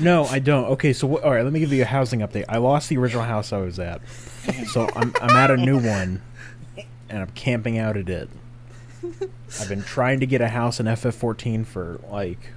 [0.00, 0.64] No, I don't.
[0.72, 2.44] Okay, so wh- all right, let me give you a housing update.
[2.48, 4.00] I lost the original house I was at,
[4.72, 6.22] so I'm I'm at a new one,
[7.08, 8.28] and I'm camping out at it.
[9.60, 12.52] I've been trying to get a house in FF14 for like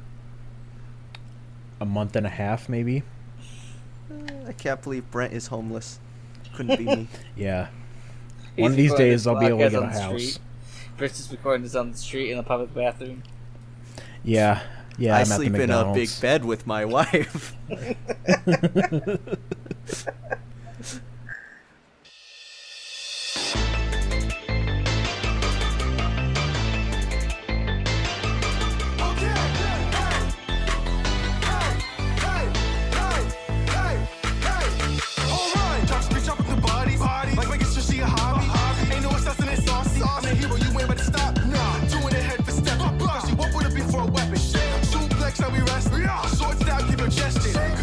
[1.82, 3.04] a month and a half, maybe.
[4.48, 6.00] I can't believe Brent is homeless.
[6.56, 7.08] Couldn't be me.
[7.36, 7.68] Yeah,
[8.56, 10.22] He's one of these days I'll be able to get a house.
[10.22, 10.40] street.
[10.98, 13.24] Brit's just recording this on the street in a public bathroom.
[14.24, 14.62] Yeah,
[14.98, 15.16] yeah.
[15.16, 17.54] I I'm at the sleep in a big bed with my wife.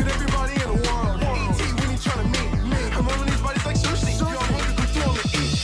[0.02, 2.81] Could everybody in the world eat when you tryna meet me?
[2.91, 4.18] I'm on these bodies like sushi.
[4.18, 4.24] To
[5.39, 5.62] eat.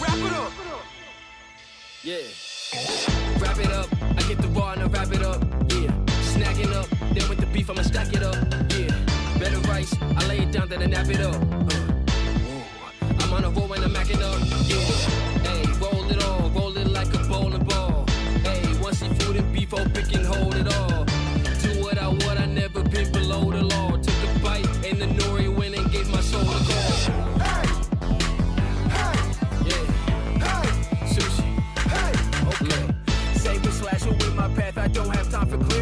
[0.00, 0.52] Wrap it up.
[2.04, 2.18] Yeah.
[3.40, 3.88] Wrap it up.
[4.02, 5.42] I get the raw and I wrap it up.
[5.72, 5.90] Yeah.
[6.32, 6.88] Snacking up.
[7.12, 8.36] Then with the beef, I'ma stack it up.
[8.70, 8.94] Yeah.
[9.40, 9.94] Better rice.
[10.00, 11.34] I lay it down, then I nap it up.
[11.34, 11.88] Uh.
[13.20, 14.38] I'm on a roll and I'm macking up.
[14.68, 15.37] Yeah.
[19.68, 21.04] Seafood and beef, oh, pick and hold it all.
[21.62, 23.96] Do what I want, I never been below the law.
[23.96, 26.90] Took a bite and the nori went and gave my soul a call.
[27.38, 27.66] Hey!
[28.96, 29.18] Hey!
[29.68, 29.84] Yeah.
[30.44, 30.68] Hey!
[31.14, 31.46] Sushi.
[31.92, 32.12] Hey!
[32.48, 33.38] Okay.
[33.38, 35.77] Saber slasher with my path, I don't have time for clearly.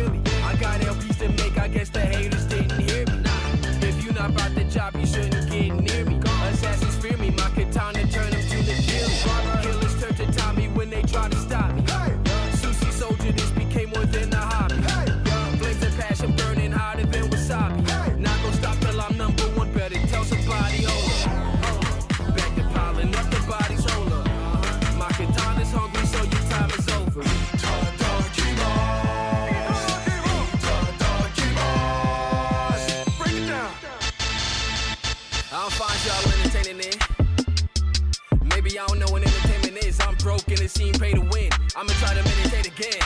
[38.67, 40.01] Baby, I don't know what entertainment is.
[40.01, 41.51] I'm broke and it seems pay to win.
[41.77, 43.01] I'ma try to meditate again.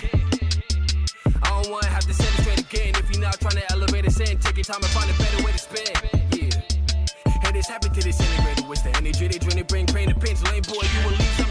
[1.42, 2.94] I don't wanna have to set it straight again.
[2.96, 5.44] If you're not trying to elevate a sin, take your time and find a better
[5.44, 6.00] way to spend.
[6.32, 7.40] Yeah.
[7.42, 8.72] Haters happened to this integrator.
[8.72, 10.40] It's the energy they drain, it bring pain to pinch.
[10.44, 11.49] Lame boy, you will leave